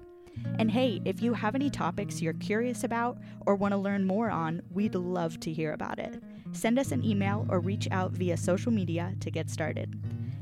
And 0.58 0.70
hey, 0.70 1.00
if 1.04 1.20
you 1.22 1.34
have 1.34 1.54
any 1.54 1.70
topics 1.70 2.20
you're 2.22 2.32
curious 2.34 2.84
about 2.84 3.18
or 3.46 3.54
want 3.54 3.72
to 3.72 3.78
learn 3.78 4.06
more 4.06 4.30
on, 4.30 4.60
we'd 4.70 4.94
love 4.94 5.40
to 5.40 5.52
hear 5.52 5.72
about 5.72 5.98
it. 5.98 6.22
Send 6.52 6.78
us 6.78 6.92
an 6.92 7.04
email 7.04 7.44
or 7.48 7.58
reach 7.60 7.88
out 7.90 8.12
via 8.12 8.36
social 8.36 8.70
media 8.72 9.14
to 9.20 9.30
get 9.30 9.48
started. 9.50 9.98